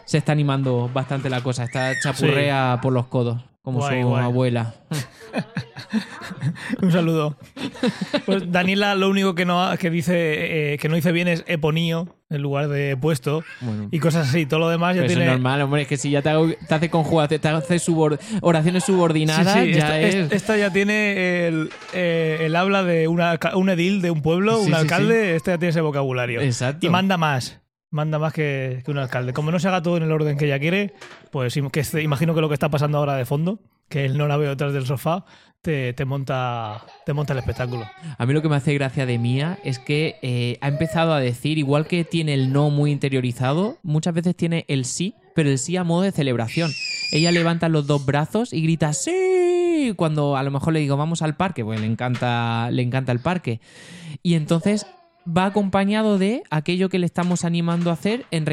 se 0.05 0.17
está 0.17 0.31
animando 0.31 0.89
bastante 0.93 1.29
la 1.29 1.41
cosa. 1.41 1.63
Está 1.65 1.91
chapurrea 2.01 2.79
por 2.81 2.93
los 2.93 3.07
codos, 3.07 3.43
como 3.61 3.79
Guay, 3.79 4.01
su 4.01 4.07
guay. 4.07 4.23
abuela. 4.23 4.75
Un 6.81 6.91
saludo. 6.91 7.37
Pues 8.25 8.51
Daniela 8.51 8.95
lo 8.95 9.09
único 9.09 9.35
que 9.35 9.45
no 9.45 9.69
que 9.77 9.89
dice 9.89 10.73
eh, 10.73 10.77
que 10.77 10.89
no 10.89 10.95
dice 10.95 11.11
bien 11.11 11.27
es 11.27 11.43
eponío 11.47 12.15
en 12.29 12.41
lugar 12.41 12.67
de 12.69 12.97
puesto 12.97 13.43
Bueno. 13.61 13.87
y 13.91 13.99
cosas 13.99 14.29
así. 14.29 14.45
Todo 14.45 14.59
lo 14.61 14.69
demás 14.69 14.95
ya 14.95 15.01
Pero 15.03 15.09
tiene. 15.13 15.25
es 15.25 15.31
normal, 15.31 15.61
hombre, 15.61 15.83
es 15.83 15.87
que 15.87 15.97
si 15.97 16.09
ya 16.09 16.21
te, 16.21 16.29
hago- 16.29 16.53
te 16.67 16.73
hace 16.75 16.89
conjugación, 16.89 17.39
te 17.39 17.47
hace 17.47 17.77
oraciones 18.41 18.83
subordinadas, 18.83 19.53
Sí, 19.53 19.73
sí, 19.73 19.73
ya 19.73 19.79
esta, 19.79 19.99
es... 20.01 20.15
es- 20.15 20.31
esta 20.31 20.57
ya 20.57 20.71
tiene 20.71 21.47
el, 21.47 21.69
eh, 21.93 22.39
el 22.41 22.55
habla 22.55 22.83
de 22.83 23.07
una 23.07 23.39
un 23.55 23.69
edil 23.69 24.01
de 24.01 24.11
un 24.11 24.21
pueblo, 24.21 24.59
Sí, 24.61 24.67
un 24.67 24.73
alcalde, 24.73 25.35
este 25.35 25.51
ya 25.51 25.57
tiene 25.57 25.69
ese 25.69 25.81
vocabulario. 25.81 26.41
Exacto. 26.41 26.85
Y 26.85 26.89
manda 26.89 27.17
más. 27.17 27.59
Manda 27.95 28.19
más 28.19 28.33
que, 28.33 28.83
un 28.87 28.97
alcalde. 28.97 29.31
Como 29.31 29.51
no 29.51 29.59
se 29.59 29.69
haga 29.69 29.81
todo 29.81 29.95
en 29.95 30.03
el 30.03 30.11
orden 30.11 30.37
que 30.37 30.47
ella 30.47 30.59
quiere, 30.59 30.93
pues 31.31 31.55
imagino 31.55 32.35
que 32.35 32.41
lo 32.41 32.49
que 32.49 32.53
está 32.53 32.67
pasando 32.67 32.97
ahora 32.97 33.15
de 33.15 33.23
fondo, 33.23 33.61
que 33.87 34.03
él 34.03 34.17
no 34.17 34.27
la 34.27 34.35
ve 34.35 34.49
detrás 34.49 34.73
del 34.73 34.85
sofá, 34.85 35.23
te, 35.61 35.93
te 35.93 36.03
monta, 36.03 36.83
te 37.05 37.13
monta 37.13 37.31
el 37.31 37.39
espectáculo. 37.39 37.85
A 38.17 38.25
mí 38.25 38.33
lo 38.33 38.41
que 38.41 38.49
me 38.49 38.57
hace 38.57 38.73
gracia 38.73 39.05
de 39.05 39.17
Mía 39.17 39.59
es 39.63 39.79
que 39.79 40.17
eh, 40.21 40.57
ha 40.59 40.67
empezado 40.67 41.13
a 41.13 41.21
decir, 41.21 41.57
igual 41.57 41.87
que 41.87 42.03
tiene 42.03 42.33
el 42.33 42.51
no 42.51 42.69
muy 42.69 42.91
interiorizado, 42.91 43.77
muchas 43.81 44.13
veces 44.13 44.35
tiene 44.35 44.65
el 44.67 44.83
sí, 44.83 45.15
pero 45.33 45.49
el 45.49 45.57
sí 45.57 45.77
a 45.77 45.85
modo 45.85 46.01
de 46.01 46.11
celebración. 46.11 46.71
Ella 47.13 47.31
levanta 47.31 47.69
los 47.69 47.87
dos 47.87 48.05
brazos 48.05 48.51
y 48.51 48.61
grita 48.61 48.91
sí 48.91 49.93
cuando 49.95 50.35
a 50.35 50.43
lo 50.43 50.51
mejor 50.51 50.73
le 50.73 50.81
digo 50.81 50.97
vamos 50.97 51.21
al 51.21 51.37
parque, 51.37 51.63
pues 51.63 51.79
le 51.79 51.87
encanta, 51.87 52.69
le 52.71 52.81
encanta 52.81 53.13
el 53.13 53.19
parque. 53.19 53.61
Y 54.21 54.33
entonces 54.33 54.85
va 55.26 55.45
acompañado 55.45 56.17
de 56.17 56.43
aquello 56.49 56.89
que 56.89 56.99
le 56.99 57.05
estamos 57.05 57.45
animando 57.45 57.89
a 57.89 57.93
hacer 57.93 58.26
en, 58.32 58.45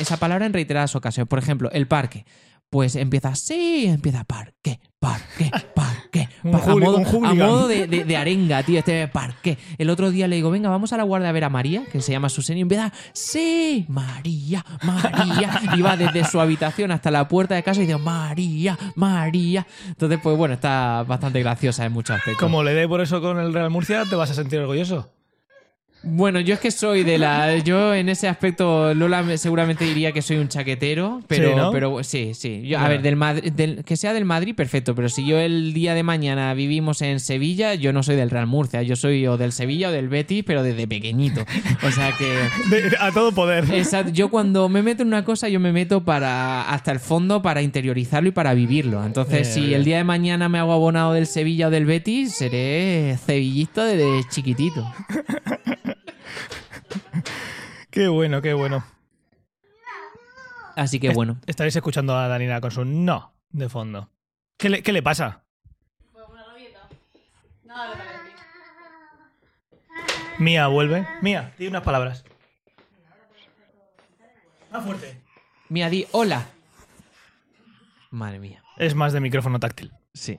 esa 0.00 0.16
palabra 0.18 0.46
en 0.46 0.52
reiteradas 0.52 0.94
ocasiones. 0.96 1.28
Por 1.28 1.38
ejemplo, 1.38 1.70
el 1.72 1.86
parque. 1.86 2.24
Pues 2.70 2.96
empieza 2.96 3.36
sí, 3.36 3.84
empieza 3.86 4.24
parque, 4.24 4.80
parque, 4.98 5.48
parque. 5.76 6.28
Un 6.42 6.56
a 6.56 6.58
modo, 6.58 6.96
un 6.96 7.04
a 7.04 7.08
hooligan. 7.08 7.36
modo 7.38 7.68
de, 7.68 7.86
de- 7.86 8.04
de 8.04 8.16
arenga, 8.16 8.64
tío, 8.64 8.80
este 8.80 9.06
parque. 9.06 9.58
El 9.78 9.90
otro 9.90 10.10
día 10.10 10.26
le 10.26 10.34
digo, 10.36 10.50
venga, 10.50 10.70
vamos 10.70 10.92
a 10.92 10.96
la 10.96 11.04
guardia 11.04 11.28
a 11.28 11.32
ver 11.32 11.44
a 11.44 11.50
María, 11.50 11.84
que 11.92 12.00
se 12.00 12.10
llama 12.10 12.28
Susana, 12.28 12.58
y 12.58 12.62
empieza, 12.62 12.92
sí, 13.12 13.84
María, 13.88 14.64
María. 14.82 15.60
Y 15.76 15.82
va 15.82 15.96
desde 15.96 16.24
su 16.24 16.40
habitación 16.40 16.90
hasta 16.90 17.12
la 17.12 17.28
puerta 17.28 17.54
de 17.54 17.62
casa 17.62 17.80
y 17.80 17.86
dice, 17.86 17.96
María, 17.98 18.76
María. 18.96 19.66
Entonces, 19.86 20.18
pues 20.20 20.36
bueno, 20.36 20.54
está 20.54 21.04
bastante 21.06 21.40
graciosa 21.40 21.84
en 21.84 21.92
muchos 21.92 22.16
aspectos. 22.16 22.42
Como 22.42 22.64
le 22.64 22.74
dé 22.74 22.88
por 22.88 23.00
eso 23.02 23.20
con 23.20 23.38
el 23.38 23.54
Real 23.54 23.70
Murcia, 23.70 24.04
te 24.10 24.16
vas 24.16 24.30
a 24.30 24.34
sentir 24.34 24.58
orgulloso. 24.58 25.12
Bueno, 26.06 26.40
yo 26.40 26.54
es 26.54 26.60
que 26.60 26.70
soy 26.70 27.02
de 27.02 27.18
la. 27.18 27.56
Yo 27.58 27.94
en 27.94 28.08
ese 28.08 28.28
aspecto, 28.28 28.92
Lola 28.94 29.22
me- 29.22 29.38
seguramente 29.38 29.84
diría 29.84 30.12
que 30.12 30.22
soy 30.22 30.36
un 30.36 30.48
chaquetero, 30.48 31.22
pero 31.26 31.48
Sí, 31.50 31.54
¿no? 31.56 31.70
pero 31.72 32.04
sí, 32.04 32.32
sí. 32.34 32.62
Yo, 32.66 32.78
a 32.78 32.88
ver, 32.88 33.02
del 33.02 33.16
Madrid, 33.16 33.52
del- 33.52 33.84
que 33.84 33.96
sea 33.96 34.12
del 34.12 34.24
Madrid, 34.24 34.54
perfecto, 34.54 34.94
pero 34.94 35.08
si 35.08 35.26
yo 35.26 35.38
el 35.38 35.72
día 35.72 35.94
de 35.94 36.02
mañana 36.02 36.52
vivimos 36.54 37.00
en 37.02 37.20
Sevilla, 37.20 37.74
yo 37.74 37.92
no 37.92 38.02
soy 38.02 38.16
del 38.16 38.30
Real 38.30 38.46
Murcia, 38.46 38.82
yo 38.82 38.96
soy 38.96 39.26
o 39.26 39.36
del 39.36 39.52
Sevilla 39.52 39.88
o 39.88 39.92
del 39.92 40.08
Betis, 40.08 40.44
pero 40.46 40.62
desde 40.62 40.86
pequeñito. 40.86 41.44
O 41.82 41.90
sea 41.90 42.12
que. 42.12 42.24
De- 42.70 42.96
a 43.00 43.10
todo 43.12 43.32
poder. 43.32 43.64
Exacto. 43.72 44.12
Yo 44.12 44.28
cuando 44.30 44.68
me 44.68 44.82
meto 44.82 45.02
en 45.02 45.08
una 45.08 45.24
cosa, 45.24 45.48
yo 45.48 45.60
me 45.60 45.72
meto 45.72 46.04
para 46.04 46.68
hasta 46.70 46.92
el 46.92 47.00
fondo 47.00 47.42
para 47.42 47.62
interiorizarlo 47.62 48.28
y 48.28 48.32
para 48.32 48.54
vivirlo. 48.54 49.04
Entonces, 49.04 49.48
si 49.54 49.74
el 49.74 49.84
día 49.84 49.96
de 49.98 50.04
mañana 50.04 50.48
me 50.48 50.58
hago 50.58 50.72
abonado 50.72 51.12
del 51.12 51.26
Sevilla 51.26 51.68
o 51.68 51.70
del 51.70 51.86
Betis, 51.86 52.34
seré 52.34 53.16
sevillista 53.24 53.84
desde 53.84 54.28
chiquitito. 54.28 54.84
Qué 57.94 58.08
bueno, 58.08 58.42
qué 58.42 58.54
bueno. 58.54 58.84
Así 60.74 60.98
que 60.98 61.10
bueno. 61.10 61.38
Estaréis 61.46 61.76
escuchando 61.76 62.16
a 62.16 62.26
Danina 62.26 62.60
con 62.60 62.72
su 62.72 62.84
no 62.84 63.36
de 63.50 63.68
fondo. 63.68 64.10
¿Qué 64.56 64.68
le, 64.68 64.82
qué 64.82 64.92
le 64.92 65.00
pasa? 65.00 65.44
Mía, 70.40 70.66
vuelve. 70.66 71.06
Mía, 71.22 71.54
di 71.56 71.68
unas 71.68 71.82
palabras. 71.84 72.24
Más 74.72 74.84
fuerte. 74.84 75.22
Mía, 75.68 75.88
di 75.88 76.04
hola. 76.10 76.48
Madre 78.10 78.40
mía. 78.40 78.60
Es 78.76 78.96
más 78.96 79.12
de 79.12 79.20
micrófono 79.20 79.60
táctil. 79.60 79.92
Sí. 80.12 80.36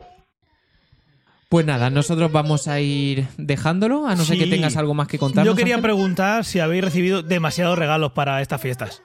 Pues 1.50 1.66
nada, 1.66 1.90
nosotros 1.90 2.32
vamos 2.32 2.68
a 2.68 2.80
ir 2.80 3.28
dejándolo, 3.38 4.08
a 4.08 4.16
no 4.16 4.26
ser 4.26 4.38
que 4.38 4.48
tengas 4.48 4.78
algo 4.78 4.94
más 4.94 5.08
que 5.08 5.18
contarnos. 5.20 5.54
Yo 5.54 5.56
quería 5.56 5.76
Ángel. 5.76 5.84
preguntar 5.84 6.44
si 6.44 6.60
habéis 6.60 6.84
recibido 6.84 7.22
demasiados 7.22 7.78
regalos 7.78 8.12
para 8.14 8.42
estas 8.42 8.60
fiestas. 8.62 9.04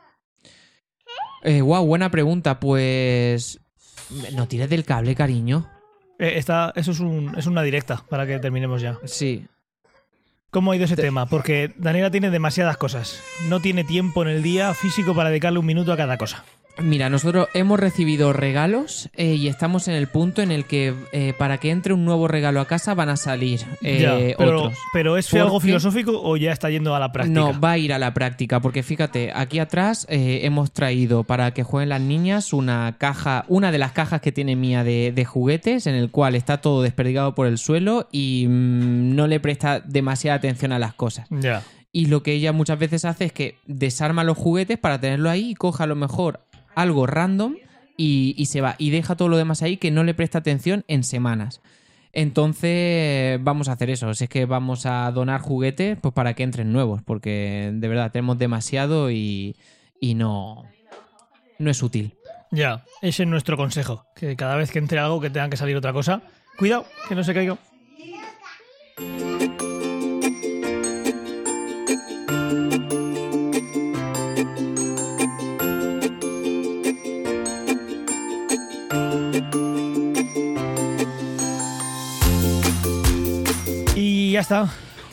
Eh, 1.43 1.61
wow, 1.61 1.85
buena 1.85 2.11
pregunta. 2.11 2.61
Pues. 2.61 3.61
No 4.33 4.49
tires 4.49 4.69
del 4.69 4.85
cable, 4.85 5.15
cariño. 5.15 5.69
Eh, 6.19 6.33
esta- 6.37 6.73
eso 6.75 6.91
es, 6.93 7.01
un- 7.01 7.35
es 7.39 7.47
una 7.47 7.63
directa 7.63 8.05
para 8.09 8.27
que 8.27 8.39
terminemos 8.39 8.83
ya. 8.83 8.99
Sí. 9.05 9.47
¿Cómo 10.51 10.73
ha 10.73 10.77
ido 10.77 10.85
ese 10.87 10.97
tema? 10.97 11.27
Porque 11.27 11.73
Daniela 11.79 12.11
tiene 12.11 12.31
demasiadas 12.31 12.77
cosas. 12.77 13.23
No 13.49 13.61
tiene 13.61 13.85
tiempo 13.85 14.23
en 14.23 14.29
el 14.29 14.43
día 14.43 14.75
físico 14.75 15.15
para 15.15 15.29
dedicarle 15.29 15.61
un 15.61 15.67
minuto 15.67 15.93
a 15.93 15.97
cada 15.97 16.19
cosa. 16.19 16.45
Mira, 16.79 17.11
nosotros 17.11 17.49
hemos 17.55 17.79
recibido 17.79 18.33
regalos 18.33 19.11
eh, 19.15 19.35
y 19.35 19.49
estamos 19.49 19.89
en 19.89 19.95
el 19.95 20.07
punto 20.07 20.41
en 20.41 20.51
el 20.51 20.65
que 20.65 20.95
eh, 21.13 21.35
para 21.37 21.59
que 21.59 21.71
entre 21.71 21.93
un 21.93 22.05
nuevo 22.05 22.29
regalo 22.29 22.61
a 22.61 22.67
casa 22.67 22.95
van 22.95 23.09
a 23.11 23.17
salir 23.17 23.61
eh, 23.83 24.01
Ya, 24.01 24.37
pero, 24.39 24.63
otros. 24.65 24.79
pero 24.93 25.17
¿es 25.19 25.29
¿Por 25.29 25.41
algo 25.41 25.61
filosófico 25.61 26.13
o 26.23 26.37
ya 26.37 26.53
está 26.53 26.71
yendo 26.71 26.95
a 26.95 26.99
la 26.99 27.13
práctica? 27.13 27.39
No, 27.39 27.61
va 27.61 27.73
a 27.73 27.79
ir 27.79 27.93
a 27.93 27.99
la 27.99 28.15
práctica, 28.15 28.61
porque 28.61 28.83
fíjate, 28.83 29.31
aquí 29.35 29.59
atrás 29.59 30.07
eh, 30.09 30.41
hemos 30.45 30.73
traído 30.73 31.25
para 31.25 31.53
que 31.53 31.63
jueguen 31.63 31.91
las 31.91 32.01
niñas 32.01 32.53
una 32.53 32.97
caja, 32.99 33.45
una 33.49 33.73
de 33.73 33.79
las 33.79 33.93
cajas 33.93 34.21
que 34.21 34.33
tiene 34.33 34.57
mía 34.57 34.85
de, 34.85 35.13
de 35.13 35.25
juguetes, 35.25 35.87
en 35.87 35.95
el 35.95 36.11
cual 36.11 36.35
está 36.35 36.61
todo 36.61 36.83
desperdigado 36.83 37.35
por 37.35 37.47
el 37.47 37.59
suelo 37.59 38.09
y 38.11 38.47
mm, 38.49 39.15
no 39.15 39.27
le 39.27 39.41
presta 39.41 39.81
demasiada 39.81 40.37
atención 40.39 40.73
a 40.73 40.79
las 40.79 40.95
cosas. 40.95 41.27
Ya. 41.31 41.63
Y 41.93 42.07
lo 42.07 42.23
que 42.23 42.33
ella 42.33 42.53
muchas 42.53 42.79
veces 42.79 43.05
hace 43.05 43.25
es 43.25 43.33
que 43.33 43.57
desarma 43.67 44.23
los 44.23 44.39
juguetes 44.39 44.79
para 44.79 45.01
tenerlo 45.01 45.29
ahí 45.29 45.51
y 45.51 45.55
coja 45.55 45.85
a 45.85 45.87
lo 45.89 45.97
mejor 45.97 46.41
algo 46.81 47.07
random 47.07 47.57
y, 47.97 48.47
se 48.47 48.61
va. 48.61 48.77
Y 48.79 48.91
deja 48.91 49.17
todo 49.17 49.29
lo 49.29 49.37
demás 49.37 49.63
ahí 49.63 49.77
que 49.77 49.91
no 49.91 50.05
le 50.05 50.15
presta 50.15 50.39
atención 50.39 50.85
en 50.89 51.05
semanas. 51.05 51.61
Entonces 52.13 53.39
vamos 53.43 53.69
a 53.69 53.73
hacer 53.73 53.91
eso. 53.91 54.13
Si 54.15 54.25
es 54.25 54.31
que 54.31 54.47
vamos 54.47 54.87
a 54.87 55.11
donar 55.13 55.41
juguetes 55.41 55.99
pues 56.01 56.15
para 56.15 56.35
que 56.35 56.43
entren 56.43 56.73
nuevos. 56.73 57.03
Porque 57.03 57.71
de 57.73 57.89
verdad 57.89 58.11
tenemos 58.11 58.39
demasiado 58.39 59.11
y, 59.11 59.57
y 60.01 60.15
no, 60.15 60.65
no 61.59 61.71
es 61.71 61.83
útil. 61.83 62.15
Ya, 62.51 62.85
ese 63.03 63.25
es 63.25 63.29
nuestro 63.29 63.57
consejo. 63.57 64.07
Que 64.17 64.35
cada 64.35 64.57
vez 64.57 64.71
que 64.71 64.79
entre 64.79 64.99
algo 64.99 65.21
que 65.21 65.31
tenga 65.31 65.51
que 65.51 65.57
salir 65.57 65.77
otra 65.77 65.93
cosa, 65.93 66.23
cuidado, 66.59 66.87
que 67.09 67.15
no 67.15 67.23
se 67.23 67.35
caiga. 67.35 67.59
Ya 84.41 84.65
está. 84.65 84.69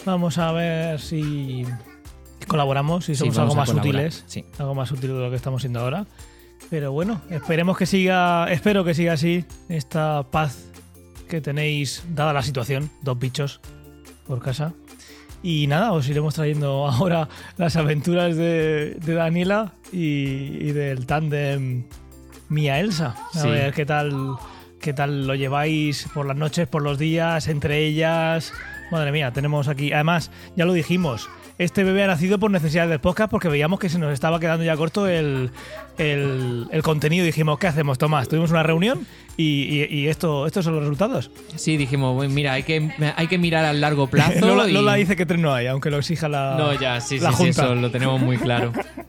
Vamos 0.05 0.38
a 0.38 0.51
ver 0.53 0.99
si 1.01 1.65
colaboramos, 2.47 3.05
si 3.05 3.13
Sí, 3.15 3.19
somos 3.19 3.36
vamos 3.36 3.51
algo 3.53 3.55
más 3.55 3.69
útiles. 3.86 4.23
sí. 4.28 4.45
Algo 4.57 4.73
más 4.75 4.91
útil 4.91 5.09
de 5.13 5.19
lo 5.19 5.30
que 5.30 5.36
estamos 5.36 5.61
siendo 5.61 5.80
ahora. 5.82 6.05
Pero 6.69 6.91
bueno, 6.91 7.21
esperemos 7.30 7.78
que 7.78 7.86
siga, 7.86 8.51
espero 8.51 8.84
que 8.84 8.93
siga 8.93 9.13
así 9.13 9.45
esta 9.69 10.23
paz 10.32 10.65
que 11.30 11.41
tenéis, 11.41 12.03
dada 12.13 12.32
la 12.34 12.41
situación, 12.41 12.89
dos 13.01 13.19
bichos 13.19 13.59
por 14.28 14.41
casa. 14.41 14.73
Y 15.43 15.67
nada, 15.67 15.91
os 15.91 16.07
iremos 16.09 16.34
trayendo 16.36 16.88
ahora 16.91 17.28
las 17.57 17.75
aventuras 17.75 18.36
de, 18.36 18.95
de 18.95 19.13
Daniela 19.13 19.73
y, 19.91 19.97
y 20.67 20.71
del 20.71 21.05
tándem 21.05 21.84
Mía 22.49 22.80
Elsa. 22.80 23.15
A 23.34 23.39
Sí. 23.41 23.49
ver 23.49 23.73
qué 23.73 23.86
tal, 23.86 24.36
qué 24.80 24.93
tal 24.93 25.28
lo 25.28 25.36
lleváis 25.36 26.07
por 26.13 26.25
las 26.25 26.38
noches, 26.38 26.67
por 26.67 26.82
los 26.82 26.97
días, 26.97 27.47
entre 27.49 27.86
ellas. 27.86 28.53
Madre 28.92 29.12
mía, 29.12 29.32
tenemos 29.32 29.68
aquí. 29.68 29.92
Además, 29.94 30.32
ya 30.56 30.66
lo 30.66 30.74
dijimos. 30.74 31.30
Este 31.58 31.84
bebé 31.84 32.04
ha 32.04 32.08
nacido 32.08 32.38
por 32.40 32.52
necesidad 32.52 32.88
del 32.88 33.00
podcast 33.00 33.32
porque 33.32 33.50
veíamos 33.50 33.80
que 33.80 33.90
se 33.90 33.98
nos 33.98 34.14
estaba 34.14 34.40
quedando 34.40 34.64
ya 34.64 34.78
corto 34.78 35.08
el, 35.08 35.50
el, 35.98 36.68
el 36.72 36.84
contenido. 36.84 37.26
Dijimos, 37.26 37.58
¿qué 37.58 37.66
hacemos, 37.68 37.98
Tomás? 37.98 38.30
Tuvimos 38.30 38.52
una 38.52 38.62
reunión 38.62 39.08
y, 39.38 39.64
y- 39.64 39.86
y 39.90 40.08
esto, 40.08 40.46
estos 40.46 40.64
son 40.66 40.76
los 40.76 40.84
resultados. 40.84 41.32
Sí, 41.56 41.76
dijimos, 41.76 42.14
"Bueno, 42.14 42.32
mira, 42.34 42.54
hay 42.54 42.62
que, 42.64 42.92
hay 43.16 43.28
que 43.28 43.40
mirar 43.40 43.66
al 43.66 43.82
largo 43.82 44.06
plazo. 44.08 44.40
Lola, 44.46 44.70
y- 44.70 44.74
Lola 44.74 44.94
dice 44.94 45.16
que 45.16 45.26
tres 45.26 45.40
no 45.40 45.52
hay, 45.54 45.66
aunque 45.66 45.90
lo 45.90 45.98
exija 45.98 46.30
la, 46.30 46.56
No, 46.60 46.80
ya, 46.80 47.02
sí, 47.02 47.20
la 47.20 47.32
sí, 47.32 47.38
sí, 47.38 47.44
Junta. 47.46 47.64
eso 47.66 47.76
lo 47.76 47.90
tenemos 47.90 48.22
muy 48.22 48.38
claro. 48.38 48.72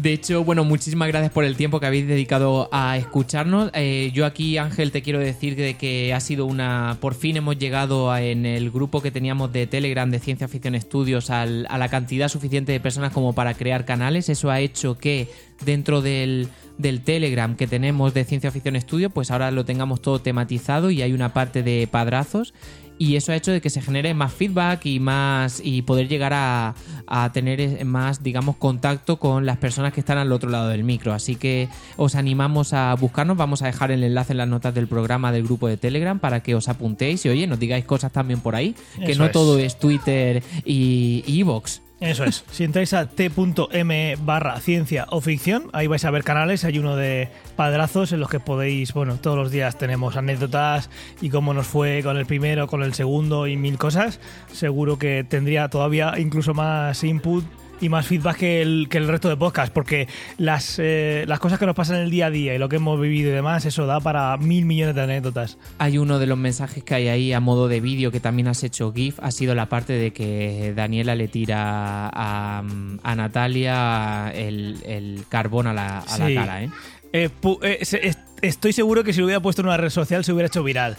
De 0.00 0.12
hecho, 0.12 0.44
bueno, 0.44 0.62
muchísimas 0.62 1.08
gracias 1.08 1.32
por 1.32 1.42
el 1.44 1.56
tiempo 1.56 1.80
que 1.80 1.86
habéis 1.86 2.06
dedicado 2.06 2.68
a 2.70 2.96
escucharnos. 2.96 3.72
Eh, 3.74 4.12
yo 4.14 4.26
aquí, 4.26 4.56
Ángel, 4.56 4.92
te 4.92 5.02
quiero 5.02 5.18
decir 5.18 5.56
de 5.56 5.74
que 5.74 6.14
ha 6.14 6.20
sido 6.20 6.46
una... 6.46 6.98
Por 7.00 7.14
fin 7.14 7.36
hemos 7.36 7.58
llegado 7.58 8.12
a- 8.12 8.22
en 8.22 8.46
el 8.46 8.70
grupo 8.70 9.02
que 9.02 9.10
teníamos 9.10 9.52
de 9.52 9.66
Telegram 9.66 10.08
de 10.08 10.20
Ciencia 10.20 10.46
Ficción 10.46 10.76
Estudios 10.76 11.30
a 11.30 11.46
la 11.46 11.88
cantidad 11.88 12.28
suficiente 12.28 12.70
de 12.70 12.78
personas 12.78 13.12
como 13.12 13.32
para 13.32 13.54
crear 13.54 13.84
canales. 13.84 14.28
Eso 14.28 14.52
ha 14.52 14.60
hecho 14.60 14.96
que 14.96 15.26
dentro 15.64 16.00
del, 16.00 16.46
del 16.78 17.00
Telegram 17.00 17.56
que 17.56 17.66
tenemos 17.66 18.14
de 18.14 18.22
Ciencia 18.24 18.52
Ficción 18.52 18.76
Estudio, 18.76 19.10
pues 19.10 19.32
ahora 19.32 19.50
lo 19.50 19.64
tengamos 19.64 20.00
todo 20.00 20.20
tematizado 20.20 20.92
y 20.92 21.02
hay 21.02 21.12
una 21.12 21.32
parte 21.34 21.64
de 21.64 21.88
padrazos 21.90 22.54
y 22.98 23.16
eso 23.16 23.32
ha 23.32 23.36
hecho 23.36 23.52
de 23.52 23.60
que 23.60 23.70
se 23.70 23.80
genere 23.80 24.12
más 24.14 24.32
feedback 24.32 24.84
y 24.86 25.00
más 25.00 25.60
y 25.64 25.82
poder 25.82 26.08
llegar 26.08 26.32
a, 26.34 26.74
a 27.06 27.32
tener 27.32 27.60
eh, 27.60 27.84
más 27.84 28.22
digamos 28.22 28.56
contacto 28.56 29.18
con 29.18 29.46
las 29.46 29.56
personas 29.58 29.92
que 29.92 30.00
están 30.00 30.18
al 30.18 30.32
otro 30.32 30.50
lado 30.50 30.68
del 30.68 30.84
micro. 30.84 31.12
Así 31.12 31.36
que 31.36 31.68
os 31.96 32.14
animamos 32.14 32.72
a 32.72 32.94
buscarnos. 32.94 33.36
Vamos 33.36 33.62
a 33.62 33.66
dejar 33.66 33.90
el 33.90 34.02
enlace 34.02 34.32
en 34.32 34.38
las 34.38 34.48
notas 34.48 34.74
del 34.74 34.88
programa 34.88 35.32
del 35.32 35.44
grupo 35.44 35.68
de 35.68 35.76
Telegram 35.76 36.18
para 36.18 36.40
que 36.42 36.54
os 36.54 36.68
apuntéis 36.68 37.24
y 37.24 37.28
oye 37.28 37.46
nos 37.46 37.58
digáis 37.58 37.84
cosas 37.84 38.12
también 38.12 38.40
por 38.40 38.54
ahí 38.56 38.74
que 39.04 39.12
Eso 39.12 39.20
no 39.20 39.26
es. 39.26 39.32
todo 39.32 39.58
es 39.58 39.78
Twitter 39.78 40.42
y 40.64 41.22
y 41.26 41.40
Evox 41.40 41.82
Eso 42.00 42.24
es. 42.24 42.44
Si 42.52 42.62
entráis 42.62 42.94
a 42.94 43.06
t.m 43.06 44.16
barra 44.20 44.60
ciencia 44.60 45.06
o 45.10 45.20
ficción, 45.20 45.68
ahí 45.72 45.88
vais 45.88 46.04
a 46.04 46.10
ver 46.12 46.22
canales. 46.22 46.64
Hay 46.64 46.78
uno 46.78 46.94
de 46.94 47.28
padrazos 47.56 48.12
en 48.12 48.20
los 48.20 48.28
que 48.30 48.38
podéis, 48.38 48.92
bueno, 48.92 49.16
todos 49.16 49.36
los 49.36 49.50
días 49.50 49.78
tenemos 49.78 50.16
anécdotas 50.16 50.90
y 51.20 51.30
cómo 51.30 51.54
nos 51.54 51.66
fue 51.66 52.02
con 52.04 52.16
el 52.16 52.26
primero, 52.26 52.68
con 52.68 52.84
el 52.84 52.94
segundo 52.94 53.48
y 53.48 53.56
mil 53.56 53.78
cosas. 53.78 54.20
Seguro 54.52 54.98
que 54.98 55.24
tendría 55.28 55.68
todavía 55.68 56.14
incluso 56.18 56.54
más 56.54 57.02
input 57.02 57.44
y 57.80 57.88
más 57.88 58.06
feedback 58.06 58.36
que 58.38 58.62
el, 58.62 58.86
que 58.90 58.98
el 58.98 59.08
resto 59.08 59.28
de 59.28 59.36
podcast, 59.36 59.72
porque 59.72 60.08
las, 60.36 60.78
eh, 60.78 61.24
las 61.28 61.38
cosas 61.40 61.58
que 61.58 61.66
nos 61.66 61.74
pasan 61.74 61.96
en 61.96 62.02
el 62.02 62.10
día 62.10 62.26
a 62.26 62.30
día 62.30 62.54
y 62.54 62.58
lo 62.58 62.68
que 62.68 62.76
hemos 62.76 63.00
vivido 63.00 63.30
y 63.30 63.32
demás, 63.34 63.64
eso 63.64 63.86
da 63.86 64.00
para 64.00 64.36
mil 64.36 64.64
millones 64.64 64.94
de 64.94 65.02
anécdotas. 65.02 65.58
Hay 65.78 65.98
uno 65.98 66.18
de 66.18 66.26
los 66.26 66.38
mensajes 66.38 66.82
que 66.84 66.94
hay 66.94 67.08
ahí 67.08 67.32
a 67.32 67.40
modo 67.40 67.68
de 67.68 67.80
vídeo 67.80 68.10
que 68.10 68.20
también 68.20 68.48
has 68.48 68.62
hecho 68.64 68.92
GIF, 68.92 69.18
ha 69.22 69.30
sido 69.30 69.54
la 69.54 69.68
parte 69.68 69.92
de 69.92 70.12
que 70.12 70.72
Daniela 70.74 71.14
le 71.14 71.28
tira 71.28 72.08
a, 72.12 72.62
a 73.02 73.14
Natalia 73.16 74.30
el, 74.34 74.78
el 74.84 75.24
carbón 75.28 75.66
a 75.66 75.72
la, 75.72 75.98
a 76.00 76.18
la 76.18 76.26
Sí. 76.26 76.34
cara, 76.34 76.62
¿eh? 76.64 76.70
Eh, 77.12 77.30
eh, 77.62 78.14
estoy 78.42 78.72
seguro 78.72 79.02
que 79.02 79.12
si 79.12 79.20
lo 79.20 79.26
hubiera 79.26 79.40
puesto 79.40 79.62
en 79.62 79.68
una 79.68 79.76
red 79.76 79.90
social 79.90 80.24
se 80.24 80.32
hubiera 80.32 80.48
hecho 80.48 80.62
viral. 80.62 80.96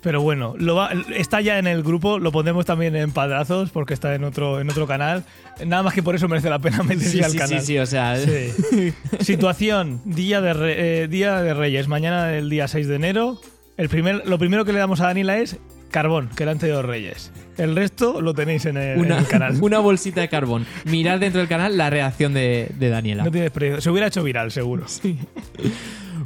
Pero 0.00 0.20
bueno, 0.22 0.54
lo 0.58 0.76
va- 0.76 0.90
está 1.16 1.40
ya 1.40 1.58
en 1.58 1.66
el 1.66 1.82
grupo, 1.82 2.20
lo 2.20 2.30
pondremos 2.30 2.64
también 2.64 2.94
en 2.94 3.10
padrazos 3.10 3.70
porque 3.70 3.94
está 3.94 4.14
en 4.14 4.22
otro, 4.24 4.60
en 4.60 4.70
otro 4.70 4.86
canal. 4.86 5.24
Nada 5.66 5.82
más 5.82 5.92
que 5.92 6.02
por 6.04 6.14
eso 6.14 6.28
merece 6.28 6.48
la 6.48 6.60
pena 6.60 6.82
meterse 6.84 7.10
Sí, 7.10 7.22
al 7.22 7.32
sí, 7.32 7.38
canal. 7.38 7.60
sí, 7.60 7.66
sí, 7.66 7.78
o 7.78 7.86
sea, 7.86 8.16
Sí. 8.16 8.92
Situación, 9.20 10.00
día 10.04 10.40
de, 10.40 10.52
re- 10.54 11.02
eh, 11.02 11.08
día 11.08 11.42
de 11.42 11.52
Reyes, 11.52 11.88
mañana 11.88 12.32
el 12.34 12.48
día 12.48 12.68
6 12.68 12.86
de 12.86 12.94
enero. 12.94 13.40
El 13.76 13.88
primer, 13.88 14.26
lo 14.26 14.38
primero 14.38 14.64
que 14.64 14.72
le 14.72 14.78
damos 14.78 15.00
a 15.00 15.06
Daniela 15.06 15.38
es 15.38 15.56
carbón, 15.90 16.28
que 16.36 16.44
le 16.44 16.50
han 16.52 16.58
traído 16.58 16.82
Reyes. 16.82 17.32
El 17.56 17.74
resto 17.74 18.20
lo 18.20 18.34
tenéis 18.34 18.66
en 18.66 18.76
el, 18.76 18.98
en 18.98 19.00
una, 19.00 19.18
el 19.18 19.26
canal. 19.26 19.56
una 19.60 19.78
bolsita 19.80 20.20
de 20.20 20.28
carbón. 20.28 20.64
Mirar 20.84 21.18
dentro 21.18 21.40
del 21.40 21.48
canal 21.48 21.76
la 21.76 21.90
reacción 21.90 22.34
de, 22.34 22.70
de 22.78 22.88
Daniela. 22.88 23.24
No 23.24 23.30
tiene 23.32 23.50
precio. 23.50 23.80
Se 23.80 23.90
hubiera 23.90 24.06
hecho 24.06 24.22
viral, 24.22 24.52
seguro. 24.52 24.84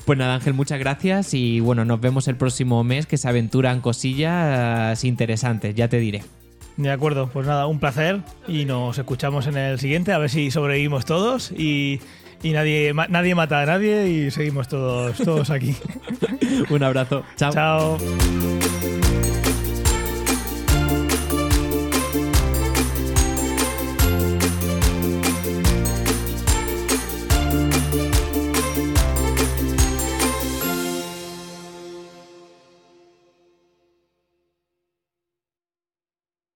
Pues 0.05 0.19
nada, 0.19 0.35
Ángel, 0.35 0.55
muchas 0.55 0.79
gracias 0.81 1.33
y 1.33 1.61
bueno, 1.61 1.85
nos 1.85 2.01
vemos 2.01 2.27
el 2.29 2.37
próximo 2.37 2.83
mes 2.83 3.07
que 3.07 3.17
se 3.17 3.29
aventuran 3.29 3.81
cosillas 3.81 5.05
interesantes, 5.05 5.75
ya 5.77 5.89
te 5.89 5.99
diré. 6.01 6.23
De 6.77 6.91
acuerdo, 6.91 7.29
pues 7.33 7.47
nada, 7.47 7.67
un 7.67 7.79
placer 7.79 8.21
y 8.49 8.65
nos 8.65 8.99
escuchamos 8.99 9.47
en 9.47 9.57
el 9.57 9.79
siguiente, 9.79 10.13
a 10.13 10.19
ver 10.19 10.31
si 10.31 10.51
sobrevivimos 10.51 11.05
todos 11.05 11.53
y, 11.53 12.01
y 12.43 12.51
nadie, 12.51 12.93
ma- 12.95 13.07
nadie 13.09 13.35
mata 13.35 13.61
a 13.63 13.67
nadie 13.67 14.09
y 14.09 14.31
seguimos 14.31 14.67
todos, 14.69 15.19
todos 15.19 15.51
aquí. 15.51 15.77
Un 16.71 16.83
abrazo. 16.83 17.23
Chao. 17.37 17.53
Chao. 17.53 17.99